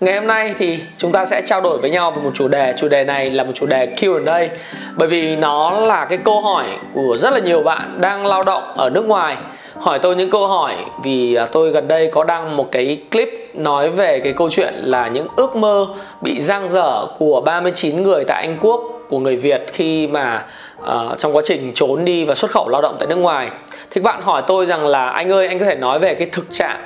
Ngày 0.00 0.14
hôm 0.14 0.26
nay 0.26 0.54
thì 0.58 0.78
chúng 0.96 1.12
ta 1.12 1.26
sẽ 1.26 1.42
trao 1.44 1.60
đổi 1.60 1.78
với 1.78 1.90
nhau 1.90 2.10
về 2.10 2.22
một 2.22 2.30
chủ 2.34 2.48
đề. 2.48 2.74
Chủ 2.76 2.88
đề 2.88 3.04
này 3.04 3.30
là 3.30 3.44
một 3.44 3.52
chủ 3.54 3.66
đề 3.66 3.86
Q&A 3.96 4.48
Bởi 4.96 5.08
vì 5.08 5.36
nó 5.36 5.70
là 5.70 6.04
cái 6.04 6.18
câu 6.18 6.40
hỏi 6.40 6.66
của 6.94 7.16
rất 7.18 7.32
là 7.32 7.38
nhiều 7.38 7.62
bạn 7.62 8.00
đang 8.00 8.26
lao 8.26 8.42
động 8.42 8.62
ở 8.76 8.90
nước 8.90 9.04
ngoài. 9.04 9.36
Hỏi 9.74 9.98
tôi 9.98 10.16
những 10.16 10.30
câu 10.30 10.46
hỏi 10.46 10.74
vì 11.04 11.34
à, 11.34 11.46
tôi 11.52 11.70
gần 11.70 11.88
đây 11.88 12.10
có 12.12 12.24
đăng 12.24 12.56
một 12.56 12.72
cái 12.72 13.02
clip 13.10 13.50
nói 13.54 13.90
về 13.90 14.20
cái 14.20 14.32
câu 14.32 14.50
chuyện 14.50 14.74
là 14.74 15.08
những 15.08 15.26
ước 15.36 15.56
mơ 15.56 15.86
bị 16.20 16.40
giang 16.40 16.70
dở 16.70 17.06
của 17.18 17.40
39 17.40 18.02
người 18.02 18.24
tại 18.24 18.46
Anh 18.46 18.58
Quốc 18.60 18.80
của 19.08 19.18
người 19.18 19.36
Việt 19.36 19.64
khi 19.72 20.06
mà 20.06 20.44
uh, 20.82 21.18
trong 21.18 21.36
quá 21.36 21.42
trình 21.44 21.72
trốn 21.74 22.04
đi 22.04 22.24
và 22.24 22.34
xuất 22.34 22.50
khẩu 22.50 22.68
lao 22.68 22.82
động 22.82 22.96
tại 22.98 23.06
nước 23.06 23.16
ngoài. 23.16 23.50
Thì 23.90 24.00
các 24.00 24.04
bạn 24.04 24.22
hỏi 24.22 24.42
tôi 24.46 24.66
rằng 24.66 24.86
là 24.86 25.08
anh 25.08 25.32
ơi 25.32 25.46
anh 25.46 25.58
có 25.58 25.64
thể 25.64 25.74
nói 25.74 25.98
về 25.98 26.14
cái 26.14 26.28
thực 26.32 26.52
trạng 26.52 26.80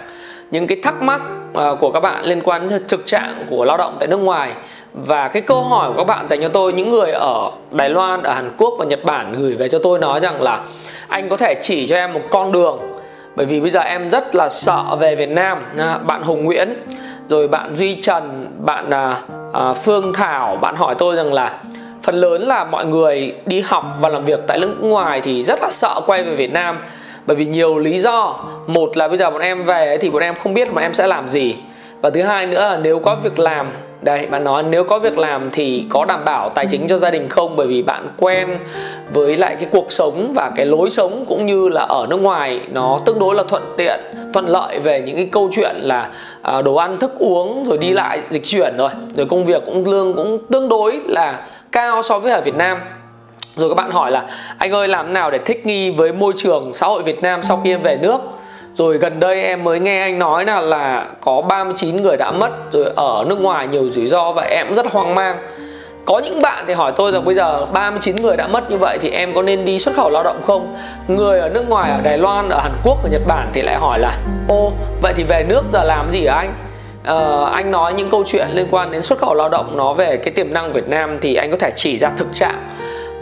những 0.50 0.66
cái 0.66 0.78
thắc 0.82 1.02
mắc 1.02 1.20
À, 1.54 1.70
của 1.80 1.90
các 1.90 2.00
bạn 2.00 2.24
liên 2.24 2.40
quan 2.44 2.68
đến 2.68 2.82
thực 2.88 3.06
trạng 3.06 3.46
của 3.50 3.64
lao 3.64 3.76
động 3.76 3.96
tại 4.00 4.08
nước 4.08 4.16
ngoài. 4.16 4.52
Và 4.92 5.28
cái 5.28 5.42
câu 5.42 5.62
hỏi 5.62 5.90
của 5.90 5.96
các 5.96 6.04
bạn 6.04 6.28
dành 6.28 6.42
cho 6.42 6.48
tôi 6.48 6.72
những 6.72 6.90
người 6.90 7.12
ở 7.12 7.50
Đài 7.70 7.90
Loan, 7.90 8.22
ở 8.22 8.32
Hàn 8.32 8.50
Quốc 8.58 8.74
và 8.78 8.84
Nhật 8.84 9.04
Bản 9.04 9.34
gửi 9.38 9.54
về 9.54 9.68
cho 9.68 9.78
tôi 9.78 9.98
nói 9.98 10.20
rằng 10.20 10.42
là 10.42 10.60
anh 11.08 11.28
có 11.28 11.36
thể 11.36 11.54
chỉ 11.62 11.86
cho 11.86 11.96
em 11.96 12.12
một 12.12 12.20
con 12.30 12.52
đường. 12.52 12.78
Bởi 13.36 13.46
vì 13.46 13.60
bây 13.60 13.70
giờ 13.70 13.80
em 13.80 14.10
rất 14.10 14.34
là 14.34 14.48
sợ 14.48 14.96
về 15.00 15.14
Việt 15.14 15.30
Nam 15.30 15.58
bạn 16.06 16.22
Hùng 16.22 16.44
Nguyễn 16.44 16.74
rồi 17.28 17.48
bạn 17.48 17.76
Duy 17.76 17.94
Trần 18.02 18.46
bạn 18.66 18.90
à, 18.90 19.16
à, 19.52 19.72
Phương 19.72 20.12
Thảo 20.12 20.56
bạn 20.56 20.76
hỏi 20.76 20.94
tôi 20.98 21.16
rằng 21.16 21.32
là 21.32 21.58
phần 22.02 22.14
lớn 22.14 22.42
là 22.42 22.64
mọi 22.64 22.86
người 22.86 23.34
đi 23.46 23.60
học 23.60 23.84
và 24.00 24.08
làm 24.08 24.24
việc 24.24 24.40
tại 24.46 24.58
nước 24.58 24.76
ngoài 24.80 25.20
thì 25.20 25.42
rất 25.42 25.58
là 25.62 25.68
sợ 25.70 26.00
quay 26.06 26.22
về 26.22 26.34
Việt 26.34 26.52
Nam 26.52 26.78
bởi 27.26 27.36
vì 27.36 27.44
nhiều 27.44 27.78
lý 27.78 27.98
do. 27.98 28.34
Một 28.66 28.96
là 28.96 29.08
bây 29.08 29.18
giờ 29.18 29.30
bọn 29.30 29.40
em 29.40 29.64
về 29.64 29.98
thì 30.00 30.10
bọn 30.10 30.22
em 30.22 30.34
không 30.34 30.54
biết 30.54 30.74
bọn 30.74 30.82
em 30.82 30.94
sẽ 30.94 31.06
làm 31.06 31.28
gì. 31.28 31.56
Và 32.00 32.10
thứ 32.10 32.22
hai 32.22 32.46
nữa 32.46 32.60
là 32.60 32.78
nếu 32.82 32.98
có 32.98 33.16
việc 33.22 33.38
làm 33.38 33.70
đây 34.02 34.26
bạn 34.26 34.44
nói 34.44 34.62
nếu 34.70 34.84
có 34.84 34.98
việc 34.98 35.18
làm 35.18 35.50
thì 35.52 35.84
có 35.90 36.04
đảm 36.04 36.24
bảo 36.24 36.48
tài 36.48 36.66
chính 36.66 36.88
cho 36.88 36.98
gia 36.98 37.10
đình 37.10 37.28
không? 37.28 37.56
Bởi 37.56 37.66
vì 37.66 37.82
bạn 37.82 38.08
quen 38.16 38.58
với 39.12 39.36
lại 39.36 39.56
cái 39.56 39.68
cuộc 39.72 39.92
sống 39.92 40.32
và 40.34 40.50
cái 40.56 40.66
lối 40.66 40.90
sống 40.90 41.24
cũng 41.28 41.46
như 41.46 41.68
là 41.68 41.82
ở 41.82 42.06
nước 42.10 42.16
ngoài 42.16 42.60
nó 42.72 43.00
tương 43.04 43.18
đối 43.18 43.34
là 43.34 43.42
thuận 43.42 43.62
tiện 43.76 44.00
thuận 44.34 44.48
lợi 44.48 44.78
về 44.78 45.02
những 45.02 45.16
cái 45.16 45.28
câu 45.32 45.50
chuyện 45.52 45.76
là 45.80 46.10
à, 46.42 46.62
đồ 46.62 46.74
ăn 46.74 46.98
thức 46.98 47.12
uống 47.18 47.64
rồi 47.64 47.78
đi 47.78 47.90
lại 47.90 48.20
dịch 48.30 48.44
chuyển 48.44 48.76
rồi. 48.76 48.90
Rồi 49.16 49.26
công 49.30 49.44
việc 49.44 49.62
cũng 49.66 49.90
lương 49.90 50.14
cũng 50.14 50.38
tương 50.50 50.68
đối 50.68 51.00
là 51.04 51.46
cao 51.72 52.02
so 52.02 52.18
với 52.18 52.32
ở 52.32 52.40
Việt 52.40 52.54
Nam 52.54 52.78
rồi 53.56 53.68
các 53.68 53.74
bạn 53.74 53.90
hỏi 53.90 54.10
là 54.10 54.24
anh 54.58 54.72
ơi 54.72 54.88
làm 54.88 55.12
nào 55.12 55.30
để 55.30 55.38
thích 55.38 55.66
nghi 55.66 55.90
với 55.90 56.12
môi 56.12 56.32
trường 56.36 56.72
xã 56.72 56.86
hội 56.86 57.02
Việt 57.02 57.22
Nam 57.22 57.42
sau 57.42 57.60
khi 57.64 57.70
em 57.70 57.82
về 57.82 57.96
nước? 57.96 58.20
Rồi 58.74 58.98
gần 58.98 59.20
đây 59.20 59.42
em 59.42 59.64
mới 59.64 59.80
nghe 59.80 60.02
anh 60.02 60.18
nói 60.18 60.44
là 60.44 60.60
là 60.60 61.06
có 61.20 61.42
39 61.42 62.02
người 62.02 62.16
đã 62.16 62.30
mất 62.30 62.72
rồi 62.72 62.92
ở 62.96 63.24
nước 63.28 63.40
ngoài 63.40 63.68
nhiều 63.68 63.88
rủi 63.88 64.06
ro 64.06 64.32
và 64.32 64.42
em 64.42 64.74
rất 64.74 64.86
hoang 64.86 65.14
mang. 65.14 65.38
Có 66.04 66.18
những 66.18 66.42
bạn 66.42 66.64
thì 66.68 66.74
hỏi 66.74 66.92
tôi 66.96 67.12
rằng 67.12 67.24
bây 67.24 67.34
giờ 67.34 67.66
39 67.72 68.16
người 68.16 68.36
đã 68.36 68.46
mất 68.46 68.70
như 68.70 68.76
vậy 68.76 68.98
thì 69.02 69.10
em 69.10 69.34
có 69.34 69.42
nên 69.42 69.64
đi 69.64 69.78
xuất 69.78 69.94
khẩu 69.94 70.10
lao 70.10 70.22
động 70.22 70.40
không? 70.46 70.76
Người 71.08 71.38
ở 71.38 71.48
nước 71.48 71.68
ngoài 71.68 71.90
ở 71.90 72.00
Đài 72.00 72.18
Loan 72.18 72.48
ở 72.48 72.60
Hàn 72.60 72.72
Quốc 72.84 73.02
ở 73.02 73.08
Nhật 73.12 73.22
Bản 73.26 73.50
thì 73.52 73.62
lại 73.62 73.76
hỏi 73.76 73.98
là 73.98 74.18
ô 74.48 74.72
vậy 75.02 75.12
thì 75.16 75.24
về 75.24 75.44
nước 75.48 75.62
giờ 75.72 75.84
làm 75.84 76.08
gì 76.08 76.26
hả 76.26 76.34
anh? 76.34 76.54
Ờ, 77.04 77.50
anh 77.52 77.70
nói 77.70 77.92
những 77.92 78.10
câu 78.10 78.24
chuyện 78.26 78.46
liên 78.52 78.66
quan 78.70 78.90
đến 78.90 79.02
xuất 79.02 79.18
khẩu 79.18 79.34
lao 79.34 79.48
động 79.48 79.76
nó 79.76 79.92
về 79.92 80.16
cái 80.16 80.34
tiềm 80.34 80.52
năng 80.52 80.72
Việt 80.72 80.88
Nam 80.88 81.18
thì 81.20 81.34
anh 81.34 81.50
có 81.50 81.56
thể 81.56 81.70
chỉ 81.76 81.98
ra 81.98 82.10
thực 82.16 82.28
trạng 82.32 82.54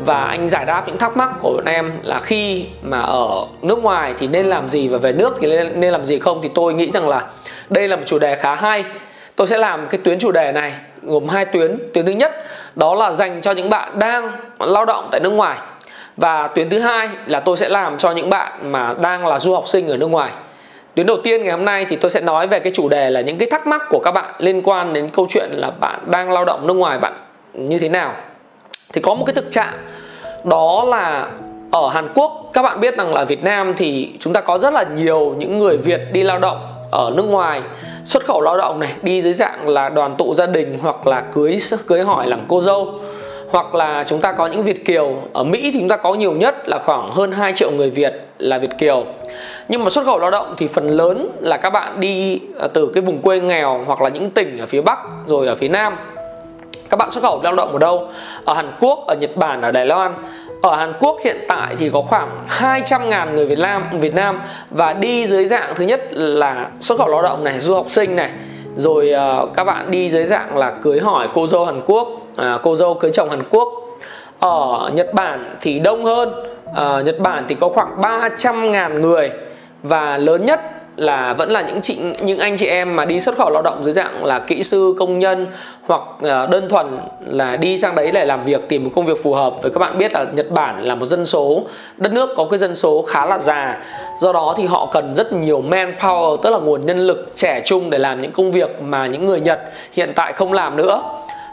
và 0.05 0.25
anh 0.25 0.49
giải 0.49 0.65
đáp 0.65 0.85
những 0.87 0.99
thắc 0.99 1.17
mắc 1.17 1.31
của 1.43 1.53
bọn 1.57 1.65
em 1.65 1.93
là 2.03 2.21
khi 2.21 2.67
mà 2.83 3.01
ở 3.01 3.47
nước 3.63 3.83
ngoài 3.83 4.15
thì 4.19 4.27
nên 4.27 4.47
làm 4.47 4.69
gì 4.69 4.89
và 4.89 4.99
về 4.99 5.13
nước 5.13 5.37
thì 5.41 5.47
nên, 5.47 5.81
nên 5.81 5.93
làm 5.93 6.05
gì 6.05 6.19
không? 6.19 6.41
Thì 6.43 6.51
tôi 6.55 6.75
nghĩ 6.75 6.91
rằng 6.91 7.09
là 7.09 7.27
đây 7.69 7.89
là 7.89 7.97
một 7.97 8.03
chủ 8.07 8.19
đề 8.19 8.37
khá 8.37 8.55
hay. 8.55 8.85
Tôi 9.37 9.47
sẽ 9.47 9.59
làm 9.59 9.87
cái 9.91 10.01
tuyến 10.05 10.19
chủ 10.19 10.33
đề 10.33 10.53
này 10.53 10.73
gồm 11.03 11.29
hai 11.29 11.45
tuyến. 11.45 11.79
Tuyến 11.95 12.07
thứ 12.07 12.13
nhất 12.13 12.33
đó 12.75 12.95
là 12.95 13.13
dành 13.13 13.41
cho 13.41 13.53
những 13.53 13.71
bạn 13.71 13.99
đang 13.99 14.33
lao 14.59 14.85
động 14.85 15.09
tại 15.11 15.21
nước 15.21 15.31
ngoài. 15.31 15.59
Và 16.17 16.49
tuyến 16.49 16.71
thứ 16.71 16.79
hai 16.79 17.09
là 17.27 17.41
tôi 17.41 17.57
sẽ 17.57 17.69
làm 17.69 17.99
cho 17.99 18.11
những 18.11 18.31
bạn 18.31 18.53
mà 18.73 18.95
đang 19.01 19.27
là 19.27 19.39
du 19.39 19.55
học 19.55 19.69
sinh 19.69 19.89
ở 19.89 19.97
nước 19.97 20.07
ngoài. 20.07 20.31
Tuyến 20.95 21.07
đầu 21.07 21.17
tiên 21.25 21.43
ngày 21.43 21.51
hôm 21.51 21.65
nay 21.65 21.87
thì 21.89 21.97
tôi 21.97 22.11
sẽ 22.11 22.21
nói 22.21 22.47
về 22.47 22.61
cái 22.61 22.73
chủ 22.75 22.89
đề 22.89 23.11
là 23.11 23.21
những 23.21 23.39
cái 23.39 23.49
thắc 23.51 23.67
mắc 23.67 23.83
của 23.89 23.99
các 23.99 24.11
bạn 24.11 24.35
liên 24.39 24.63
quan 24.63 24.93
đến 24.93 25.09
câu 25.09 25.27
chuyện 25.31 25.51
là 25.53 25.71
bạn 25.71 25.99
đang 26.07 26.33
lao 26.33 26.45
động 26.45 26.67
nước 26.67 26.75
ngoài 26.75 26.99
bạn 26.99 27.13
như 27.55 27.79
thế 27.79 27.89
nào 27.89 28.15
thì 28.93 29.01
có 29.01 29.15
một 29.15 29.25
cái 29.27 29.35
thực 29.35 29.51
trạng, 29.51 29.79
đó 30.45 30.85
là 30.85 31.31
ở 31.71 31.89
Hàn 31.89 32.09
Quốc, 32.15 32.51
các 32.53 32.63
bạn 32.63 32.81
biết 32.81 32.97
rằng 32.97 33.15
là 33.15 33.25
Việt 33.25 33.43
Nam 33.43 33.75
thì 33.77 34.13
chúng 34.21 34.33
ta 34.33 34.41
có 34.41 34.59
rất 34.59 34.73
là 34.73 34.83
nhiều 34.83 35.35
những 35.39 35.59
người 35.59 35.77
Việt 35.77 36.01
đi 36.13 36.23
lao 36.23 36.39
động 36.39 36.59
ở 36.91 37.13
nước 37.17 37.23
ngoài, 37.23 37.63
xuất 38.05 38.25
khẩu 38.25 38.41
lao 38.41 38.59
động 38.59 38.81
này, 38.81 38.93
đi 39.03 39.23
dưới 39.23 39.33
dạng 39.33 39.69
là 39.69 39.89
đoàn 39.89 40.15
tụ 40.19 40.35
gia 40.35 40.47
đình 40.47 40.79
hoặc 40.83 41.07
là 41.07 41.21
cưới 41.21 41.59
cưới 41.87 42.03
hỏi 42.03 42.27
làm 42.27 42.41
cô 42.49 42.61
dâu. 42.61 42.95
Hoặc 43.51 43.75
là 43.75 44.05
chúng 44.09 44.21
ta 44.21 44.33
có 44.33 44.47
những 44.47 44.63
Việt 44.63 44.85
kiều, 44.85 45.17
ở 45.33 45.45
Mỹ 45.45 45.71
thì 45.73 45.81
chúng 45.81 45.89
ta 45.89 45.97
có 45.97 46.15
nhiều 46.15 46.33
nhất 46.33 46.69
là 46.69 46.79
khoảng 46.85 47.09
hơn 47.09 47.33
2 47.33 47.53
triệu 47.53 47.71
người 47.71 47.91
Việt 47.91 48.13
là 48.39 48.59
Việt 48.59 48.71
kiều. 48.79 49.05
Nhưng 49.69 49.85
mà 49.85 49.91
xuất 49.91 50.05
khẩu 50.05 50.19
lao 50.19 50.31
động 50.31 50.55
thì 50.59 50.69
phần 50.69 50.89
lớn 50.89 51.31
là 51.41 51.57
các 51.57 51.71
bạn 51.71 52.01
đi 52.01 52.41
à, 52.61 52.69
từ 52.75 52.91
cái 52.95 53.03
vùng 53.03 53.19
quê 53.19 53.41
nghèo 53.41 53.81
hoặc 53.87 54.03
là 54.03 54.09
những 54.09 54.31
tỉnh 54.31 54.59
ở 54.59 54.67
phía 54.67 54.81
Bắc, 54.81 54.99
rồi 55.27 55.47
ở 55.47 55.55
phía 55.55 55.69
Nam 55.69 55.97
các 56.91 56.97
bạn 56.97 57.11
xuất 57.11 57.23
khẩu 57.23 57.43
lao 57.43 57.55
động 57.55 57.73
ở 57.73 57.79
đâu? 57.79 58.09
Ở 58.45 58.55
Hàn 58.55 58.73
Quốc 58.81 59.07
ở 59.07 59.15
Nhật 59.15 59.37
Bản 59.37 59.63
ở 59.63 59.71
Đài 59.71 59.87
Loan. 59.87 60.15
Ở 60.63 60.77
Hàn 60.77 60.93
Quốc 61.01 61.17
hiện 61.25 61.37
tại 61.49 61.77
thì 61.79 61.91
có 61.93 62.01
khoảng 62.01 62.45
200.000 62.49 63.35
người 63.35 63.47
Việt 63.47 63.59
Nam 63.59 63.85
Việt 63.93 64.15
Nam 64.15 64.41
và 64.71 64.93
đi 64.93 65.27
dưới 65.27 65.47
dạng 65.47 65.75
thứ 65.77 65.85
nhất 65.85 66.01
là 66.11 66.69
xuất 66.81 66.99
khẩu 66.99 67.09
lao 67.09 67.23
động 67.23 67.45
này 67.45 67.61
du 67.61 67.75
học 67.75 67.87
sinh 67.89 68.17
này. 68.17 68.31
Rồi 68.77 69.13
uh, 69.43 69.51
các 69.57 69.65
bạn 69.65 69.91
đi 69.91 70.11
dưới 70.11 70.25
dạng 70.25 70.57
là 70.57 70.71
cưới 70.71 71.01
hỏi 71.01 71.29
cô 71.35 71.47
dâu 71.47 71.65
Hàn 71.65 71.83
Quốc 71.87 72.09
uh, 72.09 72.45
cô 72.63 72.77
dâu 72.77 72.95
cưới 72.95 73.11
chồng 73.15 73.31
Hàn 73.31 73.43
Quốc. 73.51 73.69
Ở 74.41 74.91
Nhật 74.95 75.15
Bản 75.15 75.57
thì 75.61 75.79
đông 75.79 76.05
hơn. 76.05 76.35
Uh, 76.71 77.05
Nhật 77.05 77.19
Bản 77.19 77.45
thì 77.49 77.55
có 77.55 77.69
khoảng 77.69 78.01
300.000 78.01 79.01
người 79.01 79.31
và 79.83 80.17
lớn 80.17 80.47
nhất 80.47 80.61
là 81.01 81.35
vẫn 81.35 81.51
là 81.51 81.63
những 81.63 81.81
chị 81.81 81.99
những 82.23 82.39
anh 82.39 82.57
chị 82.57 82.67
em 82.67 82.97
mà 82.97 83.05
đi 83.05 83.21
xuất 83.21 83.37
khẩu 83.37 83.51
lao 83.51 83.63
động 83.63 83.85
dưới 83.85 83.93
dạng 83.93 84.25
là 84.25 84.39
kỹ 84.39 84.63
sư 84.63 84.95
công 84.99 85.19
nhân 85.19 85.47
hoặc 85.87 86.03
ờ, 86.23 86.47
đơn 86.47 86.69
thuần 86.69 86.99
là 87.27 87.57
đi 87.57 87.79
sang 87.79 87.95
đấy 87.95 88.11
để 88.15 88.25
làm 88.25 88.45
việc 88.45 88.69
tìm 88.69 88.85
một 88.85 88.91
công 88.95 89.07
việc 89.07 89.23
phù 89.23 89.35
hợp. 89.35 89.55
Với 89.63 89.71
các 89.71 89.79
bạn 89.79 89.99
biết 89.99 90.13
là 90.13 90.25
Nhật 90.35 90.51
Bản 90.51 90.83
là 90.83 90.95
một 90.95 91.07
dân 91.07 91.27
số 91.27 91.63
đất 91.97 92.13
nước 92.13 92.31
có 92.37 92.47
cái 92.51 92.59
dân 92.59 92.77
số 92.77 93.03
khá 93.03 93.27
là 93.27 93.39
già. 93.39 93.85
Do 94.21 94.33
đó 94.33 94.55
thì 94.57 94.65
họ 94.65 94.89
cần 94.93 95.15
rất 95.15 95.33
nhiều 95.33 95.63
manpower 95.69 96.37
tức 96.37 96.51
là 96.51 96.59
nguồn 96.59 96.87
nhân 96.87 97.07
lực 97.07 97.33
trẻ 97.35 97.63
trung 97.65 97.91
để 97.91 97.99
làm 97.99 98.23
những 98.23 98.33
công 98.33 98.53
việc 98.53 98.83
mà 98.83 99.07
những 99.07 99.27
người 99.27 99.41
Nhật 99.41 99.61
hiện 99.93 100.13
tại 100.17 100.33
không 100.33 100.53
làm 100.53 100.77
nữa. 100.77 101.03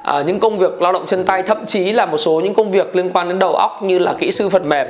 À, 0.03 0.22
những 0.22 0.40
công 0.40 0.57
việc 0.57 0.81
lao 0.81 0.94
động 0.94 1.06
chân 1.07 1.25
tay 1.25 1.44
thậm 1.44 1.66
chí 1.66 1.94
là 1.94 2.06
một 2.06 2.18
số 2.18 2.41
những 2.44 2.53
công 2.53 2.72
việc 2.72 2.96
liên 2.96 3.12
quan 3.13 3.30
đến 3.30 3.40
đầu 3.40 3.56
óc 3.56 3.84
như 3.84 4.00
là 4.00 4.13
kỹ 4.19 4.31
sư 4.31 4.50
phần 4.50 4.69
mềm 4.69 4.88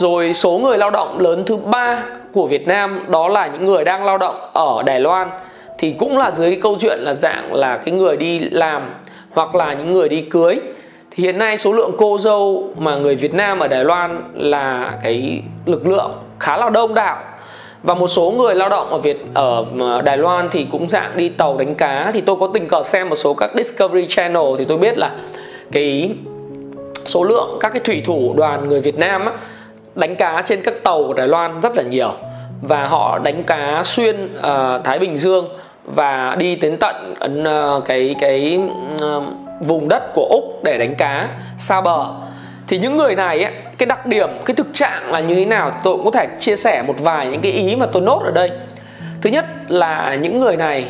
rồi 0.00 0.34
số 0.34 0.58
người 0.58 0.78
lao 0.78 0.90
động 0.90 1.18
lớn 1.18 1.42
thứ 1.46 1.56
ba 1.56 2.04
của 2.32 2.46
Việt 2.46 2.66
Nam 2.66 3.04
đó 3.08 3.28
là 3.28 3.46
những 3.46 3.66
người 3.66 3.84
đang 3.84 4.04
lao 4.04 4.18
động 4.18 4.40
ở 4.52 4.82
Đài 4.86 5.00
Loan 5.00 5.30
thì 5.78 5.94
cũng 5.98 6.18
là 6.18 6.30
dưới 6.30 6.50
cái 6.50 6.60
câu 6.62 6.76
chuyện 6.80 6.98
là 7.00 7.14
dạng 7.14 7.54
là 7.54 7.76
cái 7.76 7.94
người 7.94 8.16
đi 8.16 8.38
làm 8.38 8.94
hoặc 9.30 9.54
là 9.54 9.74
những 9.74 9.92
người 9.92 10.08
đi 10.08 10.20
cưới. 10.20 10.60
Thì 11.10 11.24
hiện 11.24 11.38
nay 11.38 11.58
số 11.58 11.72
lượng 11.72 11.90
cô 11.98 12.18
dâu 12.18 12.72
mà 12.78 12.96
người 12.96 13.16
Việt 13.16 13.34
Nam 13.34 13.58
ở 13.58 13.68
Đài 13.68 13.84
Loan 13.84 14.22
là 14.34 14.98
cái 15.02 15.42
lực 15.66 15.86
lượng 15.86 16.10
khá 16.38 16.56
là 16.56 16.70
đông 16.70 16.94
đảo. 16.94 17.18
Và 17.82 17.94
một 17.94 18.08
số 18.08 18.30
người 18.30 18.54
lao 18.54 18.68
động 18.68 18.90
ở 18.90 18.98
Việt 18.98 19.24
ở 19.34 19.64
ờ, 19.80 20.02
Đài 20.02 20.18
Loan 20.18 20.48
thì 20.50 20.66
cũng 20.72 20.88
dạng 20.88 21.16
đi 21.16 21.28
tàu 21.28 21.58
đánh 21.58 21.74
cá. 21.74 22.10
Thì 22.14 22.20
tôi 22.20 22.36
có 22.40 22.50
tình 22.54 22.68
cờ 22.68 22.82
xem 22.82 23.08
một 23.08 23.16
số 23.16 23.34
các 23.34 23.50
Discovery 23.56 24.06
Channel 24.08 24.42
thì 24.58 24.64
tôi 24.64 24.78
biết 24.78 24.98
là 24.98 25.10
cái 25.72 26.10
số 27.04 27.24
lượng 27.24 27.58
các 27.60 27.72
cái 27.72 27.80
thủy 27.84 28.02
thủ 28.06 28.34
đoàn 28.36 28.68
người 28.68 28.80
Việt 28.80 28.98
Nam 28.98 29.26
á, 29.26 29.32
đánh 29.94 30.16
cá 30.16 30.42
trên 30.44 30.62
các 30.62 30.74
tàu 30.84 31.04
của 31.06 31.14
Đài 31.14 31.28
Loan 31.28 31.60
rất 31.60 31.76
là 31.76 31.82
nhiều. 31.82 32.12
Và 32.62 32.86
họ 32.86 33.18
đánh 33.18 33.44
cá 33.44 33.82
xuyên 33.84 34.24
uh, 34.38 34.84
Thái 34.84 34.98
Bình 34.98 35.16
Dương 35.16 35.48
và 35.84 36.36
đi 36.38 36.56
đến 36.56 36.76
tận 36.80 37.16
uh, 37.42 37.84
cái 37.84 38.14
cái 38.20 38.58
uh, 38.94 39.24
vùng 39.60 39.88
đất 39.88 40.14
của 40.14 40.26
Úc 40.30 40.64
để 40.64 40.78
đánh 40.78 40.94
cá 40.94 41.28
xa 41.58 41.80
bờ. 41.80 42.06
Thì 42.68 42.78
những 42.78 42.96
người 42.96 43.14
này 43.14 43.42
ấy, 43.42 43.52
cái 43.78 43.86
đặc 43.86 44.06
điểm 44.06 44.28
cái 44.44 44.54
thực 44.54 44.66
trạng 44.72 45.12
là 45.12 45.20
như 45.20 45.34
thế 45.34 45.44
nào 45.44 45.72
tôi 45.84 45.96
cũng 45.96 46.04
có 46.04 46.10
thể 46.10 46.26
chia 46.38 46.56
sẻ 46.56 46.82
một 46.86 46.94
vài 46.98 47.26
những 47.26 47.40
cái 47.40 47.52
ý 47.52 47.76
mà 47.76 47.86
tôi 47.86 48.02
nốt 48.02 48.22
ở 48.24 48.30
đây. 48.30 48.50
Thứ 49.22 49.30
nhất 49.30 49.44
là 49.68 50.14
những 50.14 50.40
người 50.40 50.56
này 50.56 50.84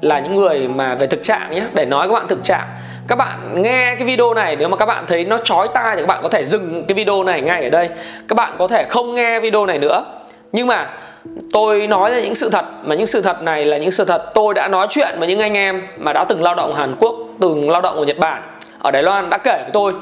là 0.00 0.18
những 0.18 0.36
người 0.36 0.68
mà 0.68 0.94
về 0.94 1.06
thực 1.06 1.22
trạng 1.22 1.50
nhé, 1.50 1.62
để 1.74 1.84
nói 1.84 2.08
các 2.08 2.14
bạn 2.14 2.28
thực 2.28 2.44
trạng. 2.44 2.68
Các 3.08 3.18
bạn 3.18 3.62
nghe 3.62 3.94
cái 3.94 4.04
video 4.04 4.34
này, 4.34 4.56
nếu 4.56 4.68
mà 4.68 4.76
các 4.76 4.86
bạn 4.86 5.04
thấy 5.06 5.24
nó 5.24 5.38
chói 5.38 5.68
tai 5.74 5.96
thì 5.96 6.02
các 6.02 6.06
bạn 6.06 6.20
có 6.22 6.28
thể 6.28 6.44
dừng 6.44 6.84
cái 6.88 6.94
video 6.94 7.24
này 7.24 7.40
ngay 7.40 7.64
ở 7.64 7.70
đây. 7.70 7.88
Các 8.28 8.34
bạn 8.36 8.54
có 8.58 8.68
thể 8.68 8.86
không 8.88 9.14
nghe 9.14 9.40
video 9.40 9.66
này 9.66 9.78
nữa. 9.78 10.04
Nhưng 10.52 10.66
mà 10.66 10.90
tôi 11.52 11.86
nói 11.86 12.10
ra 12.10 12.20
những 12.20 12.34
sự 12.34 12.50
thật, 12.50 12.64
mà 12.84 12.94
những 12.94 13.06
sự 13.06 13.22
thật 13.22 13.42
này 13.42 13.64
là 13.64 13.76
những 13.76 13.90
sự 13.90 14.04
thật 14.04 14.30
tôi 14.34 14.54
đã 14.54 14.68
nói 14.68 14.86
chuyện 14.90 15.16
với 15.18 15.28
những 15.28 15.40
anh 15.40 15.54
em 15.54 15.86
mà 15.96 16.12
đã 16.12 16.24
từng 16.24 16.42
lao 16.42 16.54
động 16.54 16.74
Hàn 16.74 16.96
Quốc, 17.00 17.14
từng 17.40 17.70
lao 17.70 17.80
động 17.80 17.96
ở 17.96 18.04
Nhật 18.04 18.18
Bản, 18.18 18.42
ở 18.78 18.90
Đài 18.90 19.02
Loan 19.02 19.30
đã 19.30 19.38
kể 19.38 19.58
với 19.62 19.70
tôi. 19.72 19.92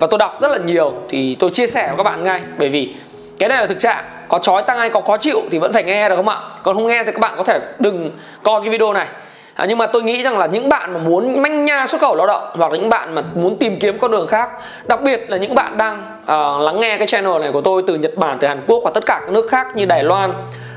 Và 0.00 0.06
tôi 0.10 0.18
đọc 0.18 0.38
rất 0.40 0.48
là 0.48 0.58
nhiều 0.58 0.94
thì 1.08 1.36
tôi 1.40 1.50
chia 1.50 1.66
sẻ 1.66 1.86
với 1.88 1.96
các 1.96 2.02
bạn 2.02 2.24
ngay. 2.24 2.40
Bởi 2.58 2.68
vì 2.68 2.94
cái 3.38 3.48
này 3.48 3.60
là 3.60 3.66
thực 3.66 3.80
trạng, 3.80 4.04
có 4.28 4.38
chói 4.38 4.62
tai, 4.62 4.90
có 4.90 5.00
khó 5.00 5.16
chịu 5.16 5.42
thì 5.50 5.58
vẫn 5.58 5.72
phải 5.72 5.82
nghe 5.82 6.08
được 6.08 6.16
không 6.16 6.28
ạ? 6.28 6.38
Còn 6.62 6.74
không 6.74 6.86
nghe 6.86 7.04
thì 7.04 7.12
các 7.12 7.20
bạn 7.20 7.34
có 7.36 7.42
thể 7.42 7.60
đừng 7.78 8.10
coi 8.42 8.60
cái 8.60 8.70
video 8.70 8.92
này 8.92 9.06
à, 9.54 9.64
nhưng 9.68 9.78
mà 9.78 9.86
tôi 9.86 10.02
nghĩ 10.02 10.22
rằng 10.22 10.38
là 10.38 10.46
những 10.46 10.68
bạn 10.68 10.92
mà 10.92 10.98
muốn 10.98 11.42
manh 11.42 11.64
nha 11.64 11.86
xuất 11.86 12.00
khẩu 12.00 12.14
lao 12.14 12.26
động 12.26 12.50
hoặc 12.54 12.72
là 12.72 12.78
những 12.78 12.88
bạn 12.88 13.14
mà 13.14 13.22
muốn 13.34 13.56
tìm 13.58 13.76
kiếm 13.80 13.98
con 13.98 14.10
đường 14.10 14.26
khác 14.26 14.48
đặc 14.88 15.02
biệt 15.02 15.24
là 15.28 15.36
những 15.36 15.54
bạn 15.54 15.78
đang 15.78 16.16
uh, 16.22 16.62
lắng 16.62 16.80
nghe 16.80 16.98
cái 16.98 17.06
channel 17.06 17.40
này 17.40 17.52
của 17.52 17.60
tôi 17.60 17.82
từ 17.86 17.94
Nhật 17.94 18.16
Bản 18.16 18.38
từ 18.40 18.48
Hàn 18.48 18.62
Quốc 18.66 18.80
và 18.84 18.90
tất 18.94 19.06
cả 19.06 19.20
các 19.20 19.32
nước 19.32 19.50
khác 19.50 19.66
như 19.74 19.84
Đài 19.84 20.04
Loan 20.04 20.32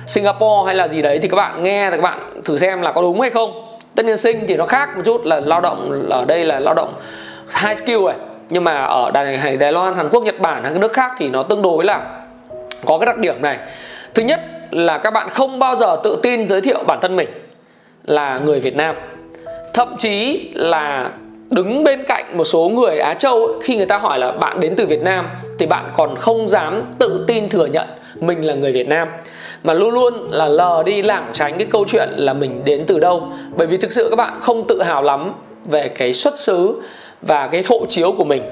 Singapore 0.07 0.65
hay 0.65 0.75
là 0.75 0.87
gì 0.87 1.01
đấy 1.01 1.19
thì 1.21 1.27
các 1.27 1.35
bạn 1.35 1.63
nghe 1.63 1.89
thì 1.91 1.95
các 1.95 2.03
bạn 2.03 2.41
thử 2.45 2.57
xem 2.57 2.81
là 2.81 2.91
có 2.91 3.01
đúng 3.01 3.21
hay 3.21 3.29
không. 3.29 3.77
Tất 3.95 4.05
nhiên 4.05 4.17
sinh 4.17 4.43
thì 4.47 4.57
nó 4.57 4.65
khác 4.65 4.89
một 4.97 5.01
chút 5.05 5.25
là 5.25 5.39
lao 5.39 5.61
động 5.61 6.07
ở 6.09 6.25
đây 6.25 6.45
là 6.45 6.59
lao 6.59 6.73
động 6.73 6.93
high 7.63 7.77
skill 7.77 8.05
này 8.05 8.15
nhưng 8.49 8.63
mà 8.63 8.85
ở 8.85 9.11
Đài, 9.11 9.57
Đài 9.57 9.71
Loan 9.71 9.95
Hàn 9.95 10.09
Quốc 10.09 10.23
Nhật 10.23 10.39
Bản 10.39 10.63
hay 10.63 10.73
các 10.73 10.79
nước 10.79 10.93
khác 10.93 11.11
thì 11.17 11.29
nó 11.29 11.43
tương 11.43 11.61
đối 11.61 11.85
là 11.85 12.01
có 12.85 12.97
cái 12.97 13.05
đặc 13.05 13.17
điểm 13.17 13.41
này. 13.41 13.57
Thứ 14.13 14.23
nhất 14.23 14.39
là 14.71 14.97
các 14.97 15.13
bạn 15.13 15.29
không 15.29 15.59
bao 15.59 15.75
giờ 15.75 15.97
tự 16.03 16.19
tin 16.23 16.47
giới 16.47 16.61
thiệu 16.61 16.83
bản 16.87 16.99
thân 17.01 17.15
mình 17.15 17.29
là 18.07 18.39
người 18.39 18.59
Việt 18.59 18.75
Nam. 18.75 18.95
Thậm 19.73 19.95
chí 19.97 20.49
là 20.53 21.11
đứng 21.49 21.83
bên 21.83 22.03
cạnh 22.07 22.37
một 22.37 22.45
số 22.45 22.69
người 22.69 22.99
Á 22.99 23.13
Châu 23.13 23.59
khi 23.63 23.75
người 23.75 23.85
ta 23.85 23.97
hỏi 23.97 24.19
là 24.19 24.31
bạn 24.31 24.59
đến 24.59 24.73
từ 24.77 24.85
Việt 24.85 25.01
Nam 25.01 25.29
thì 25.59 25.65
bạn 25.65 25.91
còn 25.97 26.15
không 26.15 26.49
dám 26.49 26.83
tự 26.99 27.25
tin 27.27 27.49
thừa 27.49 27.65
nhận 27.65 27.87
mình 28.19 28.45
là 28.45 28.53
người 28.53 28.71
Việt 28.71 28.87
Nam. 28.87 29.07
Mà 29.63 29.73
luôn 29.73 29.93
luôn 29.93 30.13
là 30.31 30.47
lờ 30.47 30.83
đi 30.85 31.01
lảng 31.01 31.29
tránh 31.33 31.57
cái 31.57 31.67
câu 31.71 31.85
chuyện 31.87 32.09
là 32.11 32.33
mình 32.33 32.61
đến 32.65 32.83
từ 32.87 32.99
đâu. 32.99 33.27
Bởi 33.57 33.67
vì 33.67 33.77
thực 33.77 33.91
sự 33.91 34.07
các 34.09 34.15
bạn 34.15 34.39
không 34.41 34.67
tự 34.67 34.81
hào 34.81 35.03
lắm 35.03 35.33
về 35.65 35.87
cái 35.87 36.13
xuất 36.13 36.39
xứ 36.39 36.81
và 37.21 37.47
cái 37.47 37.63
hộ 37.69 37.85
chiếu 37.89 38.11
của 38.11 38.23
mình. 38.23 38.43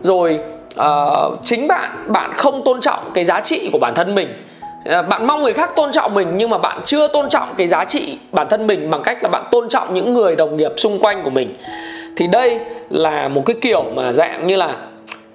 Rồi 0.00 0.40
uh, 0.80 1.40
chính 1.42 1.68
bạn 1.68 2.12
bạn 2.12 2.32
không 2.36 2.64
tôn 2.64 2.80
trọng 2.80 3.10
cái 3.14 3.24
giá 3.24 3.40
trị 3.40 3.68
của 3.72 3.78
bản 3.78 3.94
thân 3.94 4.14
mình. 4.14 4.28
Ờ, 4.84 5.02
bạn 5.02 5.26
mong 5.26 5.42
người 5.42 5.52
khác 5.52 5.76
tôn 5.76 5.92
trọng 5.92 6.14
mình 6.14 6.28
nhưng 6.36 6.50
mà 6.50 6.58
bạn 6.58 6.80
chưa 6.84 7.08
tôn 7.08 7.28
trọng 7.28 7.54
cái 7.58 7.66
giá 7.66 7.84
trị 7.84 8.18
bản 8.32 8.48
thân 8.48 8.66
mình 8.66 8.90
bằng 8.90 9.02
cách 9.02 9.22
là 9.22 9.28
bạn 9.28 9.44
tôn 9.50 9.68
trọng 9.68 9.94
những 9.94 10.14
người 10.14 10.36
đồng 10.36 10.56
nghiệp 10.56 10.72
xung 10.76 10.98
quanh 10.98 11.22
của 11.22 11.30
mình. 11.30 11.54
Thì 12.16 12.26
đây 12.26 12.60
là 12.90 13.28
một 13.28 13.42
cái 13.46 13.56
kiểu 13.60 13.84
mà 13.94 14.12
dạng 14.12 14.46
như 14.46 14.56
là 14.56 14.76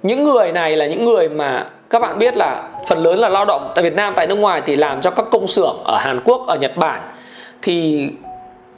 những 0.02 0.24
người 0.24 0.52
này 0.52 0.76
là 0.76 0.86
những 0.86 1.04
người 1.04 1.28
mà 1.28 1.66
các 1.90 2.02
bạn 2.02 2.18
biết 2.18 2.36
là 2.36 2.68
phần 2.88 3.02
lớn 3.02 3.18
là 3.18 3.28
lao 3.28 3.44
động 3.44 3.72
tại 3.74 3.84
Việt 3.84 3.94
Nam, 3.94 4.12
tại 4.16 4.26
nước 4.26 4.34
ngoài 4.34 4.62
thì 4.66 4.76
làm 4.76 5.00
cho 5.00 5.10
các 5.10 5.26
công 5.30 5.48
xưởng 5.48 5.76
ở 5.84 5.96
Hàn 5.96 6.20
Quốc, 6.24 6.46
ở 6.46 6.56
Nhật 6.56 6.76
Bản. 6.76 7.00
Thì 7.62 8.08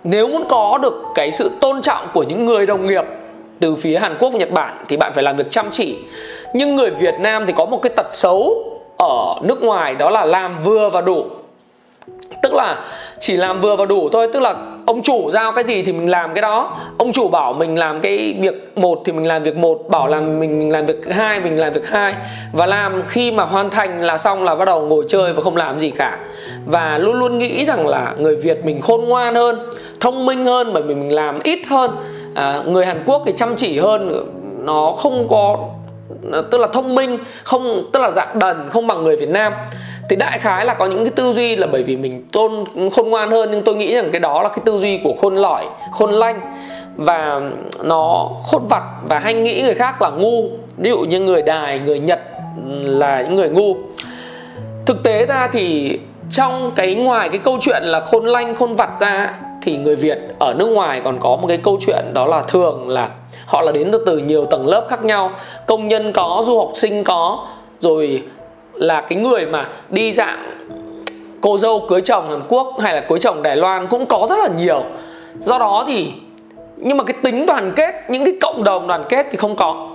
nếu 0.05 0.29
muốn 0.29 0.45
có 0.49 0.79
được 0.83 1.05
cái 1.15 1.33
sự 1.33 1.51
tôn 1.61 1.83
trọng 1.83 2.09
của 2.15 2.23
những 2.23 2.47
người 2.47 2.67
đồng 2.67 2.87
nghiệp 2.87 3.05
từ 3.61 3.77
phía 3.77 3.99
Hàn 3.99 4.17
Quốc 4.19 4.33
và 4.33 4.39
Nhật 4.39 4.51
Bản 4.51 4.85
thì 4.89 4.97
bạn 4.97 5.13
phải 5.15 5.23
làm 5.23 5.37
việc 5.37 5.51
chăm 5.51 5.71
chỉ. 5.71 5.99
Nhưng 6.55 6.77
người 6.77 6.91
Việt 6.91 7.15
Nam 7.21 7.47
thì 7.47 7.53
có 7.57 7.65
một 7.65 7.83
cái 7.83 7.93
tật 7.97 8.07
xấu 8.11 8.71
ở 9.01 9.35
nước 9.43 9.63
ngoài 9.63 9.95
đó 9.95 10.11
là 10.11 10.25
làm 10.25 10.63
vừa 10.65 10.89
và 10.89 11.01
đủ. 11.01 11.25
Tức 12.43 12.55
là 12.55 12.77
chỉ 13.21 13.37
làm 13.37 13.61
vừa 13.61 13.77
và 13.77 13.85
đủ 13.85 14.09
thôi 14.13 14.29
tức 14.33 14.41
là 14.41 14.55
ông 14.87 15.03
chủ 15.03 15.31
giao 15.31 15.53
cái 15.53 15.65
gì 15.65 15.83
thì 15.83 15.93
mình 15.93 16.11
làm 16.11 16.35
cái 16.35 16.43
đó. 16.43 16.77
Ông 16.99 17.13
chủ 17.13 17.29
bảo 17.29 17.53
mình 17.53 17.79
làm 17.79 18.01
cái 18.01 18.37
việc 18.41 18.79
một 18.79 19.03
thì 19.05 19.13
mình 19.13 19.27
làm 19.27 19.43
việc 19.43 19.57
một 19.57 19.79
bảo 19.89 20.07
làm 20.07 20.41
mình 20.41 20.73
làm 20.73 20.87
việc 20.87 20.97
hai 21.11 21.41
mình 21.41 21.59
làm 21.59 21.73
việc 21.73 21.89
hai. 21.89 22.15
Và 22.53 22.67
làm 22.67 23.03
khi 23.07 23.33
mà 23.33 23.45
hoàn 23.45 23.71
thành 23.71 24.03
là 24.03 24.19
xong 24.19 24.45
là 24.45 24.55
bắt 24.55 24.65
đầu 24.65 24.81
ngồi 24.81 25.05
chơi 25.09 25.33
và 25.33 25.43
không 25.43 25.57
làm 25.57 25.81
gì 25.81 25.91
cả. 25.91 26.19
Và 26.67 26.99
luôn 26.99 27.19
luôn 27.19 27.39
nghĩ 27.39 27.65
rằng 27.65 27.87
là 27.87 28.15
người 28.19 28.37
việt 28.37 28.65
mình 28.65 28.81
khôn 28.81 29.05
ngoan 29.05 29.35
hơn 29.35 29.59
thông 30.01 30.27
minh 30.27 30.45
hơn 30.47 30.71
bởi 30.73 30.83
vì 30.83 30.95
mình 30.95 31.15
làm 31.15 31.41
ít 31.43 31.59
hơn. 31.69 31.91
À, 32.35 32.63
người 32.67 32.87
hàn 32.87 33.03
quốc 33.07 33.23
thì 33.27 33.33
chăm 33.37 33.57
chỉ 33.57 33.79
hơn 33.79 34.27
nó 34.65 34.93
không 34.93 35.27
có 35.31 35.59
tức 36.51 36.59
là 36.59 36.67
thông 36.73 36.95
minh, 36.95 37.19
không, 37.45 37.83
tức 37.93 38.01
là 38.01 38.11
dạng 38.11 38.39
đần, 38.39 38.69
không 38.71 38.87
bằng 38.87 39.03
người 39.03 39.17
việt 39.17 39.29
nam. 39.29 39.53
Thì 40.09 40.17
đại 40.17 40.39
khái 40.39 40.65
là 40.65 40.75
có 40.75 40.87
những 40.87 41.05
cái 41.05 41.13
tư 41.17 41.33
duy 41.33 41.57
là 41.57 41.67
bởi 41.67 41.83
vì 41.83 41.97
mình 41.97 42.27
tôn, 42.33 42.65
khôn 42.93 43.11
ngoan 43.11 43.31
hơn, 43.31 43.49
nhưng 43.53 43.63
tôi 43.63 43.77
nghĩ 43.77 43.95
rằng 43.95 44.11
cái 44.13 44.21
đó 44.21 44.43
là 44.43 44.49
cái 44.49 44.59
tư 44.65 44.79
duy 44.79 45.01
của 45.05 45.15
khôn 45.21 45.37
lỏi, 45.37 45.65
khôn 45.93 46.11
lanh. 46.13 46.41
Và 46.97 47.41
nó 47.83 48.31
khôn 48.47 48.63
vặt 48.69 48.83
và 49.09 49.19
hay 49.19 49.35
nghĩ 49.35 49.63
người 49.63 49.75
khác 49.75 50.03
là 50.03 50.11
ngu. 50.11 50.49
Ví 50.77 50.91
dụ 50.91 50.99
như 50.99 51.21
người 51.21 51.43
đài, 51.43 51.79
người 51.79 51.99
nhật 51.99 52.21
là 52.83 53.23
những 53.23 53.37
người 53.37 53.49
ngu. 53.49 53.77
Thực 54.87 55.03
tế 55.03 55.27
ra 55.27 55.49
thì 55.53 55.99
trong 56.31 56.73
cái 56.77 56.95
ngoài 56.95 57.29
cái 57.29 57.39
câu 57.39 57.59
chuyện 57.61 57.83
là 57.83 58.01
khôn 58.01 58.27
lanh, 58.27 58.57
khôn 58.57 58.75
vặt 58.75 58.91
ra 59.01 59.35
thì 59.63 59.77
người 59.77 59.97
việt 59.97 60.19
ở 60.39 60.55
nước 60.55 60.67
ngoài 60.67 61.01
còn 61.05 61.19
có 61.21 61.37
một 61.37 61.47
cái 61.49 61.57
câu 61.57 61.79
chuyện 61.87 62.15
đó 62.15 62.27
là 62.27 62.43
thường 62.43 62.89
là 62.89 63.09
họ 63.47 63.63
là 63.63 63.73
đến 63.73 63.91
từ, 64.07 64.19
nhiều 64.19 64.45
tầng 64.45 64.67
lớp 64.67 64.87
khác 64.91 65.05
nhau. 65.05 65.31
Công 65.67 65.89
nhân 65.89 66.13
có 66.13 66.43
du 66.47 66.59
học 66.59 66.73
sinh 66.75 67.05
có 67.05 67.47
rồi 67.81 68.23
là 68.75 69.01
cái 69.01 69.19
người 69.19 69.47
mà 69.47 69.69
đi 69.91 70.13
dạng 70.13 70.61
cô 71.41 71.59
dâu 71.59 71.87
cưới 71.89 72.01
chồng 72.01 72.31
Hàn 72.31 72.43
Quốc 72.49 72.77
hay 72.81 72.95
là 72.95 73.01
cưới 73.01 73.19
chồng 73.19 73.43
Đài 73.43 73.57
Loan 73.57 73.87
cũng 73.87 74.07
có 74.07 74.27
rất 74.29 74.39
là 74.39 74.49
nhiều. 74.59 74.83
Do 75.45 75.59
đó 75.59 75.85
thì 75.87 76.13
nhưng 76.77 76.97
mà 76.97 77.05
cái 77.05 77.17
tính 77.23 77.47
đoàn 77.47 77.73
kết 77.77 77.95
những 78.09 78.25
cái 78.25 78.35
cộng 78.41 78.65
đồng 78.65 78.87
đoàn 78.87 79.05
kết 79.09 79.27
thì 79.31 79.37
không 79.37 79.57
có. 79.57 79.87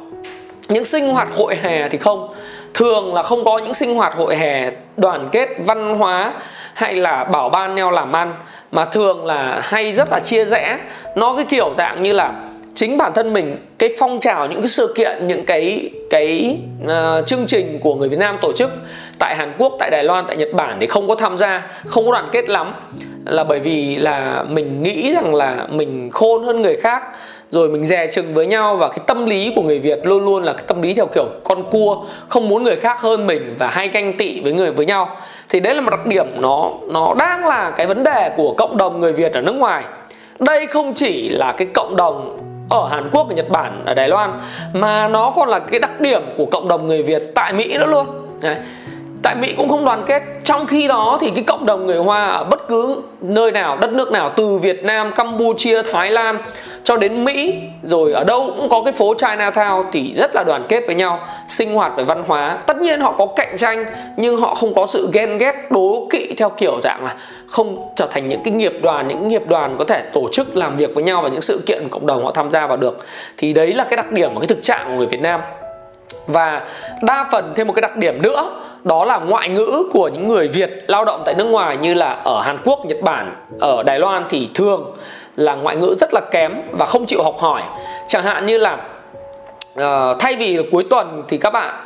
Những 0.70 0.86
sinh 0.86 1.10
hoạt 1.10 1.28
hội 1.36 1.56
hè 1.56 1.90
thì 1.90 1.98
không 1.98 2.28
thường 2.76 3.14
là 3.14 3.22
không 3.22 3.46
có 3.46 3.58
những 3.58 3.74
sinh 3.74 3.96
hoạt 3.96 4.16
hội 4.16 4.36
hè 4.36 4.72
đoàn 4.98 5.30
kết 5.32 5.50
văn 5.60 6.00
hóa 6.00 6.34
hay 6.74 6.96
là 6.96 7.24
bảo 7.24 7.50
ban 7.50 7.76
nhau 7.76 7.92
làm 7.92 8.12
ăn 8.12 8.34
mà 8.72 8.86
thường 8.86 9.26
là 9.26 9.60
hay 9.64 9.94
rất 9.94 10.10
là 10.12 10.20
chia 10.20 10.46
rẽ. 10.46 10.78
Nó 11.16 11.36
cái 11.36 11.46
kiểu 11.46 11.74
dạng 11.78 12.04
như 12.04 12.14
là 12.14 12.32
chính 12.76 12.98
bản 12.98 13.14
thân 13.14 13.34
mình 13.34 13.58
cái 13.78 13.90
phong 14.00 14.20
trào 14.20 14.48
những 14.48 14.62
cái 14.62 14.68
sự 14.68 14.94
kiện 14.96 15.28
những 15.28 15.46
cái 15.46 15.90
cái 16.10 16.58
uh, 16.86 17.28
chương 17.28 17.46
trình 17.48 17.80
của 17.84 17.96
người 17.96 18.10
Việt 18.10 18.20
Nam 18.20 18.38
tổ 18.42 18.52
chức 18.52 18.70
tại 19.20 19.36
Hàn 19.36 19.54
Quốc 19.58 19.74
tại 19.80 19.90
Đài 19.90 20.04
Loan 20.04 20.26
tại 20.28 20.38
Nhật 20.38 20.50
Bản 20.54 20.78
thì 20.80 20.88
không 20.88 21.08
có 21.08 21.16
tham 21.16 21.38
gia 21.38 21.68
không 21.86 22.06
có 22.06 22.12
đoàn 22.12 22.28
kết 22.32 22.50
lắm. 22.50 22.74
Là 23.26 23.44
bởi 23.44 23.60
vì 23.60 23.96
là 23.96 24.44
mình 24.50 24.84
nghĩ 24.84 25.14
rằng 25.14 25.36
là 25.36 25.68
mình 25.70 26.10
khôn 26.14 26.44
hơn 26.44 26.62
người 26.62 26.76
khác 26.76 27.04
rồi 27.52 27.70
mình 27.70 27.86
dè 27.86 28.08
chừng 28.08 28.34
với 28.34 28.48
nhau 28.48 28.78
và 28.78 28.90
cái 28.90 29.00
tâm 29.08 29.26
lý 29.26 29.54
của 29.56 29.62
người 29.62 29.80
Việt 29.80 30.00
luôn 30.06 30.26
luôn 30.26 30.44
là 30.44 30.54
cái 30.54 30.64
tâm 30.68 30.82
lý 30.82 30.94
theo 30.94 31.06
kiểu 31.06 31.26
con 31.44 31.64
cua 31.72 32.04
không 32.28 32.50
muốn 32.50 32.64
người 32.64 32.76
khác 32.76 33.02
hơn 33.02 33.28
mình 33.28 33.56
và 33.60 33.68
hay 33.68 33.88
ganh 33.88 34.14
tị 34.14 34.42
với 34.42 34.54
người 34.54 34.72
với 34.72 34.86
nhau. 34.86 35.18
Thì 35.50 35.60
đấy 35.60 35.76
là 35.76 35.82
một 35.82 35.90
đặc 35.90 36.06
điểm 36.06 36.26
nó 36.42 36.70
nó 36.88 37.14
đang 37.20 37.46
là 37.46 37.72
cái 37.78 37.88
vấn 37.88 38.04
đề 38.04 38.32
của 38.38 38.54
cộng 38.58 38.78
đồng 38.78 39.00
người 39.00 39.14
Việt 39.14 39.34
ở 39.34 39.42
nước 39.42 39.56
ngoài. 39.56 39.84
Đây 40.40 40.68
không 40.68 40.94
chỉ 40.94 41.30
là 41.30 41.52
cái 41.52 41.68
cộng 41.74 41.96
đồng 41.96 42.38
ở 42.70 42.88
Hàn 42.88 43.10
Quốc, 43.12 43.30
ở 43.30 43.36
Nhật 43.36 43.50
Bản, 43.50 43.82
ở 43.86 43.94
Đài 43.94 44.10
Loan 44.10 44.40
mà 44.74 45.08
nó 45.08 45.34
còn 45.36 45.50
là 45.50 45.60
cái 45.60 45.80
đặc 45.80 46.02
điểm 46.02 46.22
của 46.38 46.46
cộng 46.46 46.68
đồng 46.68 46.88
người 46.88 47.04
Việt 47.04 47.22
tại 47.36 47.54
Mỹ 47.54 47.78
nữa 47.78 47.86
luôn. 47.86 48.06
Đấy 48.42 48.56
tại 49.24 49.36
Mỹ 49.36 49.54
cũng 49.58 49.70
không 49.70 49.86
đoàn 49.86 50.04
kết. 50.08 50.24
Trong 50.44 50.66
khi 50.66 50.88
đó 50.88 51.18
thì 51.22 51.32
cái 51.36 51.44
cộng 51.44 51.66
đồng 51.66 51.86
người 51.86 51.98
Hoa 51.98 52.28
ở 52.28 52.44
bất 52.44 52.68
cứ 52.68 53.02
nơi 53.22 53.52
nào, 53.52 53.78
đất 53.78 53.92
nước 53.92 54.12
nào, 54.12 54.32
từ 54.38 54.58
Việt 54.58 54.84
Nam, 54.84 55.12
Campuchia, 55.16 55.82
Thái 55.84 56.12
Lan 56.12 56.38
cho 56.84 56.98
đến 56.98 57.26
Mỹ, 57.26 57.54
rồi 57.84 58.12
ở 58.14 58.24
đâu 58.24 58.54
cũng 58.56 58.70
có 58.70 58.82
cái 58.84 58.94
phố 58.94 59.14
Chinatown 59.14 59.84
thì 59.92 60.14
rất 60.18 60.36
là 60.36 60.44
đoàn 60.44 60.64
kết 60.70 60.84
với 60.86 60.96
nhau, 60.96 61.20
sinh 61.48 61.74
hoạt 61.74 61.96
về 61.96 62.04
văn 62.04 62.24
hóa. 62.28 62.58
Tất 62.66 62.78
nhiên 62.78 63.02
họ 63.02 63.12
có 63.18 63.26
cạnh 63.26 63.58
tranh, 63.58 63.86
nhưng 64.18 64.38
họ 64.38 64.56
không 64.56 64.74
có 64.76 64.88
sự 64.88 65.10
ghen 65.14 65.38
ghét, 65.38 65.54
đố 65.70 66.08
kỵ 66.12 66.34
theo 66.38 66.50
kiểu 66.50 66.82
dạng 66.84 67.06
là 67.06 67.16
không 67.48 67.88
trở 67.96 68.08
thành 68.08 68.30
những 68.30 68.44
cái 68.44 68.54
nghiệp 68.54 68.74
đoàn, 68.82 69.08
những 69.08 69.28
nghiệp 69.28 69.44
đoàn 69.48 69.76
có 69.80 69.86
thể 69.86 70.02
tổ 70.14 70.30
chức 70.32 70.58
làm 70.58 70.78
việc 70.78 70.96
với 70.96 71.04
nhau 71.04 71.22
và 71.22 71.30
những 71.30 71.42
sự 71.42 71.64
kiện 71.66 71.90
cộng 71.90 72.06
đồng 72.06 72.26
họ 72.26 72.32
tham 72.32 72.52
gia 72.52 72.68
vào 72.68 72.78
được. 72.78 73.06
Thì 73.38 73.54
đấy 73.54 73.74
là 73.74 73.84
cái 73.84 73.98
đặc 73.98 74.12
điểm 74.12 74.34
và 74.34 74.40
cái 74.40 74.48
thực 74.48 74.64
trạng 74.64 74.86
của 74.88 74.94
người 74.94 75.08
Việt 75.08 75.22
Nam. 75.22 75.42
Và 76.28 76.62
đa 77.02 77.26
phần 77.32 77.54
thêm 77.56 77.68
một 77.68 77.74
cái 77.74 77.82
đặc 77.82 77.98
điểm 77.98 78.22
nữa 78.22 78.50
đó 78.86 79.06
là 79.06 79.18
ngoại 79.18 79.50
ngữ 79.50 79.84
của 79.94 80.08
những 80.08 80.28
người 80.28 80.48
Việt 80.48 80.70
lao 80.88 81.06
động 81.06 81.22
tại 81.26 81.36
nước 81.36 81.44
ngoài 81.44 81.78
như 81.78 81.94
là 81.94 82.12
ở 82.24 82.42
Hàn 82.42 82.58
Quốc, 82.66 82.86
Nhật 82.86 83.02
Bản, 83.02 83.36
ở 83.60 83.84
Đài 83.84 84.00
Loan 84.00 84.26
thì 84.30 84.50
thường 84.54 84.96
là 85.36 85.56
ngoại 85.56 85.76
ngữ 85.76 85.96
rất 86.00 86.14
là 86.14 86.22
kém 86.32 86.62
và 86.72 86.86
không 86.86 87.06
chịu 87.06 87.24
học 87.24 87.36
hỏi. 87.40 87.62
Chẳng 88.08 88.24
hạn 88.24 88.46
như 88.46 88.58
là 88.58 88.78
uh, 89.80 90.20
thay 90.20 90.36
vì 90.36 90.60
cuối 90.72 90.86
tuần 90.90 91.24
thì 91.28 91.38
các 91.38 91.50
bạn 91.50 91.85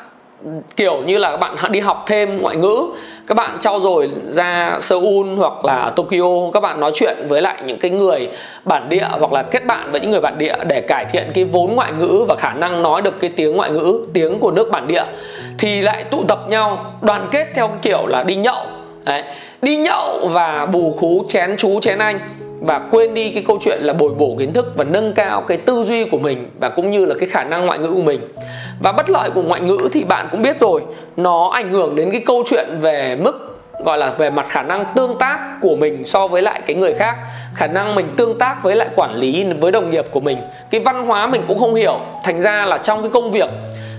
kiểu 0.75 1.01
như 1.05 1.17
là 1.17 1.31
các 1.31 1.37
bạn 1.37 1.55
đi 1.71 1.79
học 1.79 2.03
thêm 2.07 2.37
ngoại 2.37 2.55
ngữ, 2.55 2.85
các 3.27 3.35
bạn 3.35 3.57
trau 3.59 3.79
dồi 3.79 4.09
ra 4.27 4.77
Seoul 4.81 5.27
hoặc 5.37 5.65
là 5.65 5.91
Tokyo, 5.95 6.51
các 6.53 6.59
bạn 6.59 6.79
nói 6.79 6.91
chuyện 6.95 7.17
với 7.27 7.41
lại 7.41 7.61
những 7.65 7.79
cái 7.79 7.91
người 7.91 8.29
bản 8.65 8.89
địa 8.89 9.07
hoặc 9.19 9.33
là 9.33 9.43
kết 9.43 9.65
bạn 9.65 9.91
với 9.91 10.01
những 10.01 10.11
người 10.11 10.21
bản 10.21 10.37
địa 10.37 10.53
để 10.67 10.81
cải 10.81 11.05
thiện 11.05 11.31
cái 11.33 11.43
vốn 11.43 11.75
ngoại 11.75 11.91
ngữ 11.99 12.25
và 12.27 12.35
khả 12.35 12.53
năng 12.53 12.81
nói 12.81 13.01
được 13.01 13.19
cái 13.19 13.29
tiếng 13.35 13.55
ngoại 13.55 13.71
ngữ, 13.71 14.07
tiếng 14.13 14.39
của 14.39 14.51
nước 14.51 14.71
bản 14.71 14.87
địa, 14.87 15.03
thì 15.57 15.81
lại 15.81 16.03
tụ 16.03 16.23
tập 16.27 16.39
nhau, 16.49 16.93
đoàn 17.01 17.27
kết 17.31 17.47
theo 17.55 17.67
cái 17.67 17.77
kiểu 17.81 18.05
là 18.07 18.23
đi 18.23 18.35
nhậu 18.35 18.65
Đấy. 19.05 19.23
đi 19.61 19.77
nhậu 19.77 20.27
và 20.27 20.65
bù 20.65 20.95
khú, 20.99 21.25
chén 21.27 21.57
chú, 21.57 21.79
chén 21.79 21.99
anh 21.99 22.19
và 22.59 22.79
quên 22.91 23.13
đi 23.13 23.29
cái 23.29 23.43
câu 23.47 23.59
chuyện 23.61 23.81
là 23.81 23.93
bồi 23.93 24.13
bổ 24.13 24.35
kiến 24.39 24.53
thức 24.53 24.73
và 24.75 24.83
nâng 24.83 25.13
cao 25.13 25.41
cái 25.41 25.57
tư 25.57 25.83
duy 25.87 26.05
của 26.05 26.17
mình 26.17 26.49
và 26.59 26.69
cũng 26.69 26.91
như 26.91 27.05
là 27.05 27.15
cái 27.19 27.29
khả 27.29 27.43
năng 27.43 27.65
ngoại 27.65 27.79
ngữ 27.79 27.87
của 27.87 28.01
mình. 28.01 28.21
Và 28.79 28.91
bất 28.91 29.09
lợi 29.09 29.29
của 29.29 29.41
ngoại 29.41 29.61
ngữ 29.61 29.77
thì 29.93 30.03
bạn 30.03 30.27
cũng 30.31 30.41
biết 30.41 30.59
rồi, 30.59 30.81
nó 31.17 31.49
ảnh 31.53 31.69
hưởng 31.69 31.95
đến 31.95 32.11
cái 32.11 32.21
câu 32.25 32.43
chuyện 32.49 32.67
về 32.81 33.15
mức, 33.15 33.61
gọi 33.85 33.97
là 33.97 34.09
về 34.17 34.29
mặt 34.29 34.45
khả 34.49 34.63
năng 34.63 34.83
tương 34.95 35.17
tác 35.19 35.39
của 35.61 35.75
mình 35.75 36.05
so 36.05 36.27
với 36.27 36.41
lại 36.41 36.61
cái 36.67 36.75
người 36.75 36.93
khác, 36.93 37.15
khả 37.55 37.67
năng 37.67 37.95
mình 37.95 38.05
tương 38.17 38.39
tác 38.39 38.63
với 38.63 38.75
lại 38.75 38.89
quản 38.95 39.15
lý 39.15 39.45
với 39.59 39.71
đồng 39.71 39.89
nghiệp 39.89 40.05
của 40.11 40.19
mình. 40.19 40.37
Cái 40.71 40.81
văn 40.81 41.07
hóa 41.07 41.27
mình 41.27 41.43
cũng 41.47 41.59
không 41.59 41.75
hiểu, 41.75 41.99
thành 42.23 42.41
ra 42.41 42.65
là 42.65 42.77
trong 42.77 43.01
cái 43.01 43.09
công 43.13 43.31
việc 43.31 43.49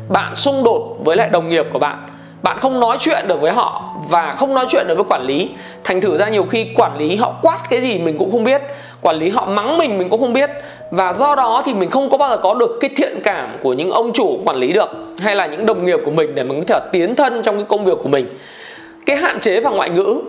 bạn 0.08 0.36
xung 0.36 0.64
đột 0.64 0.96
với 1.04 1.16
lại 1.16 1.28
đồng 1.32 1.48
nghiệp 1.48 1.66
của 1.72 1.78
bạn 1.78 2.09
bạn 2.42 2.58
không 2.60 2.80
nói 2.80 2.96
chuyện 3.00 3.24
được 3.28 3.40
với 3.40 3.52
họ 3.52 3.94
và 4.08 4.32
không 4.32 4.54
nói 4.54 4.66
chuyện 4.68 4.86
được 4.88 4.94
với 4.94 5.04
quản 5.08 5.22
lý. 5.22 5.48
Thành 5.84 6.00
thử 6.00 6.16
ra 6.16 6.28
nhiều 6.28 6.46
khi 6.50 6.66
quản 6.76 6.98
lý 6.98 7.16
họ 7.16 7.34
quát 7.42 7.58
cái 7.70 7.80
gì 7.80 7.98
mình 7.98 8.18
cũng 8.18 8.32
không 8.32 8.44
biết, 8.44 8.62
quản 9.02 9.16
lý 9.16 9.30
họ 9.30 9.46
mắng 9.46 9.78
mình 9.78 9.98
mình 9.98 10.08
cũng 10.08 10.20
không 10.20 10.32
biết. 10.32 10.50
Và 10.90 11.12
do 11.12 11.34
đó 11.34 11.62
thì 11.64 11.74
mình 11.74 11.90
không 11.90 12.10
có 12.10 12.16
bao 12.16 12.30
giờ 12.30 12.36
có 12.36 12.54
được 12.54 12.78
cái 12.80 12.90
thiện 12.96 13.20
cảm 13.24 13.56
của 13.62 13.72
những 13.72 13.90
ông 13.90 14.12
chủ 14.12 14.40
quản 14.44 14.56
lý 14.56 14.72
được, 14.72 14.88
hay 15.18 15.36
là 15.36 15.46
những 15.46 15.66
đồng 15.66 15.86
nghiệp 15.86 15.98
của 16.04 16.10
mình 16.10 16.34
để 16.34 16.42
mình 16.42 16.60
có 16.60 16.64
thể 16.68 16.86
tiến 16.92 17.14
thân 17.14 17.42
trong 17.42 17.56
cái 17.56 17.64
công 17.68 17.84
việc 17.84 17.98
của 18.02 18.08
mình. 18.08 18.38
Cái 19.06 19.16
hạn 19.16 19.40
chế 19.40 19.60
vào 19.60 19.72
ngoại 19.72 19.90
ngữ 19.90 20.20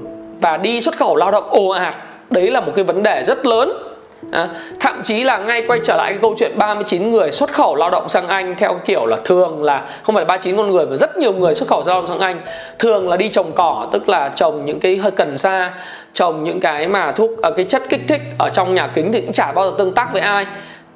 và 0.42 0.58
đi 0.58 0.82
xuất 0.82 0.98
khẩu 0.98 1.16
lao 1.16 1.32
động 1.32 1.50
ồ 1.50 1.68
ạt, 1.68 1.96
đấy 2.30 2.52
là 2.52 2.62
một 2.62 2.72
cái 2.76 2.84
vấn 2.86 3.04
đề 3.04 3.24
rất 3.28 3.46
lớn. 3.46 3.91
À, 4.32 4.50
thậm 4.80 5.02
chí 5.04 5.24
là 5.24 5.38
ngay 5.38 5.64
quay 5.68 5.80
trở 5.84 5.98
lại 5.98 6.12
cái 6.12 6.20
câu 6.22 6.36
chuyện 6.38 6.58
39 6.58 7.12
người 7.12 7.32
xuất 7.32 7.54
khẩu 7.54 7.76
lao 7.76 7.90
động 7.90 8.10
sang 8.10 8.28
Anh 8.28 8.56
theo 8.58 8.74
cái 8.74 8.82
kiểu 8.86 9.06
là 9.06 9.18
thường 9.26 9.64
là 9.64 9.86
không 10.04 10.16
phải 10.16 10.26
39 10.26 10.58
con 10.58 10.72
người 10.72 10.86
mà 10.86 10.96
rất 10.96 11.18
nhiều 11.18 11.34
người 11.34 11.56
xuất 11.56 11.70
khẩu 11.70 11.84
lao 11.86 12.02
động 12.02 12.08
sang 12.08 12.20
Anh. 12.20 12.42
Thường 12.80 13.10
là 13.10 13.18
đi 13.18 13.30
trồng 13.30 13.52
cỏ 13.56 13.88
tức 13.92 14.10
là 14.10 14.30
trồng 14.30 14.66
những 14.66 14.80
cái 14.80 14.98
hơi 14.98 15.12
cần 15.12 15.38
sa 15.38 15.72
trồng 16.14 16.44
những 16.44 16.60
cái 16.60 16.88
mà 16.88 17.12
thuốc 17.12 17.42
ở 17.42 17.52
cái 17.52 17.66
chất 17.66 17.82
kích 17.90 18.02
thích 18.08 18.22
ở 18.38 18.50
trong 18.50 18.76
nhà 18.76 18.88
kính 18.88 19.12
thì 19.12 19.22
cũng 19.22 19.34
chả 19.34 19.52
bao 19.52 19.70
giờ 19.70 19.76
tương 19.78 19.94
tác 19.94 20.14
với 20.14 20.22
ai. 20.22 20.46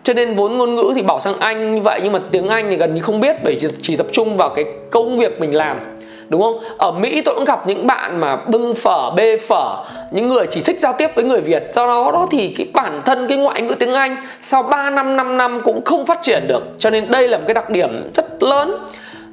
Cho 0.03 0.13
nên 0.13 0.35
vốn 0.35 0.57
ngôn 0.57 0.75
ngữ 0.75 0.91
thì 0.95 1.01
bảo 1.01 1.19
sang 1.19 1.39
Anh 1.39 1.75
như 1.75 1.81
vậy 1.81 1.99
nhưng 2.03 2.13
mà 2.13 2.19
tiếng 2.31 2.47
Anh 2.47 2.69
thì 2.69 2.75
gần 2.75 2.93
như 2.93 3.01
không 3.01 3.19
biết 3.19 3.35
bởi 3.43 3.57
chỉ, 3.59 3.67
chỉ 3.81 3.95
tập 3.95 4.07
trung 4.11 4.37
vào 4.37 4.49
cái 4.49 4.65
công 4.91 5.17
việc 5.17 5.39
mình 5.39 5.55
làm 5.55 5.94
đúng 6.29 6.41
không? 6.41 6.59
Ở 6.77 6.91
mỹ 6.91 7.21
tôi 7.21 7.35
cũng 7.35 7.45
gặp 7.45 7.67
những 7.67 7.87
bạn 7.87 8.19
mà 8.19 8.35
bưng 8.35 8.75
phở, 8.75 9.11
bê 9.11 9.37
phở, 9.37 9.83
những 10.11 10.29
người 10.29 10.47
chỉ 10.49 10.61
thích 10.61 10.79
giao 10.79 10.93
tiếp 10.93 11.11
với 11.15 11.23
người 11.23 11.41
việt. 11.41 11.63
Do 11.73 11.87
đó 11.87 12.11
đó 12.11 12.27
thì 12.31 12.53
cái 12.57 12.67
bản 12.73 13.01
thân, 13.05 13.27
cái 13.27 13.37
ngoại 13.37 13.61
ngữ 13.61 13.73
tiếng 13.79 13.93
anh 13.93 14.17
sau 14.41 14.63
3 14.63 14.89
năm 14.89 15.15
5 15.15 15.37
năm 15.37 15.61
cũng 15.63 15.83
không 15.85 16.05
phát 16.05 16.21
triển 16.21 16.43
được. 16.47 16.63
Cho 16.77 16.89
nên 16.89 17.11
đây 17.11 17.27
là 17.27 17.37
một 17.37 17.43
cái 17.47 17.53
đặc 17.53 17.69
điểm 17.69 18.11
rất 18.15 18.43
lớn 18.43 18.77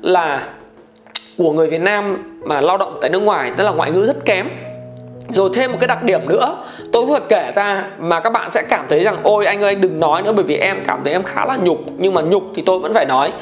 là 0.02 0.46
của 1.38 1.52
người 1.52 1.66
việt 1.66 1.80
nam 1.80 2.18
mà 2.44 2.61
lao 2.61 2.78
động 2.78 2.99
tại 3.00 3.11
nước 3.11 3.20
ngoài, 3.20 3.52
tức 3.56 3.64
là 3.64 3.70
ngoại 3.70 3.90
ngữ 3.90 4.06
rất 4.06 4.25
kém. 4.25 4.49
Rồi 5.28 5.50
thêm 5.54 5.72
một 5.72 5.78
cái 5.80 5.88
đặc 5.88 6.02
điểm 6.02 6.28
nữa, 6.28 6.56
tôi 6.92 7.06
có 7.06 7.18
thể 7.18 7.26
kể 7.28 7.52
ra 7.54 7.84
mà 7.99 8.20
các 8.20 8.32
bạn 8.32 8.50
sẽ 8.50 8.62
cảm 8.62 8.87
thấy 8.88 9.00
rằng, 9.00 9.16
ôi, 9.22 9.46
anh 9.46 9.62
ơi 9.62 9.75
anh 9.75 9.80
đừng 9.80 10.00
nói 10.00 10.22
nữa, 10.22 10.32
bởi 10.32 10.44
vì 10.44 10.56
em 10.56 10.80
cảm 10.88 11.00
thấy 11.04 11.12
em 11.12 11.22
khá 11.22 11.46
là 11.46 11.56
nhục. 11.56 11.78
Nhưng 11.99 12.14
mà 12.14 12.20
nhục 12.20 12.42
thì 12.54 12.62
tôi 12.66 12.78
vẫn 12.78 12.94
phải 12.94 13.04
nói. 13.04 13.32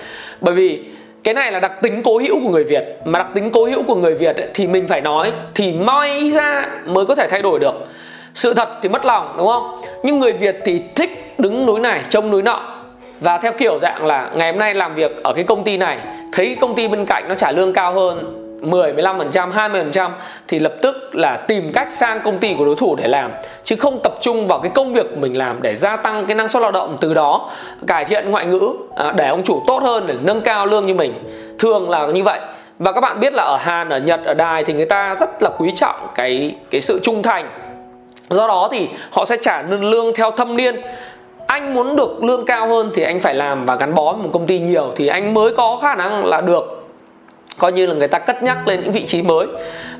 Bởi 0.41 0.55
vì 0.55 0.85
cái 1.25 1.35
này 1.35 1.53
là 1.53 1.61
đặc 1.61 1.73
tính 1.83 2.03
cố 2.05 2.19
hữu 2.19 2.41
của 2.43 2.49
người 2.49 2.65
Việt. 2.65 2.85
Mà 3.05 3.19
đặc 3.19 3.29
tính 3.35 3.51
cố 3.51 3.65
hữu 3.65 3.83
của 3.83 3.95
người 3.95 4.15
Việt 4.15 4.37
ấy, 4.37 4.49
thì 4.55 4.67
mình 4.67 4.89
phải 4.89 5.01
nói 5.01 5.33
thì 5.55 5.73
moi 5.73 6.31
ra 6.31 6.69
mới 6.87 7.07
có 7.07 7.15
thể 7.15 7.27
thay 7.31 7.43
đổi 7.43 7.59
được. 7.59 7.75
Sự 8.35 8.55
thật 8.55 8.69
thì 8.83 8.89
mất 8.89 9.05
lòng 9.05 9.35
đúng 9.39 9.47
không? 9.47 9.81
Nhưng 10.03 10.19
người 10.19 10.33
Việt 10.33 10.57
thì 10.65 10.83
thích 10.95 11.35
đứng 11.39 11.67
núi 11.67 11.81
này 11.81 12.01
trông 12.09 12.31
núi 12.31 12.43
nọ. 12.43 12.77
Và 13.21 13.39
theo 13.39 13.53
kiểu 13.53 13.79
dạng 13.79 14.07
là 14.07 14.31
ngày 14.35 14.51
hôm 14.53 14.59
nay 14.59 14.75
làm 14.75 14.95
việc 14.95 15.23
ở 15.23 15.33
cái 15.33 15.45
công 15.45 15.65
ty 15.65 15.77
này 15.77 15.99
thấy 16.33 16.57
công 16.61 16.75
ty 16.75 16.89
bên 16.89 17.07
cạnh 17.07 17.25
nó 17.29 17.35
trả 17.35 17.53
lương 17.53 17.73
cao 17.73 17.93
hơn 17.93 18.40
10, 18.61 18.93
15%, 18.93 19.51
20% 19.51 20.11
thì 20.49 20.59
lập 20.59 20.73
tức 20.83 21.15
là 21.15 21.37
tìm 21.37 21.73
cách 21.73 21.93
sang 21.93 22.21
công 22.25 22.39
ty 22.39 22.55
của 22.59 22.65
đối 22.65 22.77
thủ 22.77 22.97
để 22.97 23.09
làm 23.09 23.31
chứ 23.65 23.77
không 23.77 24.01
tập 24.03 24.13
trung 24.21 24.47
vào 24.47 24.59
cái 24.59 24.71
công 24.75 24.93
việc 24.93 25.19
mình 25.19 25.39
làm 25.39 25.63
để 25.63 25.75
gia 25.75 25.97
tăng 25.97 26.27
cái 26.27 26.35
năng 26.35 26.49
suất 26.49 26.63
lao 26.63 26.71
động 26.71 26.97
từ 27.01 27.15
đó 27.15 27.51
cải 27.87 28.05
thiện 28.05 28.31
ngoại 28.31 28.47
ngữ 28.47 28.73
à, 28.97 29.13
để 29.17 29.29
ông 29.29 29.43
chủ 29.43 29.63
tốt 29.67 29.83
hơn 29.83 30.07
để 30.07 30.15
nâng 30.23 30.41
cao 30.41 30.67
lương 30.67 30.87
như 30.87 30.95
mình. 30.95 31.15
Thường 31.59 31.91
là 31.91 32.07
như 32.07 32.23
vậy. 32.23 32.41
Và 32.79 32.93
các 32.93 33.01
bạn 33.01 33.21
biết 33.21 33.33
là 33.33 33.43
ở 33.43 33.57
Hàn, 33.57 33.89
ở 33.89 33.99
Nhật, 33.99 34.21
ở 34.25 34.35
Đài 34.35 34.65
thì 34.65 34.73
người 34.73 34.87
ta 34.87 35.15
rất 35.21 35.43
là 35.43 35.51
quý 35.59 35.73
trọng 35.75 35.97
cái 36.15 36.57
cái 36.71 36.81
sự 36.81 37.01
trung 37.03 37.23
thành. 37.23 37.49
Do 38.29 38.47
đó 38.47 38.69
thì 38.73 38.89
họ 39.11 39.25
sẽ 39.25 39.37
trả 39.41 39.63
lương 39.63 40.15
theo 40.15 40.31
thâm 40.31 40.57
niên. 40.57 40.77
Anh 41.47 41.75
muốn 41.75 41.97
được 41.97 42.25
lương 42.25 42.45
cao 42.45 42.69
hơn 42.69 42.91
thì 42.95 43.03
anh 43.03 43.21
phải 43.21 43.35
làm 43.35 43.67
và 43.67 43.77
gắn 43.77 43.95
bó 43.95 44.13
với 44.13 44.23
một 44.23 44.31
công 44.33 44.47
ty 44.47 44.59
nhiều 44.59 44.93
thì 44.97 45.07
anh 45.07 45.35
mới 45.35 45.57
có 45.57 45.79
khả 45.83 45.95
năng 45.95 46.25
là 46.25 46.41
được 46.41 46.80
coi 47.59 47.73
như 47.73 47.87
là 47.87 47.95
người 47.95 48.09
ta 48.09 48.19
cất 48.19 48.43
nhắc 48.43 48.69
lên 48.69 48.81
những 48.81 48.91
vị 48.91 49.07
trí 49.07 49.23
mới 49.23 49.47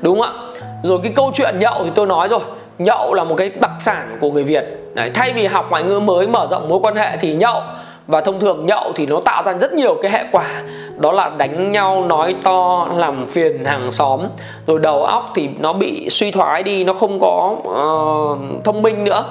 đúng 0.01 0.21
không 0.21 0.35
ạ? 0.35 0.63
Rồi 0.83 0.99
cái 1.03 1.11
câu 1.15 1.31
chuyện 1.33 1.59
nhậu 1.59 1.83
thì 1.83 1.91
tôi 1.95 2.05
nói 2.07 2.27
rồi 2.27 2.39
nhậu 2.77 3.13
là 3.13 3.23
một 3.23 3.35
cái 3.37 3.51
đặc 3.61 3.71
sản 3.79 4.17
của 4.21 4.31
người 4.31 4.43
việt. 4.43 4.63
Đấy, 4.93 5.11
thay 5.13 5.33
vì 5.33 5.45
học 5.45 5.65
ngoại 5.69 5.83
ngữ 5.83 5.99
mới 5.99 6.27
mở 6.27 6.47
rộng 6.49 6.69
mối 6.69 6.79
quan 6.81 6.95
hệ 6.95 7.17
thì 7.17 7.33
nhậu. 7.33 7.61
Và 8.07 8.21
thông 8.21 8.39
thường 8.39 8.65
nhậu 8.65 8.91
thì 8.95 9.05
nó 9.05 9.19
tạo 9.25 9.43
ra 9.43 9.53
rất 9.53 9.73
nhiều 9.73 9.95
cái 10.01 10.11
hệ 10.11 10.23
quả. 10.31 10.63
Đó 10.97 11.11
là 11.11 11.29
đánh 11.29 11.71
nhau 11.71 12.05
nói 12.05 12.35
to 12.43 12.87
làm 12.95 13.27
phiền 13.27 13.65
hàng 13.65 13.91
xóm. 13.91 14.21
Rồi 14.67 14.79
đầu 14.79 15.03
óc 15.03 15.31
thì 15.35 15.49
nó 15.59 15.73
bị 15.73 16.09
suy 16.09 16.31
thoái 16.31 16.63
đi 16.63 16.83
nó 16.83 16.93
không 16.93 17.19
có 17.19 17.55
uh, 17.57 18.63
thông 18.63 18.81
minh 18.81 19.03
nữa. 19.03 19.23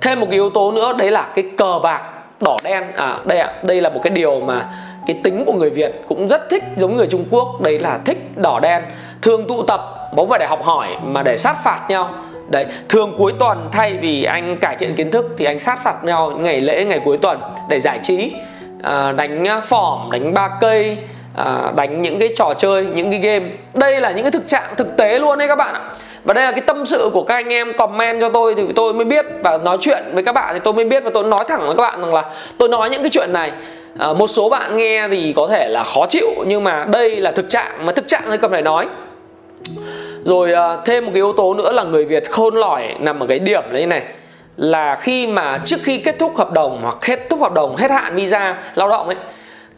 Thêm 0.00 0.20
một 0.20 0.26
cái 0.30 0.34
yếu 0.34 0.50
tố 0.50 0.72
nữa 0.72 0.92
đấy 0.98 1.10
là 1.10 1.28
cái 1.34 1.44
cờ 1.56 1.78
bạc 1.82 2.02
đỏ 2.42 2.56
đen. 2.64 2.84
À 2.96 3.18
đây 3.24 3.38
ạ 3.38 3.52
đây 3.62 3.80
là 3.80 3.88
một 3.88 4.00
cái 4.02 4.10
điều 4.10 4.40
mà 4.40 4.66
cái 5.06 5.20
tính 5.24 5.44
của 5.46 5.52
người 5.52 5.70
Việt 5.70 5.92
cũng 6.08 6.28
rất 6.28 6.50
thích 6.50 6.62
giống 6.76 6.96
người 6.96 7.06
Trung 7.06 7.24
Quốc. 7.30 7.60
Đấy 7.60 7.78
là 7.78 7.98
thích 8.04 8.18
đỏ 8.36 8.60
đen. 8.60 8.82
Thường 9.22 9.44
tụ 9.48 9.62
tập 9.62 9.80
bóng 10.16 10.28
phải 10.28 10.38
để 10.38 10.46
học 10.46 10.62
hỏi 10.62 10.88
mà 11.02 11.22
để 11.22 11.36
sát 11.36 11.56
phạt 11.64 11.80
nhau. 11.88 12.10
Đấy 12.48 12.66
thường 12.88 13.14
cuối 13.18 13.32
tuần 13.38 13.68
thay 13.72 13.92
vì 13.92 14.24
anh 14.24 14.56
cải 14.60 14.76
thiện 14.76 14.94
kiến 14.94 15.10
thức 15.10 15.26
thì 15.38 15.44
anh 15.44 15.58
sát 15.58 15.82
phạt 15.82 16.04
nhau 16.04 16.30
những 16.30 16.42
ngày 16.42 16.60
lễ 16.60 16.84
ngày 16.84 17.00
cuối 17.04 17.18
tuần 17.18 17.40
để 17.68 17.80
giải 17.80 17.98
trí. 18.02 18.34
À, 18.82 19.12
đánh 19.12 19.48
à, 19.48 19.60
phỏm 19.60 20.10
đánh 20.10 20.34
ba 20.34 20.50
cây 20.60 20.98
à, 21.36 21.72
đánh 21.76 22.02
những 22.02 22.18
cái 22.18 22.28
trò 22.36 22.54
chơi 22.58 22.84
những 22.84 23.10
cái 23.10 23.20
game. 23.20 23.46
Đây 23.74 24.00
là 24.00 24.10
những 24.10 24.24
cái 24.24 24.32
thực 24.32 24.48
trạng 24.48 24.74
thực 24.76 24.96
tế 24.96 25.18
luôn 25.18 25.38
đấy 25.38 25.48
các 25.48 25.56
bạn 25.56 25.74
ạ 25.74 25.80
và 26.24 26.34
đây 26.34 26.44
là 26.44 26.50
cái 26.50 26.60
tâm 26.60 26.86
sự 26.86 27.10
của 27.12 27.22
các 27.22 27.34
anh 27.34 27.48
em 27.48 27.72
comment 27.78 28.20
cho 28.20 28.28
tôi 28.28 28.54
thì 28.54 28.62
tôi 28.76 28.92
mới 28.92 29.04
biết 29.04 29.26
và 29.44 29.58
nói 29.58 29.78
chuyện 29.80 30.02
với 30.12 30.22
các 30.22 30.32
bạn 30.32 30.54
thì 30.54 30.60
tôi 30.64 30.72
mới 30.72 30.84
biết 30.84 31.04
và 31.04 31.10
tôi 31.14 31.24
nói 31.24 31.44
thẳng 31.48 31.66
với 31.66 31.76
các 31.76 31.82
bạn 31.82 32.00
rằng 32.00 32.14
là 32.14 32.24
tôi 32.58 32.68
nói 32.68 32.90
những 32.90 33.02
cái 33.02 33.10
chuyện 33.10 33.32
này. 33.32 33.52
À, 33.98 34.12
một 34.12 34.26
số 34.26 34.48
bạn 34.48 34.76
nghe 34.76 35.08
thì 35.08 35.32
có 35.36 35.46
thể 35.46 35.68
là 35.68 35.84
khó 35.84 36.06
chịu 36.08 36.28
nhưng 36.46 36.64
mà 36.64 36.86
đây 36.92 37.16
là 37.16 37.32
thực 37.32 37.48
trạng 37.48 37.86
mà 37.86 37.92
thực 37.92 38.08
trạng 38.08 38.22
thì 38.30 38.36
cần 38.36 38.50
phải 38.50 38.62
nói. 38.62 38.86
Rồi 40.24 40.52
à, 40.52 40.76
thêm 40.84 41.04
một 41.04 41.10
cái 41.14 41.18
yếu 41.18 41.32
tố 41.32 41.54
nữa 41.54 41.72
là 41.72 41.82
người 41.82 42.04
việt 42.04 42.30
khôn 42.30 42.54
lỏi 42.54 42.94
nằm 43.00 43.20
ở 43.20 43.26
cái 43.26 43.38
điểm 43.38 43.62
đấy 43.72 43.86
này 43.86 44.02
là 44.56 44.94
khi 44.94 45.26
mà 45.26 45.60
trước 45.64 45.76
khi 45.82 45.98
kết 45.98 46.18
thúc 46.18 46.36
hợp 46.36 46.52
đồng 46.52 46.78
hoặc 46.82 46.96
kết 47.00 47.26
thúc 47.30 47.40
hợp 47.40 47.52
đồng 47.52 47.76
hết 47.76 47.90
hạn 47.90 48.14
visa 48.14 48.62
lao 48.74 48.88
động 48.88 49.06
ấy 49.06 49.16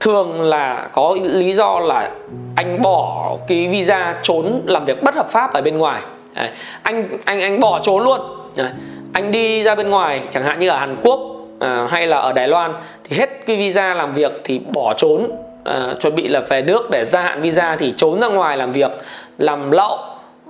thường 0.01 0.43
là 0.43 0.89
có 0.93 1.17
lý 1.23 1.55
do 1.55 1.79
là 1.79 2.11
anh 2.57 2.83
bỏ 2.83 3.33
cái 3.49 3.69
visa 3.69 4.17
trốn 4.23 4.63
làm 4.65 4.85
việc 4.85 5.03
bất 5.03 5.15
hợp 5.15 5.27
pháp 5.31 5.53
ở 5.53 5.63
bên 5.63 5.79
ngoài. 5.79 6.03
Đấy. 6.35 6.49
anh 6.83 7.19
anh 7.25 7.41
anh 7.41 7.61
bỏ 7.61 7.81
trốn 7.83 8.05
luôn 8.05 8.21
Đấy. 8.57 8.71
anh 9.13 9.31
đi 9.31 9.63
ra 9.63 9.75
bên 9.75 9.91
ngoài 9.91 10.23
chẳng 10.31 10.45
hạn 10.45 10.61
như 10.61 10.69
ở 10.69 10.77
Hàn 10.77 10.97
Quốc 11.03 11.21
à, 11.61 11.87
hay 11.91 12.07
là 12.07 12.17
ở 12.17 12.33
Đài 12.33 12.49
Loan 12.49 12.73
thì 13.05 13.17
hết 13.17 13.47
cái 13.47 13.57
visa 13.57 13.95
làm 13.95 14.15
việc 14.15 14.33
thì 14.45 14.59
bỏ 14.59 14.95
trốn 14.95 15.31
à, 15.65 15.95
chuẩn 16.01 16.15
bị 16.15 16.29
là 16.29 16.41
về 16.41 16.63
nước 16.63 16.91
để 16.91 17.05
gia 17.05 17.23
hạn 17.23 17.41
visa 17.43 17.77
thì 17.77 17.95
trốn 17.97 18.21
ra 18.21 18.29
ngoài 18.29 18.57
làm 18.57 18.73
việc 18.73 18.91
làm 19.39 19.71
lậu 19.71 19.99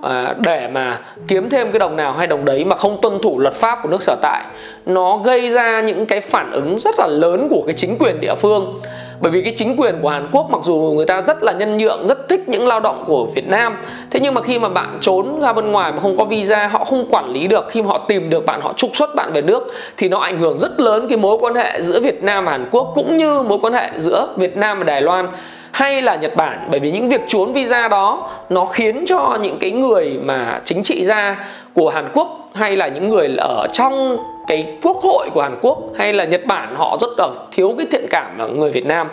à, 0.01 0.33
để 0.45 0.67
mà 0.67 0.99
kiếm 1.27 1.49
thêm 1.49 1.71
cái 1.71 1.79
đồng 1.79 1.95
nào 1.95 2.13
hay 2.13 2.27
đồng 2.27 2.45
đấy 2.45 2.65
mà 2.65 2.75
không 2.75 3.01
tuân 3.01 3.19
thủ 3.23 3.39
luật 3.39 3.53
pháp 3.53 3.79
của 3.83 3.89
nước 3.89 4.03
sở 4.03 4.15
tại 4.21 4.45
nó 4.85 5.17
gây 5.17 5.49
ra 5.49 5.81
những 5.81 6.05
cái 6.05 6.21
phản 6.21 6.51
ứng 6.51 6.79
rất 6.79 6.95
là 6.99 7.07
lớn 7.07 7.47
của 7.49 7.63
cái 7.65 7.73
chính 7.73 7.97
quyền 7.99 8.19
địa 8.21 8.35
phương 8.35 8.81
bởi 9.19 9.31
vì 9.31 9.41
cái 9.41 9.53
chính 9.55 9.75
quyền 9.77 9.95
của 10.01 10.09
Hàn 10.09 10.27
Quốc 10.31 10.49
mặc 10.49 10.61
dù 10.63 10.75
người 10.95 11.05
ta 11.05 11.21
rất 11.21 11.43
là 11.43 11.51
nhân 11.51 11.77
nhượng, 11.77 12.07
rất 12.07 12.29
thích 12.29 12.49
những 12.49 12.67
lao 12.67 12.79
động 12.79 13.03
của 13.07 13.25
Việt 13.25 13.47
Nam, 13.47 13.77
thế 14.11 14.19
nhưng 14.19 14.33
mà 14.33 14.41
khi 14.41 14.59
mà 14.59 14.69
bạn 14.69 14.97
trốn 15.01 15.41
ra 15.41 15.53
bên 15.53 15.71
ngoài 15.71 15.91
mà 15.91 15.99
không 15.99 16.17
có 16.17 16.25
visa, 16.25 16.67
họ 16.67 16.83
không 16.83 17.05
quản 17.11 17.29
lý 17.29 17.47
được, 17.47 17.65
khi 17.69 17.81
mà 17.81 17.87
họ 17.87 17.97
tìm 17.97 18.29
được 18.29 18.45
bạn, 18.45 18.61
họ 18.61 18.73
trục 18.77 18.95
xuất 18.95 19.15
bạn 19.15 19.33
về 19.33 19.41
nước, 19.41 19.73
thì 19.97 20.09
nó 20.09 20.19
ảnh 20.19 20.39
hưởng 20.39 20.59
rất 20.59 20.79
lớn 20.79 21.07
cái 21.09 21.17
mối 21.17 21.37
quan 21.41 21.55
hệ 21.55 21.81
giữa 21.81 21.99
Việt 21.99 22.23
Nam 22.23 22.45
và 22.45 22.51
Hàn 22.51 22.67
Quốc, 22.71 22.91
cũng 22.95 23.17
như 23.17 23.41
mối 23.41 23.59
quan 23.61 23.73
hệ 23.73 23.89
giữa 23.97 24.27
Việt 24.35 24.57
Nam 24.57 24.77
và 24.77 24.83
Đài 24.83 25.01
Loan 25.01 25.27
hay 25.71 26.01
là 26.01 26.15
Nhật 26.15 26.35
Bản. 26.35 26.67
Bởi 26.71 26.79
vì 26.79 26.91
những 26.91 27.09
việc 27.09 27.21
trốn 27.27 27.53
visa 27.53 27.87
đó, 27.87 28.29
nó 28.49 28.65
khiến 28.65 29.05
cho 29.07 29.37
những 29.41 29.57
cái 29.59 29.71
người 29.71 30.19
mà 30.23 30.61
chính 30.63 30.83
trị 30.83 31.05
gia 31.05 31.45
của 31.73 31.89
Hàn 31.89 32.09
Quốc 32.13 32.49
hay 32.53 32.75
là 32.75 32.87
những 32.87 33.09
người 33.09 33.35
ở 33.37 33.67
trong 33.73 34.17
cái 34.47 34.77
quốc 34.81 34.97
hội 34.97 35.29
của 35.33 35.41
Hàn 35.41 35.57
Quốc 35.61 35.77
hay 35.97 36.13
là 36.13 36.25
Nhật 36.25 36.45
Bản 36.45 36.75
họ 36.75 36.97
rất 37.01 37.09
là 37.17 37.27
thiếu 37.51 37.75
cái 37.77 37.87
thiện 37.91 38.05
cảm 38.09 38.37
ở 38.37 38.47
người 38.47 38.71
Việt 38.71 38.85
Nam. 38.85 39.09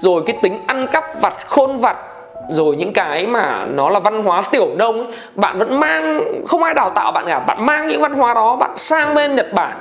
Rồi 0.00 0.22
cái 0.26 0.36
tính 0.42 0.58
ăn 0.66 0.86
cắp 0.86 1.04
vặt 1.20 1.34
khôn 1.48 1.78
vặt 1.78 1.96
rồi 2.50 2.76
những 2.76 2.92
cái 2.92 3.26
mà 3.26 3.66
nó 3.74 3.90
là 3.90 3.98
văn 3.98 4.22
hóa 4.22 4.42
tiểu 4.50 4.68
nông 4.78 4.96
ấy, 4.96 5.06
bạn 5.34 5.58
vẫn 5.58 5.80
mang 5.80 6.22
không 6.46 6.62
ai 6.62 6.74
đào 6.74 6.90
tạo 6.90 7.12
bạn 7.12 7.24
cả 7.26 7.40
bạn 7.40 7.66
mang 7.66 7.88
những 7.88 8.00
văn 8.02 8.14
hóa 8.14 8.34
đó 8.34 8.56
bạn 8.56 8.76
sang 8.76 9.14
bên 9.14 9.34
Nhật 9.34 9.52
Bản 9.52 9.76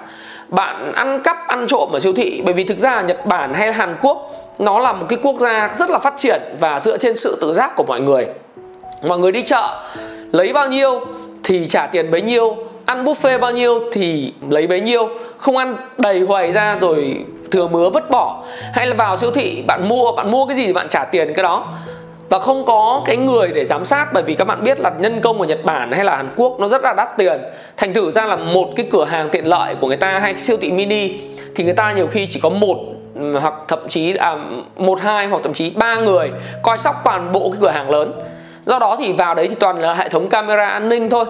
bạn 0.47 0.91
ăn 0.93 1.21
cắp 1.23 1.37
ăn 1.47 1.67
trộm 1.67 1.89
ở 1.91 1.99
siêu 1.99 2.13
thị. 2.13 2.41
Bởi 2.45 2.53
vì 2.53 2.63
thực 2.63 2.77
ra 2.77 3.01
Nhật 3.01 3.25
Bản 3.25 3.53
hay 3.53 3.73
Hàn 3.73 3.97
Quốc 4.01 4.31
nó 4.59 4.79
là 4.79 4.93
một 4.93 5.05
cái 5.09 5.19
quốc 5.23 5.35
gia 5.39 5.69
rất 5.77 5.89
là 5.89 5.99
phát 5.99 6.13
triển 6.17 6.41
và 6.59 6.79
dựa 6.79 6.97
trên 6.97 7.15
sự 7.15 7.37
tự 7.41 7.53
giác 7.53 7.71
của 7.75 7.83
mọi 7.83 8.01
người. 8.01 8.27
Mọi 9.07 9.19
người 9.19 9.31
đi 9.31 9.41
chợ 9.41 9.83
lấy 10.31 10.53
bao 10.53 10.69
nhiêu 10.69 10.99
thì 11.43 11.67
trả 11.67 11.87
tiền 11.87 12.11
bấy 12.11 12.21
nhiêu 12.21 12.55
ăn 12.85 13.05
buffet 13.05 13.39
bao 13.39 13.51
nhiêu 13.51 13.81
thì 13.91 14.33
lấy 14.49 14.67
bấy 14.67 14.81
nhiêu. 14.81 15.09
Không 15.37 15.57
ăn 15.57 15.75
đầy 15.97 16.19
hoài 16.19 16.51
ra 16.51 16.77
rồi 16.81 17.25
thừa 17.51 17.67
mứa 17.67 17.89
vứt 17.89 18.09
bỏ. 18.09 18.43
Hay 18.73 18.87
là 18.87 18.95
vào 18.95 19.17
siêu 19.17 19.31
thị 19.31 19.63
bạn 19.67 19.89
mua 19.89 20.11
bạn 20.11 20.31
mua 20.31 20.45
cái 20.45 20.57
gì 20.57 20.65
thì 20.65 20.73
bạn 20.73 20.89
trả 20.89 21.05
tiền 21.05 21.33
cái 21.33 21.43
đó. 21.43 21.67
Và 22.29 22.39
không 22.39 22.65
có 22.65 23.01
cái 23.05 23.17
người 23.17 23.51
để 23.55 23.65
giám 23.65 23.85
sát 23.85 24.13
bởi 24.13 24.23
vì 24.23 24.35
các 24.35 24.45
bạn 24.45 24.63
biết 24.63 24.79
là 24.79 24.91
nhân 24.99 25.21
công 25.21 25.41
ở 25.41 25.47
Nhật 25.47 25.65
Bản 25.65 25.91
hay 25.91 26.05
là 26.05 26.15
Hàn 26.15 26.29
Quốc 26.35 26.59
nó 26.59 26.67
rất 26.67 26.83
là 26.83 26.93
đắt 26.93 27.17
tiền. 27.17 27.41
Thành 27.77 27.93
thử 27.93 28.11
ra 28.11 28.25
là 28.25 28.35
một 28.35 28.69
cái 28.75 28.87
cửa 28.91 29.05
hàng 29.05 29.29
tiện 29.29 29.45
lợi 29.47 29.75
của 29.81 29.87
người 29.87 29.97
ta 29.97 30.19
hay 30.19 30.37
siêu 30.37 30.57
thị 30.61 30.71
mini 30.71 31.11
thì 31.55 31.63
người 31.63 31.73
ta 31.73 31.91
nhiều 31.91 32.07
khi 32.07 32.27
chỉ 32.29 32.39
có 32.39 32.49
một 32.49 32.77
ừ, 33.15 33.37
hoặc 33.39 33.53
thậm 33.67 33.79
chí 33.87 34.15
à, 34.15 34.35
một 34.77 35.01
hai 35.01 35.27
hoặc 35.27 35.41
thậm 35.43 35.53
chí 35.53 35.69
ba 35.69 35.95
người 35.95 36.31
coi 36.63 36.77
sóc 36.77 36.95
toàn 37.03 37.31
bộ 37.31 37.49
cái 37.49 37.57
cửa 37.61 37.69
hàng 37.69 37.89
lớn. 37.89 38.11
Do 38.65 38.79
đó 38.79 38.95
thì 38.99 39.13
vào 39.13 39.35
đấy 39.35 39.47
thì 39.47 39.55
toàn 39.59 39.79
là 39.79 39.93
hệ 39.93 40.09
thống 40.09 40.29
camera 40.29 40.67
an 40.67 40.89
ninh 40.89 41.09
thôi 41.09 41.25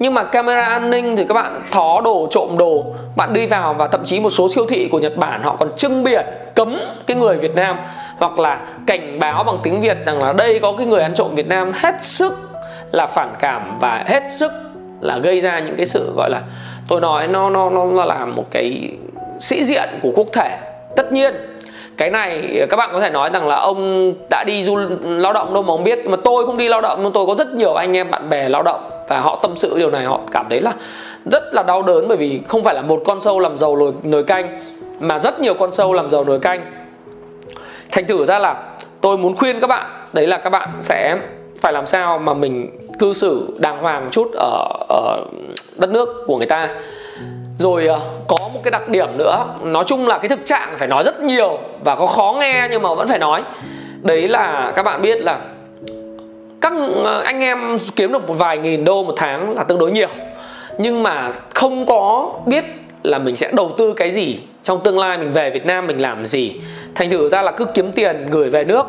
nhưng 0.00 0.14
mà 0.14 0.24
camera 0.24 0.64
an 0.64 0.90
ninh 0.90 1.16
thì 1.16 1.24
các 1.28 1.34
bạn 1.34 1.62
thó 1.70 2.00
đồ, 2.00 2.28
trộm 2.30 2.58
đồ. 2.58 2.84
Bạn 3.16 3.32
đi 3.32 3.46
vào 3.46 3.74
và 3.74 3.88
thậm 3.88 4.04
chí 4.04 4.20
một 4.20 4.30
số 4.30 4.48
siêu 4.48 4.66
thị 4.68 4.88
của 4.92 4.98
Nhật 4.98 5.16
Bản 5.16 5.42
họ 5.42 5.56
còn 5.56 5.76
trưng 5.76 6.04
biển 6.04 6.26
cấm 6.54 6.76
cái 7.06 7.16
người 7.16 7.36
Việt 7.36 7.54
Nam 7.54 7.76
hoặc 8.18 8.38
là 8.38 8.60
cảnh 8.86 9.18
báo 9.20 9.44
bằng 9.44 9.56
tiếng 9.62 9.80
Việt 9.80 9.96
rằng 10.06 10.22
là 10.22 10.32
đây 10.32 10.58
có 10.58 10.72
cái 10.78 10.86
người 10.86 11.02
ăn 11.02 11.14
trộm 11.14 11.34
Việt 11.34 11.48
Nam 11.48 11.72
hết 11.74 11.94
sức 12.02 12.32
là 12.92 13.06
phản 13.06 13.34
cảm 13.40 13.78
và 13.80 14.04
hết 14.06 14.22
sức 14.30 14.52
là 15.00 15.18
gây 15.18 15.40
ra 15.40 15.58
những 15.58 15.76
cái 15.76 15.86
sự, 15.86 16.12
gọi 16.16 16.30
là, 16.30 16.40
tôi 16.88 17.00
nói 17.00 17.28
nó 17.28 17.50
nó 17.50 17.70
nó 17.70 18.04
là 18.04 18.26
một 18.26 18.44
cái 18.50 18.90
sĩ 19.40 19.64
diện 19.64 19.88
của 20.02 20.10
quốc 20.14 20.26
thể. 20.32 20.58
Tất 20.96 21.12
nhiên, 21.12 21.34
cái 21.96 22.10
này 22.10 22.60
các 22.70 22.76
bạn 22.76 22.90
có 22.92 23.00
thể 23.00 23.10
nói 23.10 23.30
rằng 23.30 23.48
là 23.48 23.56
ông 23.56 24.12
đã 24.30 24.44
đi 24.44 24.64
du, 24.64 24.78
lao 25.02 25.32
động 25.32 25.54
đâu 25.54 25.62
mà 25.62 25.72
ông 25.72 25.84
biết. 25.84 26.06
Mà 26.06 26.16
tôi 26.24 26.46
không 26.46 26.56
đi 26.56 26.68
lao 26.68 26.80
động, 26.80 27.00
nhưng 27.02 27.12
tôi 27.12 27.26
có 27.26 27.34
rất 27.38 27.48
nhiều 27.54 27.74
anh 27.74 27.96
em 27.96 28.10
bạn 28.10 28.28
bè 28.28 28.48
lao 28.48 28.62
động 28.62 28.90
và 29.10 29.20
họ 29.20 29.38
tâm 29.42 29.56
sự 29.56 29.78
điều 29.78 29.90
này 29.90 30.04
họ 30.04 30.20
cảm 30.32 30.46
thấy 30.50 30.60
là 30.60 30.72
rất 31.32 31.42
là 31.54 31.62
đau 31.62 31.82
đớn 31.82 32.08
bởi 32.08 32.16
vì 32.16 32.40
không 32.48 32.64
phải 32.64 32.74
là 32.74 32.82
một 32.82 33.02
con 33.04 33.20
sâu 33.20 33.40
làm 33.40 33.58
giàu 33.58 33.76
nồi, 33.76 33.92
nồi 34.02 34.24
canh 34.24 34.62
mà 35.00 35.18
rất 35.18 35.40
nhiều 35.40 35.54
con 35.54 35.70
sâu 35.70 35.92
làm 35.92 36.10
giàu 36.10 36.24
nồi 36.24 36.40
canh. 36.40 36.72
Thành 37.90 38.06
thử 38.06 38.24
ra 38.24 38.38
là 38.38 38.62
tôi 39.00 39.18
muốn 39.18 39.36
khuyên 39.36 39.60
các 39.60 39.66
bạn 39.66 39.86
đấy 40.12 40.26
là 40.26 40.36
các 40.36 40.50
bạn 40.50 40.68
sẽ 40.80 41.16
phải 41.60 41.72
làm 41.72 41.86
sao 41.86 42.18
mà 42.18 42.34
mình 42.34 42.70
cư 42.98 43.14
xử 43.14 43.48
đàng 43.58 43.78
hoàng 43.78 44.04
một 44.04 44.10
chút 44.12 44.32
ở, 44.32 44.68
ở 44.88 45.24
đất 45.76 45.90
nước 45.90 46.08
của 46.26 46.36
người 46.36 46.46
ta. 46.46 46.68
Rồi 47.58 47.86
ờ, 47.86 48.00
có 48.28 48.36
một 48.54 48.60
cái 48.64 48.70
đặc 48.70 48.88
điểm 48.88 49.08
nữa 49.18 49.44
nói 49.62 49.84
chung 49.86 50.06
là 50.06 50.18
cái 50.18 50.28
thực 50.28 50.44
trạng 50.44 50.74
phải 50.78 50.88
nói 50.88 51.04
rất 51.04 51.20
nhiều 51.20 51.58
và 51.84 51.94
có 51.94 52.06
khó 52.06 52.36
nghe 52.40 52.68
nhưng 52.70 52.82
mà 52.82 52.94
vẫn 52.94 53.08
phải 53.08 53.18
nói. 53.18 53.42
Đấy 54.02 54.28
là 54.28 54.72
các 54.76 54.82
bạn 54.82 55.02
biết 55.02 55.20
là 55.22 55.40
các 56.60 56.72
ờ, 57.04 57.22
anh 57.26 57.40
em 57.40 57.78
kiếm 57.96 58.12
được 58.12 58.28
một 58.28 58.34
vài 58.34 58.58
nghìn 58.58 58.84
đô 58.84 59.02
một 59.02 59.14
tháng 59.16 59.54
là 59.56 59.64
tương 59.64 59.78
đối 59.78 59.90
nhiều. 59.90 60.08
Nhưng 60.78 61.02
mà 61.02 61.32
không 61.54 61.86
có 61.86 62.32
biết 62.46 62.64
là 63.02 63.18
mình 63.18 63.36
sẽ 63.36 63.50
đầu 63.52 63.72
tư 63.78 63.92
cái 63.96 64.10
gì 64.10 64.38
trong 64.62 64.80
tương 64.80 64.98
lai, 64.98 65.18
mình 65.18 65.32
về 65.32 65.50
Việt 65.50 65.66
Nam 65.66 65.86
mình 65.86 65.98
làm 65.98 66.26
gì. 66.26 66.52
Thành 66.94 67.10
thử 67.10 67.28
ra 67.28 67.42
là 67.42 67.52
cứ 67.52 67.64
kiếm 67.64 67.92
tiền 67.92 68.26
gửi 68.30 68.50
về 68.50 68.64
nước, 68.64 68.86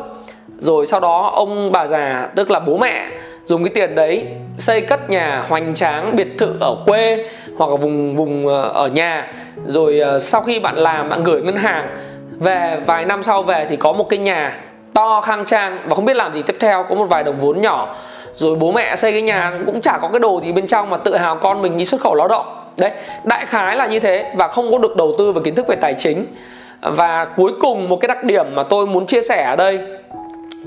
rồi 0.58 0.86
sau 0.86 1.00
đó 1.00 1.30
ông 1.34 1.72
bà 1.72 1.86
già, 1.86 2.28
tức 2.36 2.50
là 2.50 2.60
bố 2.60 2.78
mẹ, 2.78 3.08
dùng 3.44 3.64
cái 3.64 3.74
tiền 3.74 3.94
đấy 3.94 4.26
xây 4.58 4.80
cất 4.80 5.10
nhà 5.10 5.44
hoành 5.48 5.74
tráng 5.74 6.16
biệt 6.16 6.28
thự 6.38 6.52
ở 6.60 6.76
quê 6.86 7.24
hoặc 7.56 7.70
ở 7.70 7.76
vùng 7.76 8.16
vùng 8.16 8.46
ờ, 8.46 8.62
ở 8.62 8.88
nhà. 8.88 9.32
Rồi 9.66 9.98
ờ, 9.98 10.20
sau 10.20 10.42
khi 10.42 10.60
bạn 10.60 10.76
làm, 10.76 11.08
bạn 11.08 11.24
gửi 11.24 11.40
ngân 11.40 11.56
hàng, 11.56 11.88
về 12.38 12.78
vài 12.86 13.04
năm 13.04 13.22
sau 13.22 13.42
về 13.42 13.66
thì 13.68 13.76
có 13.76 13.92
một 13.92 14.08
cái 14.08 14.18
nhà 14.18 14.58
to 14.94 15.20
khang 15.20 15.44
trang. 15.44 15.78
Và 15.86 15.94
không 15.94 16.04
biết 16.04 16.16
làm 16.16 16.34
gì 16.34 16.42
tiếp 16.42 16.56
theo 16.60 16.86
có 16.88 16.94
một 16.94 17.04
vài 17.04 17.24
đồng 17.24 17.40
vốn 17.40 17.60
nhỏ. 17.60 17.94
Rồi 18.34 18.56
bố 18.56 18.72
mẹ 18.72 18.96
xây 18.96 19.12
cái 19.12 19.22
nhà 19.22 19.52
cũng 19.66 19.80
chả 19.80 19.98
có 19.98 20.08
cái 20.08 20.18
đồ 20.18 20.40
gì 20.40 20.52
bên 20.52 20.66
trong 20.66 20.90
mà 20.90 20.96
tự 20.96 21.16
hào 21.16 21.36
con 21.36 21.62
mình 21.62 21.76
đi 21.76 21.84
xuất 21.84 22.00
khẩu 22.00 22.14
lao 22.14 22.28
động. 22.28 22.58
Đấy 22.76 22.90
đại 23.24 23.46
khái 23.46 23.76
là 23.76 23.86
như 23.86 24.00
thế 24.00 24.32
và 24.36 24.48
không 24.48 24.72
có 24.72 24.78
được 24.78 24.96
đầu 24.96 25.14
tư 25.18 25.32
về 25.32 25.40
kiến 25.44 25.54
thức 25.54 25.66
về 25.68 25.76
tài 25.76 25.94
chính. 25.94 26.26
Và 26.80 27.24
cuối 27.24 27.52
cùng 27.60 27.88
một 27.88 27.96
cái 28.00 28.08
đặc 28.08 28.24
điểm 28.24 28.46
mà 28.54 28.62
tôi 28.62 28.86
muốn 28.86 29.06
chia 29.06 29.22
sẻ 29.22 29.44
ở 29.44 29.56
đây 29.56 29.80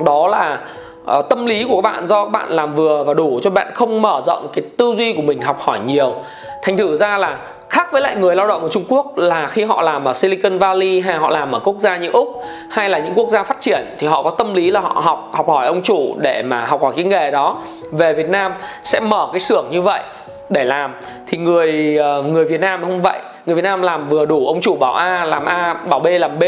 đó 0.06 0.28
là 0.28 0.60
uh, 1.18 1.30
tâm 1.30 1.46
lý 1.46 1.66
của 1.70 1.76
các 1.76 1.82
bạn 1.82 2.08
do 2.08 2.26
các 2.26 2.32
bạn 2.32 2.50
làm 2.50 2.76
vừa 2.76 3.04
và 3.04 3.14
đủ 3.14 3.40
cho 3.44 3.50
bạn 3.50 3.72
không 3.74 4.02
mở 4.02 4.22
rộng 4.26 4.48
cái 4.54 4.66
tư 4.78 4.94
duy 4.98 5.14
của 5.14 5.22
mình 5.22 5.42
học 5.42 5.60
hỏi 5.60 5.80
nhiều. 5.86 6.14
Thành 6.64 6.78
thử 6.78 6.98
ra 6.98 7.18
là 7.18 7.38
khác 7.70 7.92
với 7.92 8.02
lại 8.02 8.16
người 8.16 8.36
lao 8.36 8.48
động 8.48 8.62
ở 8.62 8.70
Trung 8.70 8.84
Quốc 8.90 9.18
là 9.18 9.48
khi 9.48 9.64
họ 9.64 9.82
làm 9.82 10.06
ở 10.06 10.14
Silicon 10.14 10.58
Valley 10.58 11.02
hay 11.02 11.16
họ 11.16 11.30
làm 11.30 11.52
ở 11.52 11.60
quốc 11.60 11.76
gia 11.80 11.98
như 11.98 12.10
Úc 12.10 12.44
hay 12.70 12.90
là 12.90 13.00
những 13.00 13.14
quốc 13.16 13.30
gia 13.30 13.44
phát 13.44 13.60
triển 13.60 13.96
thì 14.00 14.08
họ 14.08 14.24
có 14.24 14.30
tâm 14.30 14.54
lý 14.54 14.72
là 14.72 14.80
họ 14.80 15.02
học 15.04 15.30
học 15.34 15.48
hỏi 15.48 15.68
ông 15.68 15.82
chủ 15.82 16.16
để 16.18 16.44
mà 16.44 16.66
học 16.66 16.82
hỏi 16.82 16.94
cái 16.96 17.06
nghề 17.06 17.32
đó. 17.32 17.62
Về 17.92 18.14
Việt 18.14 18.30
Nam 18.30 18.54
sẽ 18.84 19.00
mở 19.00 19.30
cái 19.32 19.40
xưởng 19.40 19.66
như 19.72 19.82
vậy 19.82 20.02
để 20.50 20.64
làm. 20.64 20.96
Thì 21.28 21.38
người 21.38 21.98
ờ, 21.98 22.22
người 22.22 22.46
Việt 22.46 22.62
Nam 22.62 22.82
không 22.82 23.02
vậy. 23.02 23.20
Người 23.46 23.56
Việt 23.56 23.62
Nam 23.62 23.82
làm 23.82 24.08
vừa 24.08 24.26
đủ 24.26 24.48
ông 24.48 24.62
chủ 24.62 24.76
bảo 24.76 24.94
A 24.94 25.26
làm 25.26 25.46
A, 25.46 25.74
bảo 25.74 26.00
B 26.00 26.08
làm 26.20 26.40
B. 26.40 26.44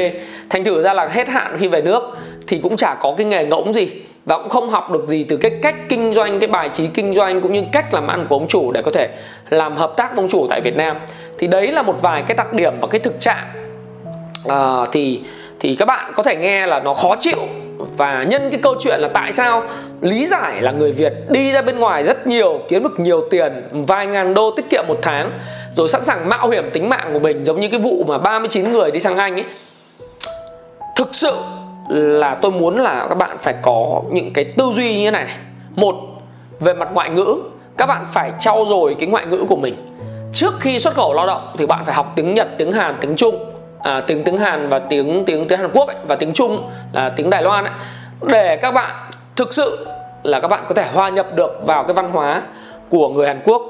Thành 0.49 0.63
thử 0.63 0.81
ra 0.81 0.93
là 0.93 1.07
hết 1.07 1.27
hạn 1.27 1.57
khi 1.59 1.67
về 1.67 1.81
nước 1.81 2.17
thì 2.47 2.59
cũng 2.63 2.77
chả 2.77 2.95
có 3.01 3.13
cái 3.17 3.25
nghề 3.25 3.45
ngỗng 3.45 3.73
gì 3.73 3.89
và 4.27 4.37
cũng 4.37 4.49
không 4.49 4.69
học 4.69 4.91
được 4.91 5.07
gì 5.07 5.23
từ 5.23 5.37
cái 5.37 5.51
cách 5.61 5.75
kinh 5.89 6.13
doanh 6.13 6.39
cái 6.39 6.47
bài 6.47 6.69
trí 6.69 6.87
kinh 6.87 7.13
doanh 7.13 7.41
cũng 7.41 7.53
như 7.53 7.63
cách 7.71 7.93
làm 7.93 8.07
ăn 8.07 8.25
của 8.29 8.35
ông 8.35 8.47
chủ 8.47 8.71
để 8.71 8.81
có 8.81 8.91
thể 8.93 9.07
làm 9.49 9.75
hợp 9.75 9.93
tác 9.97 10.09
với 10.09 10.23
ông 10.23 10.29
chủ 10.29 10.47
tại 10.49 10.61
Việt 10.61 10.75
Nam. 10.75 10.97
Thì 11.37 11.47
đấy 11.47 11.71
là 11.71 11.81
một 11.81 12.01
vài 12.01 12.23
cái 12.27 12.37
đặc 12.37 12.53
điểm 12.53 12.73
và 12.81 12.87
cái 12.87 12.99
thực 12.99 13.19
trạng. 13.19 13.47
À, 14.49 14.85
thì 14.91 15.21
thì 15.59 15.75
các 15.75 15.85
bạn 15.85 16.11
có 16.15 16.23
thể 16.23 16.35
nghe 16.35 16.67
là 16.67 16.79
nó 16.79 16.93
khó 16.93 17.15
chịu. 17.19 17.37
Và 17.97 18.23
nhân 18.23 18.49
cái 18.51 18.59
câu 18.63 18.75
chuyện 18.79 18.99
là 18.99 19.07
tại 19.13 19.33
sao 19.33 19.63
lý 20.01 20.27
giải 20.27 20.61
là 20.61 20.71
người 20.71 20.91
Việt 20.91 21.13
đi 21.29 21.51
ra 21.51 21.61
bên 21.61 21.79
ngoài 21.79 22.03
rất 22.03 22.27
nhiều 22.27 22.59
kiếm 22.69 22.83
được 22.83 22.99
nhiều 22.99 23.21
tiền 23.29 23.63
vài 23.71 24.07
ngàn 24.07 24.33
đô 24.33 24.51
tiết 24.51 24.69
kiệm 24.69 24.83
một 24.87 24.99
tháng 25.01 25.31
rồi 25.75 25.89
sẵn 25.89 26.03
sàng 26.03 26.29
mạo 26.29 26.49
hiểm 26.49 26.69
tính 26.73 26.89
mạng 26.89 27.09
của 27.13 27.19
mình 27.19 27.45
giống 27.45 27.59
như 27.59 27.67
cái 27.69 27.79
vụ 27.79 28.03
mà 28.07 28.17
39 28.17 28.71
người 28.71 28.91
đi 28.91 28.99
sang 28.99 29.17
Anh 29.17 29.33
ấy. 29.33 29.45
Thực 30.95 31.15
sự 31.15 31.33
là 31.89 32.35
tôi 32.35 32.51
muốn 32.51 32.77
là 32.77 33.05
các 33.09 33.15
bạn 33.15 33.37
phải 33.37 33.55
có 33.61 34.01
những 34.11 34.33
cái 34.33 34.45
tư 34.57 34.71
duy 34.75 34.93
như 34.93 35.05
thế 35.05 35.11
này, 35.11 35.23
này. 35.23 35.35
một 35.75 35.95
về 36.59 36.73
mặt 36.73 36.89
ngoại 36.93 37.09
ngữ 37.09 37.37
các 37.77 37.85
bạn 37.85 38.05
phải 38.11 38.31
trau 38.39 38.65
dồi 38.69 38.95
cái 38.99 39.09
ngoại 39.09 39.25
ngữ 39.25 39.45
của 39.49 39.55
mình 39.55 39.75
trước 40.33 40.53
khi 40.59 40.79
xuất 40.79 40.93
khẩu 40.93 41.13
lao 41.13 41.27
động 41.27 41.41
thì 41.57 41.65
bạn 41.65 41.85
phải 41.85 41.95
học 41.95 42.13
tiếng 42.15 42.33
nhật 42.33 42.47
tiếng 42.57 42.71
hàn 42.71 42.97
tiếng 43.01 43.15
trung 43.15 43.51
à, 43.79 44.01
tiếng 44.07 44.23
tiếng 44.23 44.37
hàn 44.37 44.69
và 44.69 44.79
tiếng 44.79 45.25
tiếng 45.25 45.47
tiếng 45.47 45.59
hàn 45.59 45.69
quốc 45.73 45.87
ấy, 45.87 45.97
và 46.07 46.15
tiếng 46.15 46.33
trung 46.33 46.69
là 46.93 47.09
tiếng 47.09 47.29
đài 47.29 47.43
loan 47.43 47.65
ấy, 47.65 47.73
để 48.21 48.57
các 48.61 48.71
bạn 48.71 48.91
thực 49.35 49.53
sự 49.53 49.87
là 50.23 50.39
các 50.39 50.47
bạn 50.47 50.63
có 50.67 50.75
thể 50.75 50.85
hòa 50.93 51.09
nhập 51.09 51.35
được 51.35 51.51
vào 51.65 51.83
cái 51.83 51.93
văn 51.93 52.11
hóa 52.11 52.41
của 52.89 53.09
người 53.09 53.27
hàn 53.27 53.41
quốc 53.45 53.61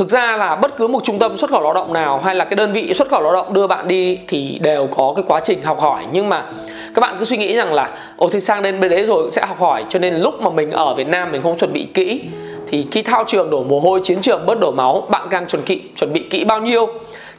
thực 0.00 0.08
ra 0.08 0.36
là 0.36 0.56
bất 0.56 0.76
cứ 0.76 0.88
một 0.88 1.04
trung 1.04 1.18
tâm 1.18 1.36
xuất 1.36 1.50
khẩu 1.50 1.62
lao 1.62 1.74
động 1.74 1.92
nào 1.92 2.20
hay 2.24 2.34
là 2.34 2.44
cái 2.44 2.56
đơn 2.56 2.72
vị 2.72 2.94
xuất 2.94 3.08
khẩu 3.08 3.22
lao 3.22 3.32
động 3.32 3.52
đưa 3.52 3.66
bạn 3.66 3.88
đi 3.88 4.18
thì 4.28 4.58
đều 4.62 4.88
có 4.96 5.12
cái 5.16 5.24
quá 5.28 5.40
trình 5.44 5.62
học 5.62 5.80
hỏi. 5.80 6.06
Nhưng 6.12 6.28
mà 6.28 6.44
các 6.94 7.00
bạn 7.00 7.16
cứ 7.18 7.24
suy 7.24 7.36
nghĩ 7.36 7.56
rằng 7.56 7.72
là 7.72 7.90
ồ 8.16 8.28
thì 8.28 8.40
sang 8.40 8.62
đến 8.62 8.80
bên 8.80 8.90
đấy 8.90 9.06
rồi 9.06 9.30
sẽ 9.30 9.46
học 9.46 9.60
hỏi 9.60 9.84
cho 9.88 9.98
nên 9.98 10.14
lúc 10.14 10.40
mà 10.40 10.50
mình 10.50 10.70
ở 10.70 10.94
Việt 10.94 11.08
Nam 11.08 11.32
mình 11.32 11.42
không 11.42 11.58
chuẩn 11.58 11.72
bị 11.72 11.86
kỹ 11.94 12.20
thì 12.68 12.86
khi 12.90 13.02
thao 13.02 13.24
trường 13.26 13.50
đổ 13.50 13.64
mồ 13.64 13.80
hôi 13.80 14.00
chiến 14.04 14.18
trường 14.22 14.46
bớt 14.46 14.60
đổ 14.60 14.70
máu 14.70 15.06
bạn 15.10 15.26
càng 15.30 15.46
chuẩn 15.46 15.62
kỹ 15.62 15.82
chuẩn 15.96 16.12
bị 16.12 16.20
kỹ 16.30 16.44
bao 16.44 16.60
nhiêu? 16.60 16.88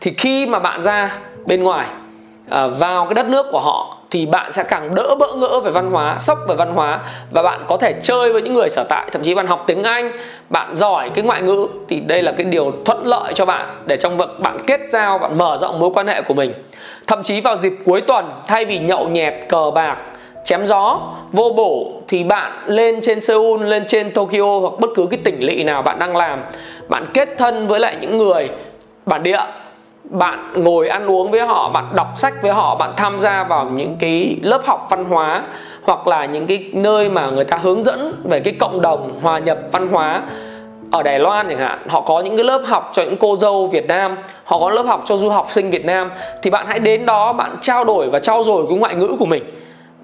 Thì 0.01 0.13
khi 0.17 0.45
mà 0.45 0.59
bạn 0.59 0.83
ra 0.83 1.17
bên 1.45 1.63
ngoài 1.63 1.87
à, 2.49 2.67
vào 2.67 3.05
cái 3.05 3.13
đất 3.13 3.25
nước 3.25 3.45
của 3.51 3.59
họ 3.59 3.97
thì 4.11 4.25
bạn 4.25 4.51
sẽ 4.51 4.63
càng 4.63 4.95
đỡ 4.95 5.15
bỡ 5.19 5.33
ngỡ 5.35 5.59
về 5.59 5.71
văn 5.71 5.91
hóa, 5.91 6.17
sốc 6.19 6.37
về 6.47 6.55
văn 6.55 6.73
hóa 6.75 6.99
và 7.31 7.43
bạn 7.43 7.65
có 7.67 7.77
thể 7.77 7.93
chơi 8.01 8.33
với 8.33 8.41
những 8.41 8.53
người 8.53 8.69
sở 8.69 8.83
tại. 8.89 9.09
Thậm 9.11 9.23
chí 9.23 9.35
bạn 9.35 9.47
học 9.47 9.63
tiếng 9.67 9.83
anh, 9.83 10.11
bạn 10.49 10.75
giỏi 10.75 11.09
cái 11.15 11.23
ngoại 11.23 11.41
ngữ 11.41 11.67
thì 11.89 11.99
đây 11.99 12.23
là 12.23 12.31
cái 12.31 12.45
điều 12.45 12.71
thuận 12.85 13.05
lợi 13.05 13.33
cho 13.33 13.45
bạn 13.45 13.83
để 13.85 13.97
trong 13.97 14.17
việc 14.17 14.39
bạn 14.39 14.57
kết 14.67 14.79
giao, 14.89 15.17
bạn 15.17 15.37
mở 15.37 15.57
rộng 15.57 15.79
mối 15.79 15.89
quan 15.93 16.07
hệ 16.07 16.21
của 16.21 16.33
mình. 16.33 16.53
Thậm 17.07 17.23
chí 17.23 17.41
vào 17.41 17.57
dịp 17.57 17.73
cuối 17.85 18.01
tuần, 18.01 18.31
thay 18.47 18.65
vì 18.65 18.79
nhậu 18.79 19.07
nhẹt, 19.07 19.33
cờ 19.49 19.71
bạc, 19.75 19.97
chém 20.45 20.65
gió, 20.65 20.99
vô 21.31 21.53
bổ 21.57 21.91
thì 22.07 22.23
bạn 22.23 22.51
lên 22.65 23.01
trên 23.01 23.21
Seoul, 23.21 23.63
lên 23.63 23.83
trên 23.87 24.11
Tokyo 24.11 24.59
hoặc 24.61 24.73
bất 24.79 24.89
cứ 24.95 25.07
cái 25.11 25.19
tỉnh 25.23 25.39
lỵ 25.39 25.63
nào 25.63 25.81
bạn 25.81 25.99
đang 25.99 26.15
làm. 26.17 26.43
Bạn 26.89 27.05
kết 27.13 27.29
thân 27.37 27.67
với 27.67 27.79
lại 27.79 27.97
những 28.01 28.17
người 28.17 28.49
bản 29.05 29.23
địa 29.23 29.39
bạn 30.11 30.53
ngồi 30.55 30.87
ăn 30.87 31.07
uống 31.07 31.31
với 31.31 31.41
họ, 31.41 31.69
bạn 31.69 31.85
đọc 31.95 32.07
sách 32.15 32.33
với 32.41 32.51
họ, 32.51 32.75
bạn 32.75 32.93
tham 32.97 33.19
gia 33.19 33.43
vào 33.43 33.69
những 33.69 33.95
cái 33.99 34.37
lớp 34.41 34.61
học 34.65 34.87
văn 34.89 35.05
hóa, 35.05 35.43
hoặc 35.83 36.07
là 36.07 36.25
những 36.25 36.47
cái 36.47 36.69
nơi 36.73 37.09
mà 37.09 37.29
người 37.29 37.45
ta 37.45 37.57
hướng 37.57 37.83
dẫn 37.83 38.21
về 38.23 38.39
cái 38.39 38.53
cộng 38.59 38.81
đồng 38.81 39.19
hòa 39.21 39.39
nhập 39.39 39.57
văn 39.71 39.87
hóa 39.87 40.21
ở 40.91 41.03
Đài 41.03 41.19
Loan 41.19 41.49
chẳng 41.49 41.59
hạn. 41.59 41.79
Họ 41.87 42.01
có 42.01 42.19
những 42.19 42.37
cái 42.37 42.43
lớp 42.43 42.61
học 42.65 42.91
cho 42.93 43.03
những 43.03 43.17
cô 43.17 43.37
dâu 43.37 43.67
Việt 43.67 43.87
Nam, 43.87 44.17
họ 44.43 44.59
có 44.59 44.69
lớp 44.69 44.83
học 44.83 45.01
cho 45.05 45.17
du 45.17 45.29
học 45.29 45.47
sinh 45.51 45.69
Việt 45.69 45.85
Nam. 45.85 46.11
Thì 46.41 46.49
bạn 46.49 46.65
hãy 46.67 46.79
đến 46.79 47.05
đó, 47.05 47.33
bạn 47.33 47.55
trao 47.61 47.83
đổi 47.83 48.09
và 48.09 48.19
trao 48.19 48.43
dồi 48.43 48.65
cái 48.69 48.77
ngoại 48.77 48.95
ngữ 48.95 49.15
của 49.19 49.25
mình. 49.25 49.43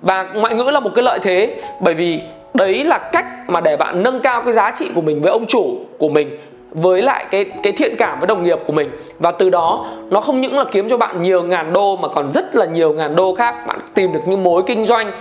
Và 0.02 0.24
ngoại 0.24 0.56
ngữ 0.56 0.64
là 0.64 0.80
một 0.80 0.90
cái 0.96 1.04
lợi 1.04 1.20
thế, 1.20 1.62
bởi 1.80 1.94
vì 1.94 2.22
đấy 2.54 2.84
là 2.84 2.98
cách 2.98 3.26
mà 3.48 3.62
để 3.62 3.78
bạn 3.78 4.04
nâng 4.04 4.20
cao 4.20 4.42
cái 4.42 4.54
giá 4.54 4.72
trị 4.76 4.90
của 4.96 5.02
mình 5.02 5.22
với 5.22 5.32
ông 5.32 5.46
chủ 5.46 5.78
của 6.00 6.10
mình 6.10 6.40
với 6.72 7.02
lại 7.02 7.26
cái 7.32 7.46
cái 7.64 7.74
thiện 7.74 7.96
cảm 7.98 8.20
với 8.20 8.28
đồng 8.28 8.44
nghiệp 8.44 8.60
của 8.68 8.74
mình. 8.74 8.92
Và 9.20 9.32
từ 9.32 9.50
đó, 9.50 9.86
nó 10.10 10.22
không 10.22 10.42
những 10.42 10.58
là 10.58 10.66
kiếm 10.72 10.90
cho 10.90 10.98
bạn 10.98 11.22
nhiều 11.22 11.44
ngàn 11.44 11.74
đô, 11.74 11.96
mà 11.96 12.08
còn 12.08 12.32
rất 12.32 12.56
là 12.56 12.66
nhiều 12.66 12.94
ngàn 12.94 13.16
đô 13.16 13.36
khác. 13.36 13.56
Bạn 13.68 13.80
tìm 13.94 14.14
được 14.14 14.20
những 14.26 14.44
mối 14.44 14.64
kinh 14.66 14.86
doanh 14.86 15.12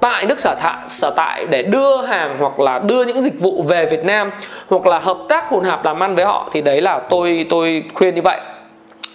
tại 0.00 0.26
nước 0.26 0.40
sở 0.40 0.54
tại 0.62 0.84
sở 0.86 1.10
tại 1.16 1.46
để 1.50 1.62
đưa 1.62 2.02
hàng 2.02 2.36
hoặc 2.40 2.60
là 2.60 2.78
đưa 2.78 3.04
những 3.04 3.22
dịch 3.22 3.40
vụ 3.40 3.62
về 3.62 3.86
Việt 3.86 4.04
Nam 4.04 4.30
hoặc 4.68 4.86
là 4.86 4.98
hợp 4.98 5.18
tác 5.28 5.48
hùn 5.48 5.64
hạp 5.64 5.84
làm 5.84 6.02
ăn 6.02 6.14
với 6.14 6.24
họ. 6.24 6.48
Thì 6.52 6.62
đấy 6.62 6.80
là 6.80 6.98
tôi 7.10 7.46
tôi 7.50 7.84
khuyên 7.94 8.14
như 8.14 8.22
vậy 8.22 8.40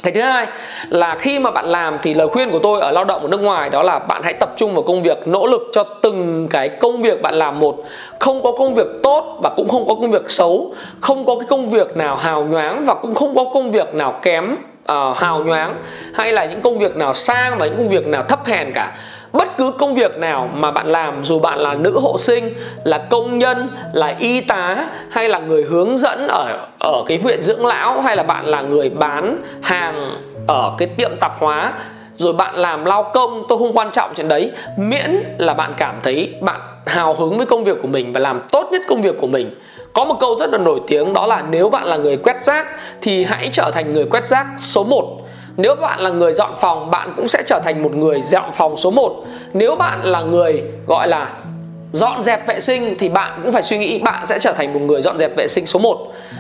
cái 0.04 0.14
thứ 0.14 0.22
hai 0.22 0.48
là 0.90 1.16
khi 1.16 1.40
mà 1.40 1.52
bạn 1.52 1.66
làm 1.66 1.98
thì 2.02 2.14
lời 2.14 2.28
khuyên 2.28 2.52
của 2.52 2.60
tôi 2.60 2.82
ở 2.82 2.92
lao 2.92 3.06
động 3.06 3.22
ở 3.22 3.28
nước 3.28 3.42
ngoài 3.42 3.70
đó 3.70 3.84
là 3.84 4.00
bạn 4.00 4.22
hãy 4.24 4.34
tập 4.34 4.54
trung 4.58 4.74
vào 4.74 4.84
công 4.84 5.04
việc, 5.04 5.28
nỗ 5.28 5.46
lực 5.46 5.62
cho 5.74 5.84
từng 5.84 6.48
cái 6.52 6.70
công 6.70 7.02
việc 7.02 7.22
bạn 7.22 7.36
làm 7.36 7.60
một. 7.60 7.84
Không 8.20 8.44
có 8.44 8.52
công 8.52 8.76
việc 8.76 8.88
tốt 9.04 9.40
và 9.44 9.50
cũng 9.58 9.70
không 9.70 9.88
có 9.88 9.96
công 9.96 10.12
việc 10.12 10.30
xấu, 10.32 10.74
không 11.00 11.26
có 11.26 11.36
cái 11.36 11.48
công 11.50 11.70
việc 11.70 11.98
nào 11.98 12.16
hào 12.16 12.44
nhoáng 12.44 12.86
và 12.86 12.94
cũng 12.94 13.16
không 13.16 13.36
có 13.36 13.44
công 13.54 13.70
việc 13.70 13.94
nào 13.94 14.20
kém 14.22 14.56
uh, 14.92 15.18
hào 15.18 15.44
nhoáng 15.44 15.76
hay 16.14 16.32
là 16.32 16.46
những 16.46 16.62
công 16.62 16.80
việc 16.80 16.96
nào 16.96 17.14
sang 17.14 17.58
và 17.58 17.66
những 17.66 17.78
công 17.78 17.90
việc 17.90 18.08
nào 18.08 18.24
thấp 18.24 18.46
hèn 18.46 18.72
cả. 18.74 18.92
Bất 19.34 19.58
cứ 19.58 19.72
công 19.72 19.96
việc 19.96 20.18
nào 20.18 20.50
mà 20.54 20.72
bạn 20.72 20.88
làm 20.88 21.24
dù 21.24 21.40
bạn 21.40 21.60
là 21.60 21.74
nữ 21.74 22.00
hộ 22.00 22.18
sinh 22.18 22.54
là 22.84 22.98
công 22.98 23.40
nhân 23.40 23.70
là 23.94 24.16
y 24.20 24.42
tá 24.42 24.86
hay 25.12 25.30
là 25.30 25.40
người 25.40 25.64
hướng 25.64 25.98
dẫn 25.98 26.28
ở 26.28 26.68
ở 26.80 27.04
cái 27.08 27.18
viện 27.18 27.44
dưỡng 27.44 27.66
lão 27.66 28.02
hay 28.02 28.16
là 28.16 28.24
bạn 28.24 28.46
là 28.46 28.62
người 28.62 28.90
bán 28.90 29.42
hàng 29.62 30.18
ở 30.48 30.72
cái 30.78 30.88
tiệm 30.88 31.12
tạp 31.20 31.40
hóa 31.40 31.72
rồi 32.16 32.34
bạn 32.34 32.56
làm 32.56 32.86
lao 32.86 33.12
công 33.14 33.44
tôi 33.50 33.58
không 33.58 33.78
quan 33.78 33.92
trọng 33.92 34.12
chuyện 34.16 34.28
đấy. 34.28 34.52
Miễn 34.78 35.24
là 35.38 35.54
bạn 35.54 35.74
cảm 35.78 35.96
thấy 36.04 36.34
bạn 36.42 36.60
hào 36.86 37.14
hứng 37.14 37.38
với 37.38 37.46
công 37.46 37.64
việc 37.64 37.78
của 37.82 37.88
mình 37.88 38.14
và 38.14 38.20
làm 38.20 38.42
tốt 38.52 38.70
nhất 38.72 38.82
công 38.88 39.02
việc 39.02 39.16
của 39.22 39.28
mình. 39.28 39.56
Có 39.94 40.06
một 40.06 40.16
câu 40.20 40.40
rất 40.40 40.50
là 40.52 40.58
nổi 40.58 40.82
tiếng 40.88 41.14
đó 41.14 41.26
là 41.26 41.44
nếu 41.50 41.70
bạn 41.70 41.86
là 41.86 41.98
người 41.98 42.18
quét 42.18 42.44
rác 42.44 42.68
thì 43.02 43.24
hãy 43.24 43.50
trở 43.52 43.72
thành 43.74 43.94
người 43.94 44.06
quét 44.06 44.28
rác 44.28 44.46
số 44.58 44.84
1 44.84 45.22
nếu 45.58 45.76
bạn 45.76 46.00
là 46.00 46.10
người 46.10 46.34
dọn 46.34 46.52
phòng, 46.62 46.92
bạn 46.92 47.14
cũng 47.18 47.28
sẽ 47.28 47.44
trở 47.46 47.60
thành 47.64 47.84
một 47.84 47.96
người 47.96 48.22
dọn 48.22 48.52
phòng 48.54 48.78
số 48.78 48.92
1 48.92 49.26
nếu 49.54 49.76
bạn 49.76 50.04
là 50.04 50.22
người, 50.22 50.64
gọi 50.88 51.08
là 51.08 51.30
dọn 51.92 52.24
dẹp 52.24 52.48
vệ 52.48 52.60
sinh 52.60 52.96
thì 53.00 53.10
bạn 53.10 53.40
cũng 53.44 53.52
phải 53.52 53.64
suy 53.64 53.78
nghĩ 53.78 54.00
bạn 54.00 54.26
sẽ 54.26 54.40
trở 54.40 54.54
thành 54.54 54.74
một 54.74 54.80
người 54.80 55.02
dọn 55.02 55.20
dẹp 55.20 55.36
vệ 55.36 55.48
sinh 55.48 55.66
số 55.66 55.80
1 55.80 55.98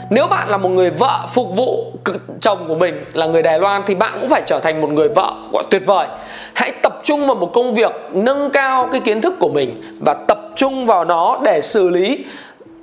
nếu 0.09 0.27
bạn 0.27 0.49
là 0.49 0.57
một 0.57 0.69
người 0.69 0.89
vợ 0.89 1.27
phục 1.33 1.55
vụ 1.55 1.93
chồng 2.41 2.65
của 2.67 2.75
mình 2.75 3.05
là 3.13 3.25
người 3.25 3.41
Đài 3.41 3.59
Loan 3.59 3.81
thì 3.85 3.95
bạn 3.95 4.17
cũng 4.21 4.29
phải 4.29 4.41
trở 4.45 4.59
thành 4.59 4.81
một 4.81 4.89
người 4.89 5.09
vợ, 5.09 5.33
gọi, 5.53 5.63
tuyệt 5.69 5.81
vời. 5.85 6.07
Hãy 6.53 6.71
tập 6.83 7.01
trung 7.03 7.27
vào 7.27 7.35
một 7.35 7.53
công 7.53 7.73
việc 7.73 7.91
nâng 8.13 8.49
cao 8.49 8.89
cái 8.91 9.01
kiến 9.01 9.21
thức 9.21 9.33
của 9.39 9.49
mình 9.49 9.81
và 9.99 10.13
tập 10.13 10.39
trung 10.55 10.85
vào 10.85 11.05
nó 11.05 11.39
để 11.43 11.61
xử 11.61 11.89
lý. 11.89 12.25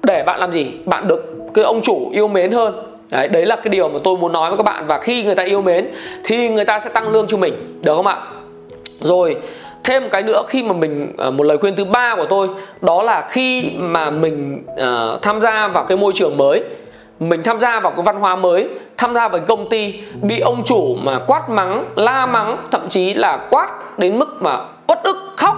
Để 0.03 0.23
bạn 0.23 0.41
làm 0.41 0.53
gì? 0.53 0.67
Bạn 0.85 1.09
được 1.09 1.33
cái 1.55 1.65
ông 1.65 1.81
chủ 1.83 2.11
yêu 2.13 2.29
mến 2.29 2.53
hơn. 2.53 2.75
Đấy 3.11 3.29
đấy 3.29 3.47
là 3.47 3.57
cái 3.57 3.69
điều 3.69 3.89
mà 3.89 3.99
tôi 4.05 4.17
muốn 4.17 4.33
nói 4.33 4.51
với 4.51 4.57
các 4.57 4.63
bạn. 4.63 4.87
Và 4.87 4.99
khi 4.99 5.25
người 5.25 5.35
ta 5.35 5.43
yêu 5.43 5.63
mến 5.63 5.89
thì 6.25 6.49
người 6.49 6.65
ta 6.65 6.81
sẽ 6.81 6.91
tăng 6.91 7.09
lương 7.09 7.27
cho 7.27 7.37
mình. 7.37 7.81
Được 7.83 7.97
không 7.97 8.07
ạ? 8.07 8.19
Rồi 9.01 9.37
thêm 9.87 10.03
một 10.03 10.09
cái 10.13 10.23
nữa 10.23 10.43
khi 10.49 10.63
mà 10.63 10.73
mình 10.73 11.13
ờ, 11.19 11.31
một 11.31 11.45
lời 11.45 11.59
khuyên 11.59 11.77
thứ 11.77 11.85
ba 11.85 12.17
của 12.17 12.27
tôi 12.31 12.49
đó 12.81 13.03
là 13.03 13.27
khi 13.29 13.71
mà 13.77 14.11
mình 14.11 14.65
uh, 14.73 15.23
tham 15.23 15.41
gia 15.41 15.69
vào 15.69 15.85
cái 15.85 15.97
môi 15.97 16.13
trường 16.15 16.37
mới 16.37 16.63
mình 17.21 17.43
tham 17.43 17.61
gia 17.61 17.81
vào 17.81 17.93
cái 17.97 18.03
văn 18.03 18.17
hóa 18.17 18.37
mới 18.37 18.69
tham 18.97 19.15
gia 19.15 19.29
vào 19.29 19.39
cái 19.39 19.47
công 19.49 19.69
ty 19.69 19.95
bị 20.23 20.41
ông 20.41 20.63
chủ 20.65 20.97
mà 21.03 21.19
quát 21.27 21.51
mắng 21.51 21.85
la 21.97 22.27
mắng 22.27 22.57
thậm 22.71 22.89
chí 22.89 23.15
là 23.15 23.39
quát 23.51 23.99
đến 23.99 24.19
mức 24.19 24.43
mà 24.43 24.59
uất 24.89 25.03
ức 25.03 25.17
khóc 25.37 25.57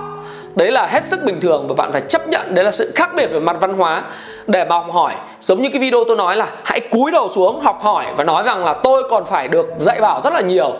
đấy 0.59 0.73
là 0.73 0.87
hết 0.87 1.05
sức 1.05 1.25
bình 1.25 1.41
thường 1.41 1.69
và 1.69 1.75
bạn 1.75 1.93
phải 1.93 2.03
chấp 2.09 2.29
nhận 2.29 2.55
đấy 2.55 2.65
là 2.65 2.71
sự 2.71 2.93
khác 2.95 3.11
biệt 3.17 3.27
về 3.27 3.41
mặt 3.41 3.57
văn 3.61 3.75
hóa. 3.75 4.03
Để 4.47 4.65
mà 4.65 4.77
học 4.77 4.87
hỏi 4.93 5.15
giống 5.41 5.63
như 5.63 5.69
cái 5.73 5.81
video 5.81 6.05
tôi 6.09 6.17
nói 6.17 6.37
là 6.37 6.49
hãy 6.65 6.81
cúi 6.81 7.11
đầu 7.11 7.29
xuống 7.29 7.61
học 7.61 7.79
hỏi 7.83 8.07
và 8.17 8.25
nói 8.25 8.43
rằng 8.43 8.65
là 8.65 8.75
tôi 8.75 9.03
còn 9.11 9.25
phải 9.25 9.49
được 9.49 9.67
dạy 9.77 10.01
bảo 10.01 10.21
rất 10.25 10.33
là 10.33 10.41
nhiều 10.41 10.75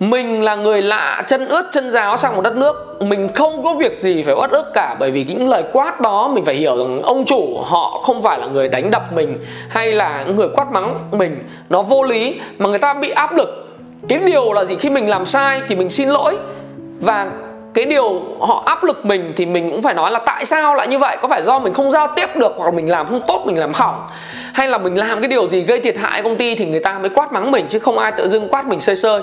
mình 0.00 0.42
là 0.42 0.54
người 0.54 0.82
lạ, 0.82 1.22
chân 1.26 1.48
ướt, 1.48 1.62
chân 1.72 1.90
giáo 1.90 2.16
sang 2.16 2.34
một 2.34 2.42
đất 2.42 2.56
nước. 2.56 2.96
Mình 3.00 3.28
không 3.34 3.64
có 3.64 3.74
việc 3.74 4.00
gì 4.00 4.22
phải 4.22 4.34
uất 4.34 4.50
ức 4.50 4.66
cả, 4.74 4.96
bởi 4.98 5.10
vì 5.10 5.24
những 5.24 5.48
lời 5.48 5.64
quát 5.72 6.00
đó 6.00 6.28
mình 6.28 6.44
phải 6.44 6.54
hiểu 6.54 6.76
rằng 6.76 7.02
ông 7.02 7.24
chủ 7.24 7.60
họ 7.64 8.00
không 8.02 8.22
phải 8.22 8.38
là 8.38 8.46
người 8.46 8.68
đánh 8.68 8.90
đập 8.90 9.12
mình 9.12 9.38
hay 9.68 9.92
là 9.92 10.24
người 10.36 10.48
quát 10.48 10.72
mắng 10.72 10.94
mình. 11.10 11.48
Nó 11.70 11.82
vô 11.82 12.02
lý 12.02 12.40
mà 12.58 12.68
người 12.68 12.78
ta 12.78 12.94
bị 12.94 13.10
áp 13.10 13.36
lực. 13.36 13.68
Cái 14.08 14.18
điều 14.18 14.52
là 14.52 14.64
gì? 14.64 14.76
Khi 14.76 14.90
mình 14.90 15.08
làm 15.08 15.26
sai 15.26 15.62
thì 15.68 15.76
mình 15.76 15.90
xin 15.90 16.08
lỗi. 16.08 16.36
Và 17.00 17.30
cái 17.74 17.84
điều 17.84 18.20
họ 18.40 18.62
áp 18.66 18.84
lực 18.84 19.06
mình 19.06 19.32
thì 19.36 19.46
mình 19.46 19.70
cũng 19.70 19.82
phải 19.82 19.94
nói 19.94 20.10
là 20.10 20.20
tại 20.26 20.44
sao 20.44 20.74
lại 20.74 20.88
như 20.88 20.98
vậy? 20.98 21.16
Có 21.22 21.28
phải 21.28 21.42
do 21.42 21.58
mình 21.58 21.72
không 21.72 21.90
giao 21.90 22.06
tiếp 22.16 22.36
được 22.36 22.52
hoặc 22.56 22.64
là 22.64 22.70
mình 22.70 22.90
làm 22.90 23.06
không 23.06 23.20
tốt, 23.26 23.42
mình 23.46 23.58
làm 23.58 23.72
hỏng? 23.74 24.06
Hay 24.52 24.68
là 24.68 24.78
mình 24.78 24.96
làm 24.98 25.20
cái 25.20 25.28
điều 25.28 25.48
gì 25.48 25.60
gây 25.60 25.80
thiệt 25.80 25.98
hại 25.98 26.22
công 26.22 26.36
ty 26.36 26.54
thì 26.54 26.66
người 26.66 26.80
ta 26.80 26.98
mới 26.98 27.10
quát 27.10 27.32
mắng 27.32 27.50
mình 27.50 27.66
chứ 27.68 27.78
không 27.78 27.98
ai 27.98 28.12
tự 28.12 28.28
dưng 28.28 28.48
quát 28.48 28.66
mình 28.66 28.80
sơi 28.80 28.96
sơi? 28.96 29.22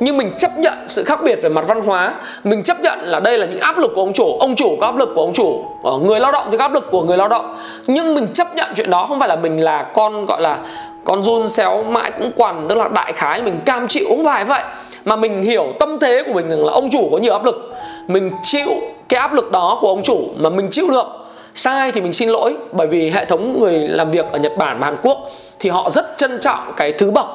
Nhưng 0.00 0.16
mình 0.16 0.30
chấp 0.38 0.58
nhận 0.58 0.74
sự 0.88 1.04
khác 1.04 1.18
biệt 1.24 1.38
về 1.42 1.48
mặt 1.48 1.64
văn 1.68 1.80
hóa. 1.80 2.14
Mình 2.44 2.62
chấp 2.62 2.80
nhận 2.80 2.98
là 3.02 3.20
đây 3.20 3.38
là 3.38 3.46
những 3.46 3.60
áp 3.60 3.78
lực 3.78 3.92
của 3.94 4.02
ông 4.02 4.12
chủ 4.12 4.38
ông 4.40 4.56
chủ 4.56 4.76
có 4.80 4.86
áp 4.86 4.96
lực 4.96 5.12
của 5.14 5.20
ông 5.20 5.32
chủ 5.34 5.64
ờ, 5.82 5.98
người 5.98 6.20
lao 6.20 6.32
động 6.32 6.48
thì 6.50 6.56
có 6.56 6.64
áp 6.64 6.72
lực 6.72 6.90
của 6.90 7.02
người 7.02 7.16
lao 7.16 7.28
động. 7.28 7.56
Nhưng 7.86 8.14
mình 8.14 8.26
chấp 8.34 8.56
nhận 8.56 8.70
chuyện 8.76 8.90
đó 8.90 9.06
không 9.06 9.20
phải 9.20 9.28
là 9.28 9.36
mình 9.36 9.64
là 9.64 9.82
con, 9.94 10.26
gọi 10.26 10.40
là, 10.40 10.58
con 11.04 11.22
run 11.22 11.48
xéo 11.48 11.82
mãi 11.82 12.12
cũng 12.18 12.32
quằn, 12.36 12.66
tức 12.68 12.74
là 12.74 12.88
đại 12.88 13.12
khái 13.12 13.42
mình 13.42 13.60
cam 13.64 13.88
chịu 13.88 14.04
cũng 14.08 14.24
phải 14.24 14.44
vậy 14.44 14.62
mà 15.04 15.16
mình 15.16 15.42
hiểu 15.42 15.72
tâm 15.80 15.98
thế 16.00 16.22
của 16.26 16.32
mình 16.32 16.48
rằng 16.50 16.64
là 16.64 16.72
ông 16.72 16.90
chủ 16.90 17.08
có 17.12 17.18
nhiều 17.18 17.32
áp 17.32 17.44
lực. 17.44 17.72
Mình 18.08 18.30
chịu 18.42 18.68
cái 19.08 19.20
áp 19.20 19.32
lực 19.32 19.52
đó 19.52 19.78
của 19.80 19.88
ông 19.88 20.02
chủ 20.02 20.28
mà 20.36 20.50
mình 20.50 20.68
chịu 20.70 20.90
được. 20.90 21.06
Sai 21.54 21.92
thì 21.92 22.00
mình 22.00 22.12
xin 22.12 22.28
lỗi, 22.28 22.56
bởi 22.72 22.86
vì 22.86 23.10
hệ 23.10 23.24
thống 23.24 23.60
người 23.60 23.72
làm 23.72 24.10
việc 24.10 24.26
ở 24.32 24.38
Nhật 24.38 24.52
Bản 24.58 24.78
và 24.80 24.86
Hàn 24.86 24.96
Quốc 25.02 25.30
thì 25.58 25.70
họ 25.70 25.90
rất 25.90 26.14
trân 26.16 26.38
trọng 26.40 26.72
cái 26.76 26.92
thứ 26.92 27.10
bậc. 27.10 27.26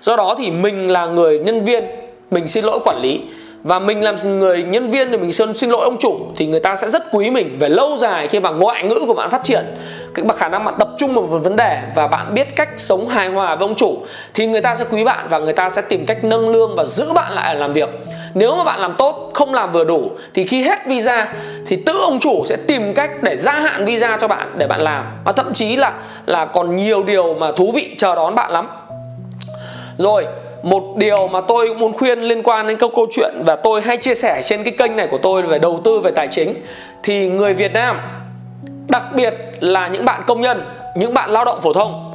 Do 0.00 0.16
đó 0.16 0.34
thì 0.38 0.50
mình 0.50 0.90
là 0.90 1.06
người 1.06 1.38
nhân 1.38 1.64
viên, 1.64 1.84
mình 2.30 2.48
xin 2.48 2.64
lỗi 2.64 2.78
quản 2.84 3.00
lý 3.02 3.20
và 3.62 3.78
mình 3.78 4.02
làm 4.02 4.38
người 4.38 4.62
nhân 4.62 4.90
viên 4.90 5.10
thì 5.10 5.16
mình 5.16 5.32
xin 5.32 5.54
xin 5.54 5.70
lỗi 5.70 5.84
ông 5.84 5.96
chủ, 6.00 6.26
thì 6.36 6.46
người 6.46 6.60
ta 6.60 6.76
sẽ 6.76 6.88
rất 6.88 7.02
quý 7.12 7.30
mình 7.30 7.56
về 7.58 7.68
lâu 7.68 7.96
dài 7.96 8.28
khi 8.28 8.40
mà 8.40 8.50
ngoại 8.50 8.84
ngữ 8.84 9.00
của 9.06 9.14
bạn 9.14 9.30
phát 9.30 9.42
triển. 9.42 9.64
Cái 10.14 10.24
khả 10.36 10.48
năng 10.48 10.64
bạn 10.64 10.74
tập 10.78 10.88
trung 10.98 11.14
vào 11.14 11.26
một 11.26 11.38
vấn 11.38 11.56
đề 11.56 11.78
và 11.94 12.06
bạn 12.06 12.34
biết 12.34 12.56
cách 12.56 12.68
sống 12.76 13.08
hài 13.08 13.28
hòa 13.28 13.56
với 13.56 13.68
ông 13.68 13.76
chủ, 13.76 13.98
thì 14.34 14.46
người 14.46 14.60
ta 14.60 14.74
sẽ 14.74 14.84
quý 14.90 15.04
bạn 15.04 15.26
và 15.30 15.38
người 15.38 15.52
ta 15.52 15.70
sẽ 15.70 15.82
tìm 15.82 16.06
cách 16.06 16.24
nâng 16.24 16.48
lương 16.48 16.74
và 16.76 16.84
giữ 16.84 17.12
bạn 17.12 17.32
lại 17.32 17.56
làm 17.56 17.72
việc. 17.72 17.88
Nếu 18.34 18.56
mà 18.56 18.64
bạn 18.64 18.80
làm 18.80 18.94
tốt, 18.98 19.30
không 19.34 19.54
làm 19.54 19.72
vừa 19.72 19.84
đủ, 19.84 20.10
thì 20.34 20.46
khi 20.46 20.62
hết 20.62 20.86
visa, 20.86 21.32
thì 21.66 21.76
tự 21.76 21.98
ông 22.00 22.20
chủ 22.20 22.44
sẽ 22.46 22.56
tìm 22.56 22.94
cách 22.94 23.10
để 23.22 23.36
gia 23.36 23.52
hạn 23.52 23.84
visa 23.84 24.18
cho 24.20 24.28
bạn, 24.28 24.52
để 24.56 24.66
bạn 24.66 24.80
làm. 24.80 25.04
Và 25.24 25.32
thậm 25.32 25.54
chí 25.54 25.76
là 25.76 25.92
là 26.26 26.44
còn 26.44 26.76
nhiều 26.76 27.02
điều 27.02 27.34
mà 27.34 27.52
thú 27.52 27.72
vị 27.74 27.94
chờ 27.98 28.14
đón 28.14 28.34
bạn 28.34 28.52
lắm. 28.52 28.68
Rồi 29.98 30.26
một 30.62 30.96
điều 30.96 31.28
mà 31.28 31.40
tôi 31.40 31.68
cũng 31.68 31.78
muốn 31.78 31.92
khuyên 31.92 32.18
liên 32.18 32.42
quan 32.42 32.66
đến 32.66 32.78
câu 32.78 32.90
câu 32.96 33.06
chuyện 33.10 33.34
và 33.46 33.56
tôi 33.56 33.82
hay 33.82 33.96
chia 33.96 34.14
sẻ 34.14 34.42
trên 34.44 34.64
cái 34.64 34.74
kênh 34.78 34.96
này 34.96 35.08
của 35.10 35.18
tôi 35.18 35.42
về 35.42 35.58
đầu 35.58 35.80
tư 35.84 36.00
về 36.00 36.10
tài 36.10 36.28
chính 36.28 36.54
thì 37.02 37.28
người 37.28 37.54
Việt 37.54 37.72
Nam 37.72 38.00
đặc 38.88 39.04
biệt 39.14 39.34
là 39.60 39.88
những 39.88 40.04
bạn 40.04 40.22
công 40.26 40.40
nhân 40.40 40.64
những 40.96 41.14
bạn 41.14 41.30
lao 41.30 41.44
động 41.44 41.60
phổ 41.62 41.72
thông 41.72 42.10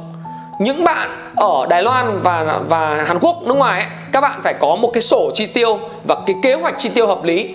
những 0.58 0.84
bạn 0.84 1.32
ở 1.36 1.66
Đài 1.70 1.82
Loan 1.82 2.20
và 2.22 2.60
và 2.68 3.04
Hàn 3.06 3.18
Quốc 3.20 3.42
nước 3.42 3.54
ngoài 3.56 3.80
ấy, 3.80 3.90
các 4.12 4.20
bạn 4.20 4.40
phải 4.42 4.54
có 4.60 4.76
một 4.76 4.90
cái 4.92 5.02
sổ 5.02 5.30
chi 5.34 5.46
tiêu 5.46 5.78
và 6.08 6.16
cái 6.26 6.36
kế 6.42 6.54
hoạch 6.54 6.74
chi 6.78 6.90
tiêu 6.94 7.06
hợp 7.06 7.24
lý 7.24 7.54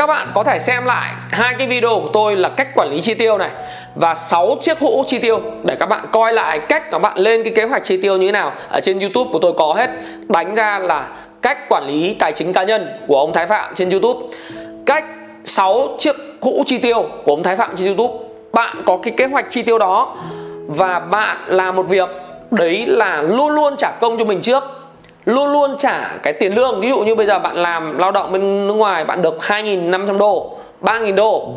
các 0.00 0.06
bạn 0.06 0.32
có 0.34 0.44
thể 0.44 0.58
xem 0.58 0.84
lại 0.84 1.14
hai 1.30 1.54
cái 1.58 1.66
video 1.66 2.00
của 2.00 2.10
tôi 2.12 2.36
là 2.36 2.48
cách 2.48 2.68
quản 2.74 2.90
lý 2.90 3.00
chi 3.00 3.14
tiêu 3.14 3.38
này 3.38 3.50
và 3.94 4.14
6 4.14 4.56
chiếc 4.60 4.78
hũ 4.78 5.04
chi 5.06 5.18
tiêu 5.18 5.40
để 5.64 5.76
các 5.80 5.86
bạn 5.86 6.06
coi 6.12 6.32
lại 6.32 6.58
cách 6.58 6.90
các 6.90 6.98
bạn 6.98 7.18
lên 7.18 7.44
cái 7.44 7.52
kế 7.56 7.64
hoạch 7.64 7.84
chi 7.84 7.96
tiêu 8.02 8.16
như 8.16 8.26
thế 8.26 8.32
nào 8.32 8.52
ở 8.68 8.80
trên 8.80 9.00
YouTube 9.00 9.30
của 9.32 9.38
tôi 9.38 9.52
có 9.58 9.74
hết. 9.76 9.90
Đánh 10.28 10.54
ra 10.54 10.78
là 10.78 11.08
cách 11.42 11.68
quản 11.68 11.86
lý 11.86 12.14
tài 12.14 12.32
chính 12.32 12.52
cá 12.52 12.62
nhân 12.62 12.88
của 13.06 13.18
ông 13.18 13.32
Thái 13.32 13.46
Phạm 13.46 13.74
trên 13.74 13.90
YouTube. 13.90 14.36
Cách 14.86 15.04
6 15.44 15.88
chiếc 15.98 16.16
hũ 16.40 16.62
chi 16.66 16.78
tiêu 16.78 17.02
của 17.24 17.32
ông 17.32 17.42
Thái 17.42 17.56
Phạm 17.56 17.76
trên 17.76 17.86
YouTube. 17.86 18.24
Bạn 18.52 18.82
có 18.86 18.98
cái 19.02 19.14
kế 19.16 19.26
hoạch 19.26 19.46
chi 19.50 19.62
tiêu 19.62 19.78
đó 19.78 20.16
và 20.66 20.98
bạn 20.98 21.36
làm 21.46 21.76
một 21.76 21.88
việc. 21.88 22.08
Đấy 22.50 22.84
là 22.86 23.22
luôn 23.22 23.50
luôn 23.50 23.76
trả 23.76 23.90
công 24.00 24.18
cho 24.18 24.24
mình 24.24 24.40
trước 24.40 24.79
luôn 25.24 25.52
luôn 25.52 25.76
trả 25.78 26.10
cái 26.22 26.32
tiền 26.32 26.54
lương. 26.54 26.80
Ví 26.80 26.88
dụ 26.88 26.98
như 26.98 27.14
bây 27.14 27.26
giờ 27.26 27.38
bạn 27.38 27.56
làm 27.56 27.98
lao 27.98 28.10
động 28.10 28.32
bên 28.32 28.66
nước 28.66 28.74
ngoài, 28.74 29.04
bạn 29.04 29.22
được 29.22 29.38
2.500 29.40 30.18
đô 30.18 30.52
3.000 30.82 31.14
đô, 31.14 31.48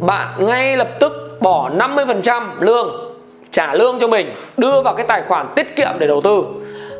bạn 0.00 0.46
ngay 0.46 0.76
lập 0.76 0.88
tức 1.00 1.38
bỏ 1.40 1.70
50% 1.70 2.42
lương, 2.60 3.14
trả 3.50 3.74
lương 3.74 3.98
cho 3.98 4.06
mình, 4.06 4.32
đưa 4.56 4.82
vào 4.82 4.94
cái 4.94 5.06
tài 5.06 5.22
khoản 5.28 5.46
tiết 5.56 5.76
kiệm 5.76 5.90
để 5.98 6.06
đầu 6.06 6.20
tư. 6.20 6.42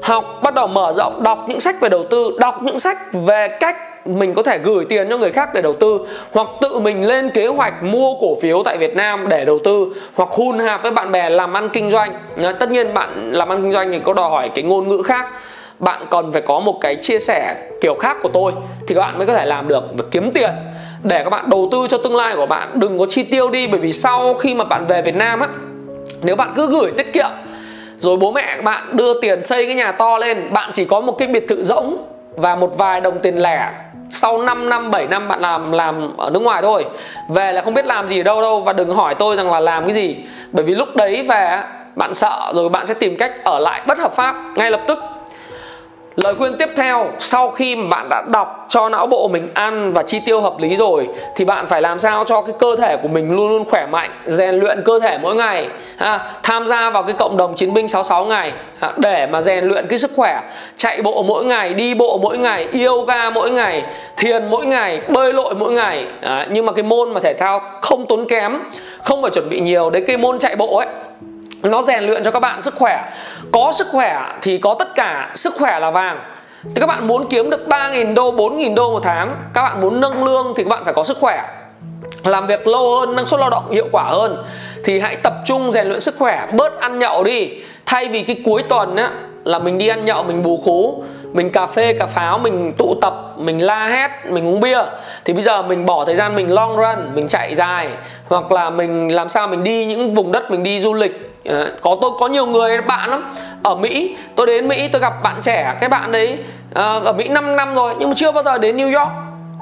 Học, 0.02 0.24
bắt 0.42 0.54
đầu 0.54 0.66
mở 0.66 0.92
rộng, 0.96 1.22
đọc 1.22 1.44
những 1.48 1.60
sách 1.60 1.80
về 1.80 1.88
đầu 1.88 2.04
tư, 2.10 2.36
đọc 2.40 2.62
những 2.62 2.78
sách 2.78 2.98
về 3.12 3.48
cách 3.60 4.06
mình 4.06 4.34
có 4.34 4.42
thể 4.42 4.58
gửi 4.58 4.84
tiền 4.88 5.08
cho 5.10 5.18
người 5.18 5.32
khác 5.32 5.54
để 5.54 5.62
đầu 5.62 5.72
tư, 5.80 6.00
hoặc 6.32 6.48
tự 6.60 6.78
mình 6.78 7.06
lên 7.06 7.30
kế 7.30 7.46
hoạch 7.46 7.82
mua 7.82 8.14
cổ 8.20 8.36
phiếu 8.42 8.62
tại 8.64 8.78
Việt 8.78 8.96
Nam 8.96 9.28
để 9.28 9.44
đầu 9.44 9.58
tư, 9.64 9.86
hoặc 10.14 10.28
hùn 10.28 10.58
hạp 10.58 10.82
với 10.82 10.90
bạn 10.90 11.12
bè 11.12 11.30
làm 11.30 11.56
ăn 11.56 11.68
kinh 11.68 11.90
doanh. 11.90 12.12
Tất 12.60 12.70
nhiên 12.70 12.94
bạn 12.94 13.32
làm 13.32 13.48
ăn 13.48 13.62
kinh 13.62 13.72
doanh 13.72 13.92
thì 13.92 14.00
có 14.04 14.12
đòi 14.12 14.30
hỏi 14.30 14.50
cái 14.54 14.64
ngôn 14.64 14.88
ngữ 14.88 15.02
khác 15.02 15.26
bạn 15.82 16.06
cần 16.10 16.32
phải 16.32 16.42
có 16.42 16.60
một 16.60 16.78
cái 16.80 16.96
chia 16.96 17.18
sẻ 17.18 17.56
kiểu 17.80 17.94
khác 17.94 18.16
của 18.22 18.28
tôi 18.34 18.52
thì 18.86 18.94
các 18.94 19.00
bạn 19.00 19.18
mới 19.18 19.26
có 19.26 19.34
thể 19.34 19.46
làm 19.46 19.68
được 19.68 19.84
và 19.96 20.04
kiếm 20.10 20.30
tiền. 20.34 20.50
Để 21.02 21.24
các 21.24 21.30
bạn 21.30 21.50
đầu 21.50 21.68
tư 21.72 21.86
cho 21.90 21.98
tương 21.98 22.16
lai 22.16 22.36
của 22.36 22.46
bạn, 22.46 22.70
đừng 22.74 22.98
có 22.98 23.06
chi 23.10 23.22
tiêu 23.22 23.50
đi, 23.50 23.66
bởi 23.66 23.80
vì 23.80 23.92
sau 23.92 24.34
khi 24.34 24.54
mà 24.54 24.64
bạn 24.64 24.86
về 24.86 25.02
Việt 25.02 25.14
Nam 25.14 25.40
á, 25.40 25.48
nếu 26.22 26.36
bạn 26.36 26.52
cứ 26.56 26.66
gửi 26.66 26.92
tiết 26.96 27.12
kiệm, 27.12 27.30
rồi 27.98 28.16
bố 28.16 28.32
mẹ 28.32 28.62
bạn 28.62 28.96
đưa 28.96 29.20
tiền 29.20 29.42
xây 29.42 29.66
cái 29.66 29.74
nhà 29.74 29.92
to 29.92 30.18
lên, 30.18 30.52
bạn 30.52 30.70
chỉ 30.72 30.84
có 30.84 31.00
một 31.00 31.18
cái 31.18 31.28
biệt 31.28 31.48
thự 31.48 31.62
rỗng 31.62 31.96
và 32.36 32.56
một 32.56 32.78
vài 32.78 33.00
đồng 33.00 33.18
tiền 33.18 33.36
lẻ 33.36 33.70
sau 34.10 34.38
5 34.38 34.68
năm 34.68 34.90
7 34.90 35.06
năm 35.06 35.28
bạn 35.28 35.40
làm 35.40 35.72
làm 35.72 36.16
ở 36.16 36.30
nước 36.30 36.42
ngoài 36.42 36.62
thôi. 36.62 36.84
Về 37.28 37.52
là 37.52 37.62
không 37.62 37.74
biết 37.74 37.86
làm 37.86 38.08
gì 38.08 38.20
ở 38.20 38.22
đâu 38.22 38.42
đâu 38.42 38.60
và 38.60 38.72
đừng 38.72 38.94
hỏi 38.94 39.14
tôi 39.14 39.36
rằng 39.36 39.52
là 39.52 39.60
làm 39.60 39.84
cái 39.84 39.92
gì. 39.92 40.16
Bởi 40.52 40.64
vì 40.64 40.74
lúc 40.74 40.96
đấy 40.96 41.26
về 41.28 41.62
bạn 41.96 42.14
sợ 42.14 42.52
rồi 42.54 42.68
bạn 42.68 42.86
sẽ 42.86 42.94
tìm 42.94 43.16
cách 43.16 43.32
ở 43.44 43.58
lại 43.58 43.82
bất 43.86 43.98
hợp 43.98 44.12
pháp 44.12 44.36
ngay 44.56 44.70
lập 44.70 44.80
tức. 44.86 44.98
Lời 46.16 46.34
khuyên 46.34 46.56
tiếp 46.58 46.68
theo 46.76 47.10
sau 47.18 47.50
khi 47.50 47.74
bạn 47.74 48.06
đã 48.10 48.22
đọc 48.32 48.66
cho 48.68 48.88
não 48.88 49.06
bộ 49.06 49.28
mình 49.28 49.48
ăn 49.54 49.92
và 49.92 50.02
chi 50.02 50.20
tiêu 50.26 50.40
hợp 50.40 50.58
lý 50.58 50.76
rồi 50.76 51.08
thì 51.36 51.44
bạn 51.44 51.66
phải 51.66 51.82
làm 51.82 51.98
sao 51.98 52.24
cho 52.24 52.42
cái 52.42 52.54
cơ 52.58 52.76
thể 52.76 52.96
của 52.96 53.08
mình 53.08 53.36
luôn 53.36 53.48
luôn 53.48 53.64
khỏe 53.70 53.86
mạnh, 53.86 54.10
rèn 54.26 54.54
luyện 54.54 54.82
cơ 54.84 55.00
thể 55.00 55.18
mỗi 55.22 55.34
ngày, 55.34 55.68
ha, 55.98 56.18
tham 56.42 56.66
gia 56.66 56.90
vào 56.90 57.02
cái 57.02 57.12
cộng 57.18 57.36
đồng 57.36 57.54
chiến 57.54 57.74
binh 57.74 57.88
66 57.88 58.24
ngày 58.24 58.52
ha, 58.80 58.92
để 58.96 59.26
mà 59.26 59.42
rèn 59.42 59.64
luyện 59.64 59.86
cái 59.88 59.98
sức 59.98 60.10
khỏe, 60.16 60.40
chạy 60.76 61.02
bộ 61.02 61.22
mỗi 61.22 61.44
ngày, 61.44 61.74
đi 61.74 61.94
bộ 61.94 62.18
mỗi 62.22 62.38
ngày, 62.38 62.68
yoga 62.84 63.30
mỗi 63.30 63.50
ngày, 63.50 63.82
thiền 64.16 64.50
mỗi 64.50 64.66
ngày, 64.66 65.00
bơi 65.08 65.32
lội 65.32 65.54
mỗi 65.54 65.72
ngày. 65.72 66.06
À, 66.20 66.46
nhưng 66.50 66.66
mà 66.66 66.72
cái 66.72 66.82
môn 66.82 67.12
mà 67.14 67.20
thể 67.20 67.34
thao 67.34 67.60
không 67.80 68.06
tốn 68.06 68.28
kém, 68.28 68.58
không 69.02 69.22
phải 69.22 69.30
chuẩn 69.30 69.48
bị 69.48 69.60
nhiều 69.60 69.90
đấy 69.90 70.04
cái 70.06 70.16
môn 70.16 70.38
chạy 70.38 70.56
bộ 70.56 70.76
ấy 70.76 70.86
nó 71.62 71.82
rèn 71.82 72.04
luyện 72.04 72.24
cho 72.24 72.30
các 72.30 72.40
bạn 72.40 72.62
sức 72.62 72.74
khỏe. 72.74 73.12
Có 73.52 73.72
sức 73.74 73.86
khỏe 73.90 74.36
thì 74.42 74.58
có 74.58 74.76
tất 74.78 74.94
cả, 74.94 75.30
sức 75.34 75.54
khỏe 75.58 75.78
là 75.80 75.90
vàng. 75.90 76.20
Thì 76.64 76.80
các 76.80 76.86
bạn 76.86 77.06
muốn 77.06 77.28
kiếm 77.28 77.50
được 77.50 77.66
3.000 77.68 78.14
đô 78.14 78.32
4.000 78.32 78.74
đô 78.74 78.90
một 78.90 79.00
tháng, 79.02 79.36
các 79.54 79.62
bạn 79.62 79.80
muốn 79.80 80.00
nâng 80.00 80.24
lương 80.24 80.52
thì 80.56 80.64
các 80.64 80.68
bạn 80.68 80.84
phải 80.84 80.94
có 80.94 81.04
sức 81.04 81.16
khỏe. 81.20 81.42
Làm 82.24 82.46
việc 82.46 82.66
lâu 82.66 82.96
hơn, 82.96 83.16
năng 83.16 83.26
suất 83.26 83.40
lao 83.40 83.50
động 83.50 83.70
hiệu 83.70 83.88
quả 83.92 84.04
hơn 84.04 84.44
thì 84.84 85.00
hãy 85.00 85.16
tập 85.16 85.34
trung 85.44 85.72
rèn 85.72 85.86
luyện 85.86 86.00
sức 86.00 86.14
khỏe. 86.18 86.46
Bớt 86.52 86.80
ăn 86.80 86.98
nhậu 86.98 87.24
đi. 87.24 87.50
Thay 87.86 88.08
vì 88.08 88.22
cái 88.22 88.36
cuối 88.44 88.62
tuần 88.68 88.96
á, 88.96 89.10
là 89.44 89.58
mình 89.58 89.78
đi 89.78 89.88
ăn 89.88 90.04
nhậu, 90.04 90.22
mình 90.22 90.42
bù 90.42 90.62
khú 90.64 91.04
mình 91.32 91.50
cà 91.50 91.66
phê 91.66 91.92
cà 91.92 92.06
pháo 92.06 92.38
mình 92.38 92.72
tụ 92.78 92.94
tập 93.02 93.14
mình 93.36 93.66
la 93.66 93.86
hét 93.86 94.10
mình 94.30 94.46
uống 94.46 94.60
bia. 94.60 94.78
Thì 95.24 95.32
bây 95.32 95.42
giờ 95.42 95.62
mình 95.62 95.86
bỏ 95.86 96.04
thời 96.04 96.16
gian 96.16 96.36
mình 96.36 96.50
long 96.50 96.76
run 96.76 97.14
mình 97.14 97.28
chạy 97.28 97.54
dài. 97.54 97.88
Hoặc 98.28 98.52
là 98.52 98.70
mình 98.70 99.14
làm 99.14 99.28
sao 99.28 99.48
mình 99.48 99.64
đi 99.64 99.86
những 99.86 100.14
vùng 100.14 100.32
đất 100.32 100.50
mình 100.50 100.62
đi 100.62 100.80
du 100.80 100.94
lịch. 100.94 101.34
Ờ, 101.44 101.70
có 101.80 101.96
tôi 102.00 102.10
có 102.20 102.28
nhiều 102.28 102.46
người 102.46 102.80
bạn 102.80 103.10
lắm. 103.10 103.34
Ở 103.62 103.74
Mỹ 103.74 104.16
tôi 104.36 104.46
đến 104.46 104.68
Mỹ 104.68 104.88
tôi 104.88 105.00
gặp 105.00 105.22
bạn 105.22 105.40
trẻ 105.42 105.74
cái 105.80 105.88
bạn 105.88 106.12
đấy 106.12 106.38
ờ, 106.74 107.00
ở 107.04 107.12
Mỹ 107.12 107.28
5 107.28 107.56
năm 107.56 107.74
rồi 107.74 107.94
nhưng 107.98 108.08
mà 108.08 108.14
chưa 108.14 108.32
bao 108.32 108.42
giờ 108.42 108.58
đến 108.58 108.76
New 108.76 108.98
York 108.98 109.10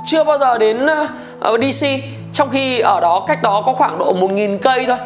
chưa 0.04 0.24
bao 0.24 0.38
giờ 0.38 0.58
đến 0.58 0.86
ờ, 0.86 1.06
uh, 1.54 1.60
DC 1.60 1.86
trong 2.32 2.48
khi 2.52 2.80
ở 2.80 3.00
đó 3.00 3.24
cách 3.28 3.42
đó 3.42 3.62
có 3.66 3.72
khoảng 3.72 3.98
độ 3.98 4.14
1.000 4.14 4.58
cây 4.58 4.84
thôi. 4.86 4.96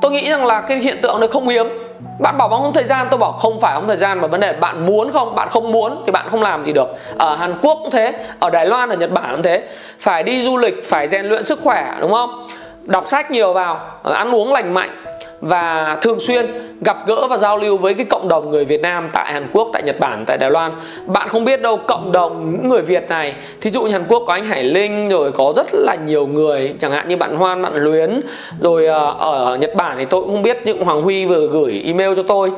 Tôi 0.00 0.12
nghĩ 0.12 0.30
rằng 0.30 0.46
là 0.46 0.60
cái 0.60 0.78
hiện 0.78 1.02
tượng 1.02 1.20
này 1.20 1.28
không 1.28 1.48
hiếm 1.48 1.85
bạn 2.18 2.38
bảo 2.38 2.48
bằng 2.48 2.62
không 2.62 2.72
thời 2.72 2.84
gian, 2.84 3.06
tôi 3.10 3.18
bảo 3.18 3.32
không 3.32 3.60
phải 3.60 3.74
không 3.74 3.86
thời 3.86 3.96
gian, 3.96 4.20
mà 4.20 4.26
vấn 4.26 4.40
đề 4.40 4.52
bạn 4.52 4.86
muốn 4.86 5.12
không? 5.12 5.34
Bạn 5.34 5.48
không 5.48 5.72
muốn 5.72 6.02
thì 6.06 6.12
bạn 6.12 6.26
không 6.30 6.42
làm 6.42 6.64
gì 6.64 6.72
được. 6.72 6.88
Ở 7.18 7.34
Hàn 7.34 7.58
Quốc 7.62 7.78
cũng 7.82 7.90
thế, 7.90 8.12
ở 8.40 8.50
Đài 8.50 8.66
Loan, 8.66 8.88
ở 8.88 8.96
Nhật 8.96 9.10
Bản 9.10 9.30
cũng 9.30 9.42
thế. 9.42 9.62
Phải 10.00 10.22
đi 10.22 10.42
du 10.44 10.56
lịch, 10.56 10.84
phải 10.84 11.08
rèn 11.08 11.26
luyện 11.26 11.44
sức 11.44 11.60
khỏe, 11.62 11.94
đúng 12.00 12.12
không? 12.12 12.46
Đọc 12.82 13.08
sách 13.08 13.30
nhiều 13.30 13.52
vào, 13.52 13.80
ăn 14.02 14.34
uống 14.34 14.52
lành 14.52 14.74
mạnh 14.74 15.05
và 15.40 15.98
thường 16.02 16.20
xuyên 16.20 16.46
gặp 16.80 16.96
gỡ 17.06 17.26
và 17.30 17.36
giao 17.36 17.58
lưu 17.58 17.76
với 17.76 17.94
cái 17.94 18.06
cộng 18.10 18.28
đồng 18.28 18.50
người 18.50 18.64
Việt 18.64 18.80
Nam 18.80 19.10
tại 19.12 19.32
Hàn 19.32 19.48
Quốc, 19.52 19.68
tại 19.72 19.82
Nhật 19.82 20.00
Bản, 20.00 20.24
tại 20.26 20.38
Đài 20.38 20.50
Loan. 20.50 20.72
Bạn 21.06 21.28
không 21.28 21.44
biết 21.44 21.62
đâu 21.62 21.80
cộng 21.88 22.12
đồng 22.12 22.52
những 22.52 22.68
người 22.68 22.82
Việt 22.82 23.08
này, 23.08 23.34
thí 23.60 23.70
dụ 23.70 23.82
như 23.82 23.92
Hàn 23.92 24.04
Quốc 24.08 24.22
có 24.26 24.32
anh 24.32 24.44
Hải 24.44 24.64
Linh 24.64 25.08
rồi 25.08 25.32
có 25.32 25.52
rất 25.56 25.66
là 25.72 25.96
nhiều 26.06 26.26
người, 26.26 26.74
chẳng 26.80 26.92
hạn 26.92 27.08
như 27.08 27.16
bạn 27.16 27.36
Hoan, 27.36 27.62
bạn 27.62 27.74
Luyến, 27.74 28.20
rồi 28.60 28.86
ờ, 28.86 29.14
ở 29.18 29.56
Nhật 29.56 29.74
Bản 29.74 29.96
thì 29.98 30.04
tôi 30.04 30.20
cũng 30.20 30.30
không 30.30 30.42
biết 30.42 30.58
những 30.64 30.84
Hoàng 30.84 31.02
Huy 31.02 31.26
vừa 31.26 31.48
gửi 31.48 31.82
email 31.86 32.16
cho 32.16 32.22
tôi. 32.22 32.52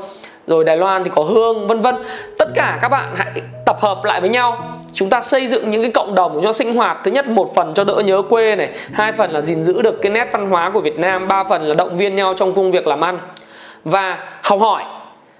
Rồi 0.47 0.65
Đài 0.65 0.77
Loan 0.77 1.05
thì 1.05 1.11
có 1.15 1.23
Hương 1.23 1.69
vân 1.69 1.81
vân. 1.81 1.95
Tất 2.39 2.49
cả 2.55 2.79
các 2.83 2.89
bạn 2.89 3.15
hãy 3.17 3.33
tập 3.67 3.77
hợp 3.81 4.05
lại 4.05 4.21
với 4.21 4.31
nhau 4.31 4.78
chúng 4.95 5.11
ta 5.11 5.21
xây 5.21 5.47
dựng 5.47 5.71
những 5.71 5.83
cái 5.83 5.91
cộng 5.91 6.15
đồng 6.15 6.41
cho 6.43 6.53
sinh 6.53 6.75
hoạt. 6.75 6.99
Thứ 7.05 7.11
nhất, 7.11 7.29
một 7.29 7.55
phần 7.55 7.75
cho 7.75 7.85
đỡ 7.85 8.03
nhớ 8.05 8.23
quê 8.23 8.57
này. 8.57 8.69
Hai 8.93 9.13
phần 9.13 9.31
là 9.31 9.41
gìn 9.41 9.65
giữ 9.65 9.83
được 9.83 10.03
cái 10.03 10.13
nét 10.13 10.29
văn 10.33 10.51
hóa 10.51 10.71
của 10.71 10.81
Việt 10.81 10.99
Nam. 10.99 11.29
Ba 11.29 11.45
phần 11.45 11.63
là 11.63 11.75
động 11.75 11.97
viên 11.97 12.17
nhau 12.17 12.35
trong 12.35 12.55
công 12.55 12.71
việc 12.71 12.87
làm 12.87 13.01
ăn. 13.01 13.19
Và 13.85 14.19
học 14.43 14.61
hỏi. 14.61 14.83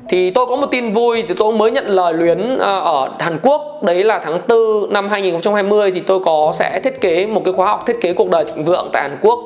Thì 0.09 0.31
tôi 0.31 0.47
có 0.47 0.57
một 0.57 0.67
tin 0.71 0.93
vui, 0.93 1.25
thì 1.29 1.35
tôi 1.39 1.53
mới 1.53 1.71
nhận 1.71 1.87
lời 1.87 2.15
luyến 2.15 2.59
ờ, 2.59 2.81
ở 2.81 3.11
Hàn 3.19 3.39
Quốc. 3.43 3.83
Đấy 3.83 4.05
là 4.05 4.19
tháng 4.19 4.41
4 4.49 4.93
năm 4.93 5.09
2020 5.09 5.91
thì 5.91 6.01
tôi 6.01 6.21
có, 6.25 6.53
sẽ 6.55 6.81
thiết 6.85 7.01
kế 7.01 7.27
một 7.27 7.43
cái 7.45 7.55
khóa 7.55 7.67
học 7.67 7.85
thiết 7.87 8.01
kế 8.01 8.13
cuộc 8.13 8.31
đời 8.31 8.45
thịnh 8.45 8.65
vượng 8.65 8.91
tại 8.93 9.03
Hàn 9.03 9.19
Quốc. 9.21 9.39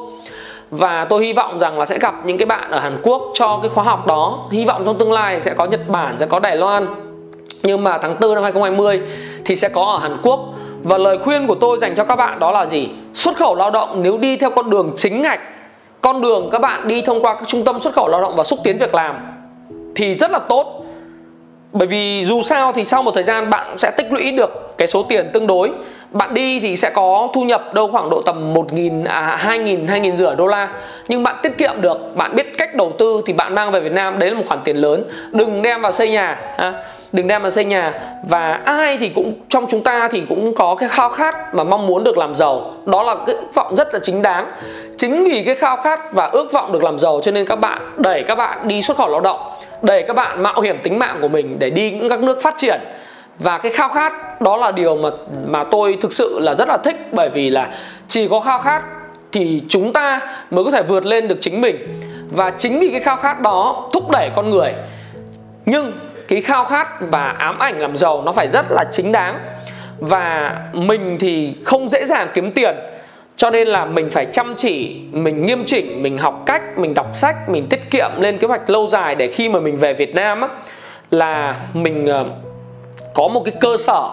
Và 0.70 1.04
tôi 1.04 1.24
hy 1.24 1.32
vọng 1.32 1.58
rằng 1.58 1.78
là 1.78 1.86
sẽ 1.86 1.98
gặp 1.98 2.14
những 2.24 2.38
cái 2.38 2.46
bạn 2.46 2.70
ở 2.70 2.78
Hàn 2.78 3.00
Quốc 3.02 3.22
cho 3.34 3.58
cái 3.62 3.68
khóa 3.68 3.84
học 3.84 4.06
đó. 4.06 4.48
Hy 4.50 4.64
vọng 4.64 4.82
trong 4.86 4.98
tương 4.98 5.12
lai 5.12 5.40
sẽ 5.40 5.54
có 5.54 5.64
Nhật 5.64 5.88
Bản, 5.88 6.18
sẽ 6.18 6.26
có 6.26 6.38
Đài 6.38 6.56
Loan 6.56 6.86
nhưng 7.62 7.84
mà 7.84 7.98
tháng 7.98 8.16
4 8.20 8.34
năm 8.34 8.42
2020 8.42 9.00
thì 9.44 9.56
sẽ 9.56 9.68
có 9.68 9.84
ở 9.84 9.98
Hàn 9.98 10.18
Quốc. 10.22 10.40
Và 10.82 10.98
lời 10.98 11.18
khuyên 11.18 11.46
của 11.46 11.54
tôi 11.54 11.78
dành 11.78 11.94
cho 11.94 12.04
các 12.04 12.16
bạn 12.16 12.38
đó 12.38 12.50
là 12.50 12.66
gì? 12.66 12.88
Xuất 13.14 13.36
khẩu 13.36 13.54
lao 13.54 13.70
động 13.70 14.02
nếu 14.02 14.18
đi 14.18 14.36
theo 14.36 14.50
con 14.50 14.70
đường 14.70 14.92
chính 14.96 15.22
ngạch, 15.22 15.40
con 16.00 16.20
đường 16.20 16.48
các 16.52 16.60
bạn 16.60 16.88
đi 16.88 17.02
thông 17.02 17.22
qua 17.22 17.34
các 17.34 17.48
trung 17.48 17.64
tâm 17.64 17.80
xuất 17.80 17.94
khẩu 17.94 18.08
lao 18.08 18.20
động 18.20 18.36
và 18.36 18.44
xúc 18.44 18.58
tiến 18.64 18.78
việc 18.78 18.94
làm 18.94 19.16
thì 19.94 20.14
rất 20.14 20.30
là 20.30 20.38
tốt. 20.38 20.84
Bởi 21.72 21.88
vì 21.88 22.24
dù 22.24 22.42
sao 22.42 22.72
thì 22.72 22.84
sau 22.84 23.02
một 23.02 23.10
thời 23.14 23.22
gian 23.22 23.50
bạn 23.50 23.78
sẽ 23.78 23.90
tích 23.96 24.12
lũy 24.12 24.32
được 24.32 24.74
cái 24.78 24.88
số 24.88 25.02
tiền 25.02 25.30
tương 25.32 25.46
đối. 25.46 25.70
Bạn 26.10 26.34
đi 26.34 26.60
thì 26.60 26.76
sẽ 26.76 26.90
có 26.90 27.28
thu 27.34 27.42
nhập 27.42 27.74
đâu 27.74 27.88
khoảng 27.92 28.10
độ 28.10 28.22
tầm 28.22 28.54
1.000 28.54 29.06
à 29.06 29.38
2.000 29.44 29.86
2.000 29.86 30.14
rưỡi 30.16 30.34
đô 30.36 30.46
la. 30.46 30.68
Nhưng 31.08 31.22
bạn 31.22 31.36
tiết 31.42 31.58
kiệm 31.58 31.80
được, 31.80 32.16
bạn 32.16 32.36
biết 32.36 32.58
cách 32.58 32.74
đầu 32.74 32.92
tư 32.98 33.22
thì 33.26 33.32
bạn 33.32 33.54
mang 33.54 33.70
về 33.70 33.80
Việt 33.80 33.92
Nam, 33.92 34.18
đấy 34.18 34.30
là 34.30 34.36
một 34.36 34.44
khoản 34.46 34.60
tiền 34.64 34.76
lớn. 34.76 35.04
Đừng 35.32 35.62
đem 35.62 35.82
vào 35.82 35.92
xây 35.92 36.10
nhà, 36.10 36.38
ha 36.58 36.82
đừng 37.12 37.26
đem 37.26 37.42
mà 37.42 37.50
xây 37.50 37.64
nhà. 37.64 37.94
Và 38.28 38.60
ai 38.64 38.98
thì 38.98 39.08
cũng, 39.08 39.34
trong 39.48 39.66
chúng 39.70 39.82
ta 39.82 40.08
thì 40.12 40.22
cũng 40.28 40.54
có 40.54 40.74
cái 40.74 40.88
khao 40.88 41.08
khát 41.08 41.52
và 41.52 41.64
mong 41.64 41.86
muốn 41.86 42.04
được 42.04 42.18
làm 42.18 42.34
giàu. 42.34 42.74
Đó 42.86 43.02
là 43.02 43.16
cái 43.26 43.36
ước 43.36 43.54
vọng 43.54 43.76
rất 43.76 43.94
là 43.94 44.00
chính 44.02 44.22
đáng. 44.22 44.52
Chính 44.98 45.24
vì 45.24 45.42
cái 45.46 45.54
khao 45.54 45.76
khát 45.76 46.12
và 46.12 46.26
ước 46.26 46.52
vọng 46.52 46.72
được 46.72 46.82
làm 46.82 46.98
giàu 46.98 47.20
cho 47.24 47.30
nên 47.30 47.46
các 47.46 47.56
bạn, 47.56 47.92
đẩy 47.96 48.22
các 48.22 48.34
bạn 48.34 48.68
đi 48.68 48.82
xuất 48.82 48.96
khẩu 48.96 49.08
lao 49.08 49.20
động, 49.20 49.40
đẩy 49.82 50.02
các 50.02 50.16
bạn 50.16 50.42
mạo 50.42 50.60
hiểm 50.60 50.78
tính 50.82 50.98
mạng 50.98 51.18
của 51.22 51.28
mình 51.28 51.58
để 51.58 51.70
đi 51.70 51.90
những 51.90 52.08
các 52.08 52.22
nước 52.22 52.42
phát 52.42 52.54
triển. 52.56 52.80
Và 53.38 53.58
cái 53.58 53.72
khao 53.72 53.88
khát 53.88 54.40
đó 54.40 54.56
là 54.56 54.70
điều 54.70 54.96
mà 54.96 55.08
mà 55.46 55.64
tôi 55.64 55.98
thực 56.00 56.12
sự 56.12 56.38
là 56.38 56.54
rất 56.54 56.68
là 56.68 56.76
thích 56.76 56.96
bởi 57.12 57.28
vì 57.28 57.50
là 57.50 57.68
chỉ 58.08 58.28
có 58.28 58.40
khao 58.40 58.58
khát 58.58 58.82
thì 59.32 59.62
chúng 59.68 59.92
ta 59.92 60.20
mới 60.50 60.64
có 60.64 60.70
thể 60.70 60.82
vượt 60.82 61.06
lên 61.06 61.28
được 61.28 61.38
chính 61.40 61.60
mình. 61.60 62.00
Và 62.30 62.50
chính 62.50 62.80
vì 62.80 62.88
cái 62.88 63.00
khao 63.00 63.16
khát 63.16 63.40
đó 63.40 63.88
thúc 63.92 64.10
đẩy 64.10 64.30
con 64.36 64.50
người. 64.50 64.72
Nhưng 65.66 65.92
cái 66.28 66.40
khao 66.40 66.64
khát 66.64 66.88
và 67.00 67.34
ám 67.38 67.58
ảnh 67.58 67.80
làm 67.80 67.96
giàu 67.96 68.22
nó 68.22 68.32
phải 68.32 68.48
rất 68.48 68.66
là 68.70 68.84
chính 68.92 69.12
đáng. 69.12 69.38
Và 69.98 70.56
mình 70.72 71.16
thì 71.20 71.54
không 71.64 71.88
dễ 71.88 72.06
dàng 72.06 72.28
kiếm 72.34 72.52
tiền, 72.52 72.76
cho 73.36 73.50
nên 73.50 73.68
là 73.68 73.84
mình 73.84 74.10
phải 74.10 74.26
chăm 74.26 74.54
chỉ, 74.56 75.00
mình 75.12 75.46
nghiêm 75.46 75.64
chỉnh, 75.66 76.02
mình 76.02 76.18
học 76.18 76.42
cách, 76.46 76.78
mình 76.78 76.94
đọc 76.94 77.06
sách, 77.14 77.48
mình 77.48 77.66
tiết 77.70 77.90
kiệm 77.90 78.10
lên 78.18 78.38
kế 78.38 78.46
hoạch 78.46 78.70
lâu 78.70 78.88
dài 78.88 79.14
để 79.14 79.28
khi 79.28 79.48
mà 79.48 79.60
mình 79.60 79.76
về 79.76 79.92
việt 79.92 80.14
nam 80.14 80.40
á, 80.40 80.48
là 81.10 81.56
mình 81.74 82.06
ờ, 82.06 82.24
có 83.14 83.28
một 83.28 83.42
cái 83.44 83.54
cơ 83.60 83.76
sở. 83.78 84.10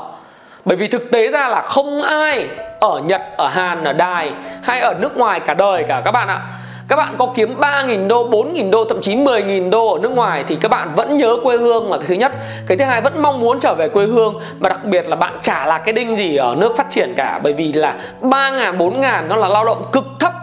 Bởi 0.66 0.78
vì 0.78 0.88
thực 0.88 1.12
tế 1.12 1.32
ra 1.32 1.48
là 1.48 1.62
không 1.62 2.02
ai 2.02 2.48
ở 2.80 3.02
nhật, 3.06 3.22
ở 3.38 3.48
hàn, 3.48 3.84
ở 3.84 3.94
đài 3.94 4.32
hay 4.64 4.80
ở 4.80 4.94
nước 5.02 5.18
ngoài 5.18 5.40
cả 5.40 5.54
đời 5.54 5.84
cả 5.88 6.02
các 6.06 6.12
bạn 6.12 6.28
ạ 6.28 6.42
các 6.90 6.96
bạn 6.96 7.16
có 7.18 7.28
kiếm 7.36 7.56
3.000 7.60 8.08
đô, 8.08 8.30
4.000 8.30 8.72
đô, 8.72 8.86
thậm 8.86 9.02
chí 9.02 9.16
10.000 9.16 9.70
đô 9.70 9.94
ở 9.94 10.00
nước 10.00 10.12
ngoài 10.12 10.44
thì 10.48 10.56
các 10.62 10.72
bạn 10.72 10.92
vẫn 10.96 11.18
nhớ 11.18 11.38
quê 11.44 11.58
hương 11.58 11.92
là 11.92 11.98
cái 11.98 12.08
thứ 12.08 12.16
nhất. 12.16 12.32
Cái 12.68 12.78
thứ 12.78 12.86
hai 12.86 13.02
vẫn 13.02 13.22
mong 13.22 13.40
muốn 13.40 13.60
trở 13.60 13.76
về 13.78 13.90
quê 13.90 14.06
hương 14.06 14.40
và 14.60 14.70
đặc 14.70 14.86
biệt 14.86 15.08
là 15.08 15.16
bạn 15.16 15.38
chả 15.42 15.66
là 15.66 15.78
cái 15.78 15.94
đinh 15.94 16.18
gì 16.18 16.36
ở 16.36 16.56
nước 16.58 16.78
phát 16.78 16.90
triển 16.90 17.14
cả 17.18 17.40
bởi 17.44 17.54
vì 17.54 17.74
là 17.74 17.96
3.000, 18.22 18.78
4.000 18.78 19.28
nó 19.28 19.36
là 19.36 19.48
lao 19.48 19.66
động 19.66 19.86
cực 19.92 20.06
thấp 20.20 20.34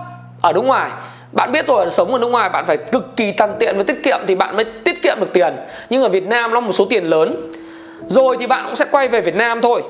ở 0.43 0.53
nước 0.53 0.65
ngoài. 0.65 0.91
Bạn 1.33 1.53
biết 1.53 1.67
rồi 1.67 1.91
sống 1.91 2.13
ở 2.13 2.19
nước 2.19 2.29
ngoài 2.29 2.49
bạn 2.49 2.67
phải 2.67 2.77
cực 2.77 3.17
kỳ 3.17 3.33
tàn 3.33 3.57
tiện 3.59 3.79
và 3.79 3.85
tiết 3.85 4.03
kiệm 4.05 4.19
thì 4.27 4.35
bạn 4.35 4.57
mới 4.57 4.65
tiết 4.65 5.03
kiệm 5.03 5.17
được 5.21 5.33
tiền. 5.33 5.57
Nhưng 5.91 6.03
ở 6.03 6.09
Việt 6.09 6.27
Nam 6.27 6.55
nó 6.55 6.61
một 6.61 6.73
số 6.73 6.85
tiền 6.91 7.05
lớn. 7.05 7.51
Rồi 8.07 8.37
thì 8.41 8.47
bạn 8.47 8.65
cũng 8.67 8.77
sẽ 8.77 8.85
quay 8.91 9.09
về 9.09 9.21
Việt 9.21 9.35
Nam 9.35 9.61
thôi. 9.61 9.83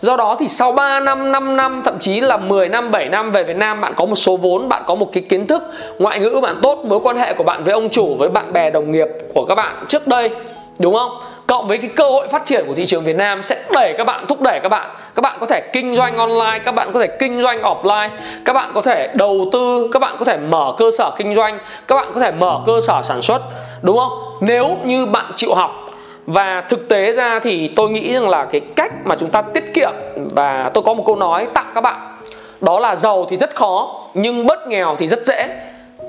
Do 0.00 0.16
đó 0.16 0.36
thì 0.40 0.48
sau 0.48 0.72
3 0.72 1.00
năm, 1.00 1.32
5 1.32 1.56
năm, 1.56 1.82
thậm 1.84 1.98
chí 2.00 2.20
là 2.20 2.36
10 2.36 2.68
năm, 2.68 2.90
7 2.90 3.08
năm 3.08 3.30
về 3.30 3.44
Việt 3.44 3.56
Nam 3.56 3.80
bạn 3.80 3.94
có 3.96 4.04
một 4.04 4.16
số 4.16 4.36
vốn, 4.36 4.68
bạn 4.68 4.82
có 4.86 4.94
một 4.94 5.10
cái 5.12 5.22
kiến 5.28 5.46
thức, 5.46 5.62
ngoại 5.98 6.18
ngữ 6.20 6.40
bạn 6.42 6.56
tốt, 6.62 6.78
mối 6.84 7.00
quan 7.02 7.16
hệ 7.16 7.34
của 7.34 7.44
bạn 7.44 7.64
với 7.64 7.74
ông 7.74 7.88
chủ, 7.90 8.16
với 8.18 8.28
bạn 8.28 8.52
bè 8.52 8.70
đồng 8.70 8.90
nghiệp 8.90 9.08
của 9.34 9.44
các 9.44 9.54
bạn 9.54 9.84
trước 9.88 10.06
đây, 10.06 10.30
đúng 10.78 10.94
không? 10.94 11.10
Cộng 11.46 11.68
với 11.68 11.78
cái 11.78 11.90
cơ 11.96 12.10
hội 12.10 12.28
phát 12.28 12.44
triển 12.44 12.64
của 12.66 12.74
thị 12.74 12.86
trường 12.86 13.04
Việt 13.04 13.16
Nam 13.16 13.42
sẽ 13.42 13.56
đẩy 13.72 13.94
các 13.98 14.04
bạn, 14.04 14.24
thúc 14.28 14.40
đẩy 14.40 14.60
các 14.62 14.68
bạn. 14.68 14.90
Các 15.14 15.20
bạn 15.22 15.36
có 15.40 15.46
thể 15.46 15.60
kinh 15.72 15.96
doanh 15.96 16.16
online, 16.16 16.58
các 16.64 16.72
bạn 16.72 16.90
có 16.92 17.00
thể 17.00 17.06
kinh 17.06 17.42
doanh 17.42 17.62
offline, 17.62 18.08
các 18.44 18.52
bạn 18.52 18.72
có 18.74 18.82
thể 18.82 19.08
đầu 19.14 19.48
tư, 19.52 19.88
các 19.92 19.98
bạn 19.98 20.16
có 20.18 20.24
thể 20.24 20.36
mở 20.36 20.74
cơ 20.78 20.90
sở 20.98 21.10
kinh 21.16 21.34
doanh, 21.34 21.58
các 21.88 21.94
bạn 21.94 22.10
có 22.14 22.20
thể 22.20 22.32
mở 22.32 22.60
cơ 22.66 22.72
sở 22.86 23.00
sản 23.04 23.22
xuất, 23.22 23.42
đúng 23.82 23.98
không? 23.98 24.12
Nếu 24.40 24.76
như 24.84 25.06
bạn 25.06 25.32
chịu 25.36 25.54
học 25.54 25.83
và 26.26 26.64
thực 26.68 26.88
tế 26.88 27.12
ra 27.12 27.40
thì 27.42 27.68
tôi 27.68 27.90
nghĩ 27.90 28.14
rằng 28.14 28.28
là 28.28 28.44
cái 28.44 28.60
cách 28.60 28.92
mà 29.04 29.14
chúng 29.14 29.30
ta 29.30 29.42
tiết 29.42 29.74
kiệm, 29.74 29.92
và 30.34 30.70
tôi 30.74 30.84
có 30.86 30.94
một 30.94 31.02
câu 31.06 31.16
nói 31.16 31.46
tặng 31.54 31.70
các 31.74 31.80
bạn, 31.80 32.16
đó 32.60 32.78
là 32.78 32.96
giàu 32.96 33.26
thì 33.30 33.36
rất 33.36 33.54
khó, 33.54 34.00
nhưng 34.14 34.46
bớt 34.46 34.68
nghèo 34.68 34.96
thì 34.98 35.08
rất 35.08 35.26
dễ. 35.26 35.48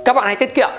Các 0.06 0.14
bạn 0.16 0.26
hãy 0.26 0.36
tiết 0.36 0.56
kiệm, 0.56 0.70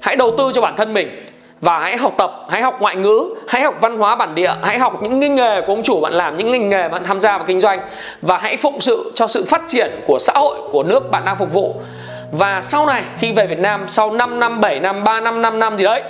hãy 0.00 0.16
đầu 0.16 0.34
tư 0.38 0.50
cho 0.54 0.60
bản 0.60 0.74
thân 0.76 0.94
mình, 0.94 1.26
và 1.60 1.78
hãy 1.78 1.96
học 1.96 2.14
tập, 2.18 2.46
hãy 2.48 2.62
học 2.62 2.76
ngoại 2.80 2.96
ngữ, 2.96 3.34
hãy 3.48 3.62
học 3.62 3.74
văn 3.80 3.98
hóa 3.98 4.16
bản 4.16 4.34
địa, 4.34 4.52
hãy 4.62 4.78
học 4.78 5.02
những 5.02 5.20
cái 5.20 5.30
nghề 5.30 5.60
của 5.60 5.72
ông 5.72 5.82
chủ 5.82 6.00
bạn 6.00 6.12
làm, 6.12 6.36
những 6.36 6.52
ngành 6.52 6.68
nghề 6.68 6.88
bạn 6.88 7.04
tham 7.04 7.20
gia 7.20 7.38
vào 7.38 7.46
kinh 7.46 7.60
doanh, 7.60 7.80
và 8.22 8.38
hãy 8.38 8.56
phụng 8.56 8.80
sự 8.80 9.12
cho 9.14 9.26
sự 9.26 9.44
phát 9.50 9.62
triển 9.68 9.90
của 10.06 10.18
xã 10.18 10.32
hội, 10.32 10.58
của 10.72 10.82
nước 10.82 11.10
bạn 11.10 11.22
đang 11.24 11.36
phục 11.36 11.52
vụ. 11.52 11.74
Và 12.32 12.62
sau 12.62 12.86
này, 12.86 13.02
khi 13.18 13.32
về 13.32 13.46
Việt 13.46 13.58
Nam, 13.58 13.84
sau 13.88 14.10
5 14.10 14.40
năm 14.40 14.60
7 14.60 14.80
năm 14.80 15.04
3 15.04 15.20
năm 15.20 15.42
5 15.42 15.58
năm 15.58 15.78
gì 15.78 15.84
đấy, 15.84 16.02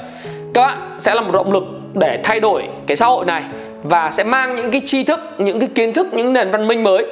các 0.54 0.66
bạn 0.66 0.96
sẽ 0.98 1.14
là 1.14 1.20
một 1.20 1.32
động 1.32 1.52
lực 1.52 1.64
để 1.94 2.18
thay 2.24 2.40
đổi 2.40 2.68
cái 2.86 2.96
xã 2.96 3.06
hội 3.06 3.24
này 3.24 3.42
và 3.82 4.10
sẽ 4.10 4.24
mang 4.24 4.54
những 4.54 4.70
cái 4.70 4.80
tri 4.84 5.04
thức, 5.04 5.20
những 5.38 5.60
cái 5.60 5.68
kiến 5.74 5.92
thức, 5.92 6.06
những 6.12 6.32
nền 6.32 6.50
văn 6.50 6.68
minh 6.68 6.84
mới 6.84 7.06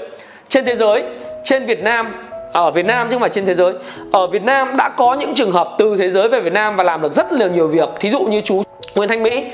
trên 0.48 0.64
thế 0.64 0.76
giới, 0.76 1.02
trên 1.44 1.66
Việt 1.66 1.82
Nam, 1.82 2.14
ở 2.52 2.70
Việt 2.70 2.86
Nam 2.86 3.08
chứ 3.08 3.14
không 3.14 3.20
phải 3.20 3.30
trên 3.30 3.46
thế 3.46 3.54
giới. 3.54 3.72
Ở 4.12 4.26
Việt 4.26 4.42
Nam 4.42 4.76
đã 4.76 4.88
có 4.88 5.14
những 5.14 5.34
trường 5.34 5.52
hợp 5.52 5.68
từ 5.78 5.96
thế 5.98 6.10
giới 6.10 6.28
về 6.28 6.40
Việt 6.40 6.52
Nam 6.52 6.76
và 6.76 6.84
làm 6.84 7.02
được 7.02 7.12
rất 7.12 7.32
là 7.32 7.46
nhiều 7.46 7.68
việc. 7.68 7.88
Thí 8.00 8.10
dụ 8.10 8.20
như 8.20 8.40
chú 8.40 8.62
Nguyễn 8.94 9.08
Thanh 9.08 9.22
Mỹ 9.22 9.44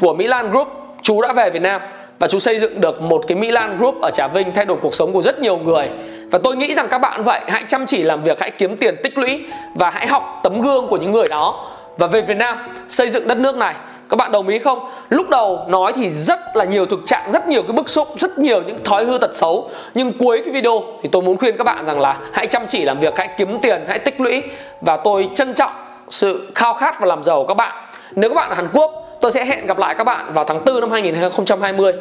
của 0.00 0.14
Milan 0.14 0.50
Group, 0.50 0.68
chú 1.02 1.22
đã 1.22 1.32
về 1.32 1.50
Việt 1.50 1.62
Nam 1.62 1.80
và 2.18 2.28
chú 2.28 2.38
xây 2.38 2.58
dựng 2.58 2.80
được 2.80 3.02
một 3.02 3.24
cái 3.28 3.36
Milan 3.36 3.78
Group 3.78 4.00
ở 4.00 4.10
Trà 4.10 4.28
Vinh 4.28 4.52
thay 4.54 4.64
đổi 4.64 4.76
cuộc 4.82 4.94
sống 4.94 5.12
của 5.12 5.22
rất 5.22 5.40
nhiều 5.40 5.56
người. 5.56 5.88
Và 6.30 6.38
tôi 6.44 6.56
nghĩ 6.56 6.74
rằng 6.74 6.88
các 6.90 6.98
bạn 6.98 7.22
vậy, 7.22 7.40
hãy 7.48 7.64
chăm 7.68 7.86
chỉ 7.86 8.02
làm 8.02 8.22
việc, 8.22 8.40
hãy 8.40 8.50
kiếm 8.50 8.76
tiền 8.76 8.94
tích 9.02 9.18
lũy 9.18 9.40
và 9.74 9.90
hãy 9.90 10.06
học 10.06 10.40
tấm 10.42 10.60
gương 10.60 10.86
của 10.86 10.96
những 10.96 11.12
người 11.12 11.26
đó. 11.30 11.70
Và 11.98 12.06
về 12.06 12.20
Việt 12.20 12.36
Nam, 12.36 12.58
xây 12.88 13.10
dựng 13.10 13.28
đất 13.28 13.38
nước 13.38 13.56
này 13.56 13.74
các 14.12 14.16
bạn 14.16 14.32
đồng 14.32 14.48
ý 14.48 14.58
không? 14.58 14.90
Lúc 15.08 15.28
đầu 15.28 15.64
nói 15.68 15.92
thì 15.92 16.10
rất 16.10 16.40
là 16.54 16.64
nhiều 16.64 16.86
thực 16.86 17.00
trạng, 17.06 17.32
rất 17.32 17.48
nhiều 17.48 17.62
cái 17.62 17.72
bức 17.72 17.88
xúc, 17.88 18.08
rất 18.20 18.38
nhiều 18.38 18.62
những 18.66 18.84
thói 18.84 19.04
hư 19.04 19.18
tật 19.18 19.30
xấu. 19.34 19.70
Nhưng 19.94 20.12
cuối 20.18 20.42
cái 20.44 20.54
video 20.54 20.82
thì 21.02 21.08
tôi 21.12 21.22
muốn 21.22 21.38
khuyên 21.38 21.56
các 21.56 21.64
bạn 21.64 21.86
rằng 21.86 22.00
là 22.00 22.20
hãy 22.32 22.46
chăm 22.46 22.62
chỉ 22.68 22.84
làm 22.84 23.00
việc, 23.00 23.14
hãy 23.16 23.28
kiếm 23.36 23.58
tiền, 23.62 23.84
hãy 23.88 23.98
tích 23.98 24.20
lũy. 24.20 24.42
Và 24.80 24.96
tôi 24.96 25.30
trân 25.34 25.54
trọng 25.54 25.72
sự 26.10 26.50
khao 26.54 26.74
khát 26.74 27.00
và 27.00 27.06
làm 27.06 27.24
giàu 27.24 27.36
của 27.36 27.46
các 27.46 27.54
bạn. 27.54 27.72
Nếu 28.10 28.30
các 28.30 28.34
bạn 28.34 28.48
ở 28.48 28.54
Hàn 28.54 28.68
Quốc, 28.72 29.18
tôi 29.20 29.32
sẽ 29.32 29.44
hẹn 29.44 29.66
gặp 29.66 29.78
lại 29.78 29.94
các 29.98 30.04
bạn 30.04 30.34
vào 30.34 30.44
tháng 30.44 30.64
4 30.64 30.80
năm 30.80 30.90
2020 30.90 31.92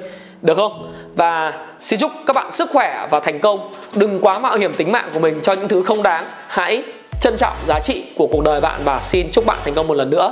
được 0.41 0.55
không? 0.55 0.93
Và 1.15 1.53
xin 1.79 1.99
chúc 1.99 2.11
các 2.25 2.35
bạn 2.35 2.51
sức 2.51 2.69
khỏe 2.73 3.07
và 3.11 3.19
thành 3.19 3.39
công. 3.39 3.73
Đừng 3.95 4.19
quá 4.21 4.39
mạo 4.39 4.57
hiểm 4.57 4.73
tính 4.73 4.91
mạng 4.91 5.09
của 5.13 5.19
mình 5.19 5.39
cho 5.43 5.53
những 5.53 5.67
thứ 5.67 5.83
không 5.83 6.03
đáng. 6.03 6.23
Hãy 6.47 6.83
trân 7.21 7.37
trọng 7.37 7.53
giá 7.67 7.79
trị 7.79 8.03
của 8.17 8.27
cuộc 8.31 8.43
đời 8.43 8.61
bạn 8.61 8.81
và 8.83 8.99
xin 8.99 9.27
chúc 9.31 9.45
bạn 9.45 9.57
thành 9.63 9.73
công 9.73 9.87
một 9.87 9.97
lần 9.97 10.09
nữa. 10.09 10.31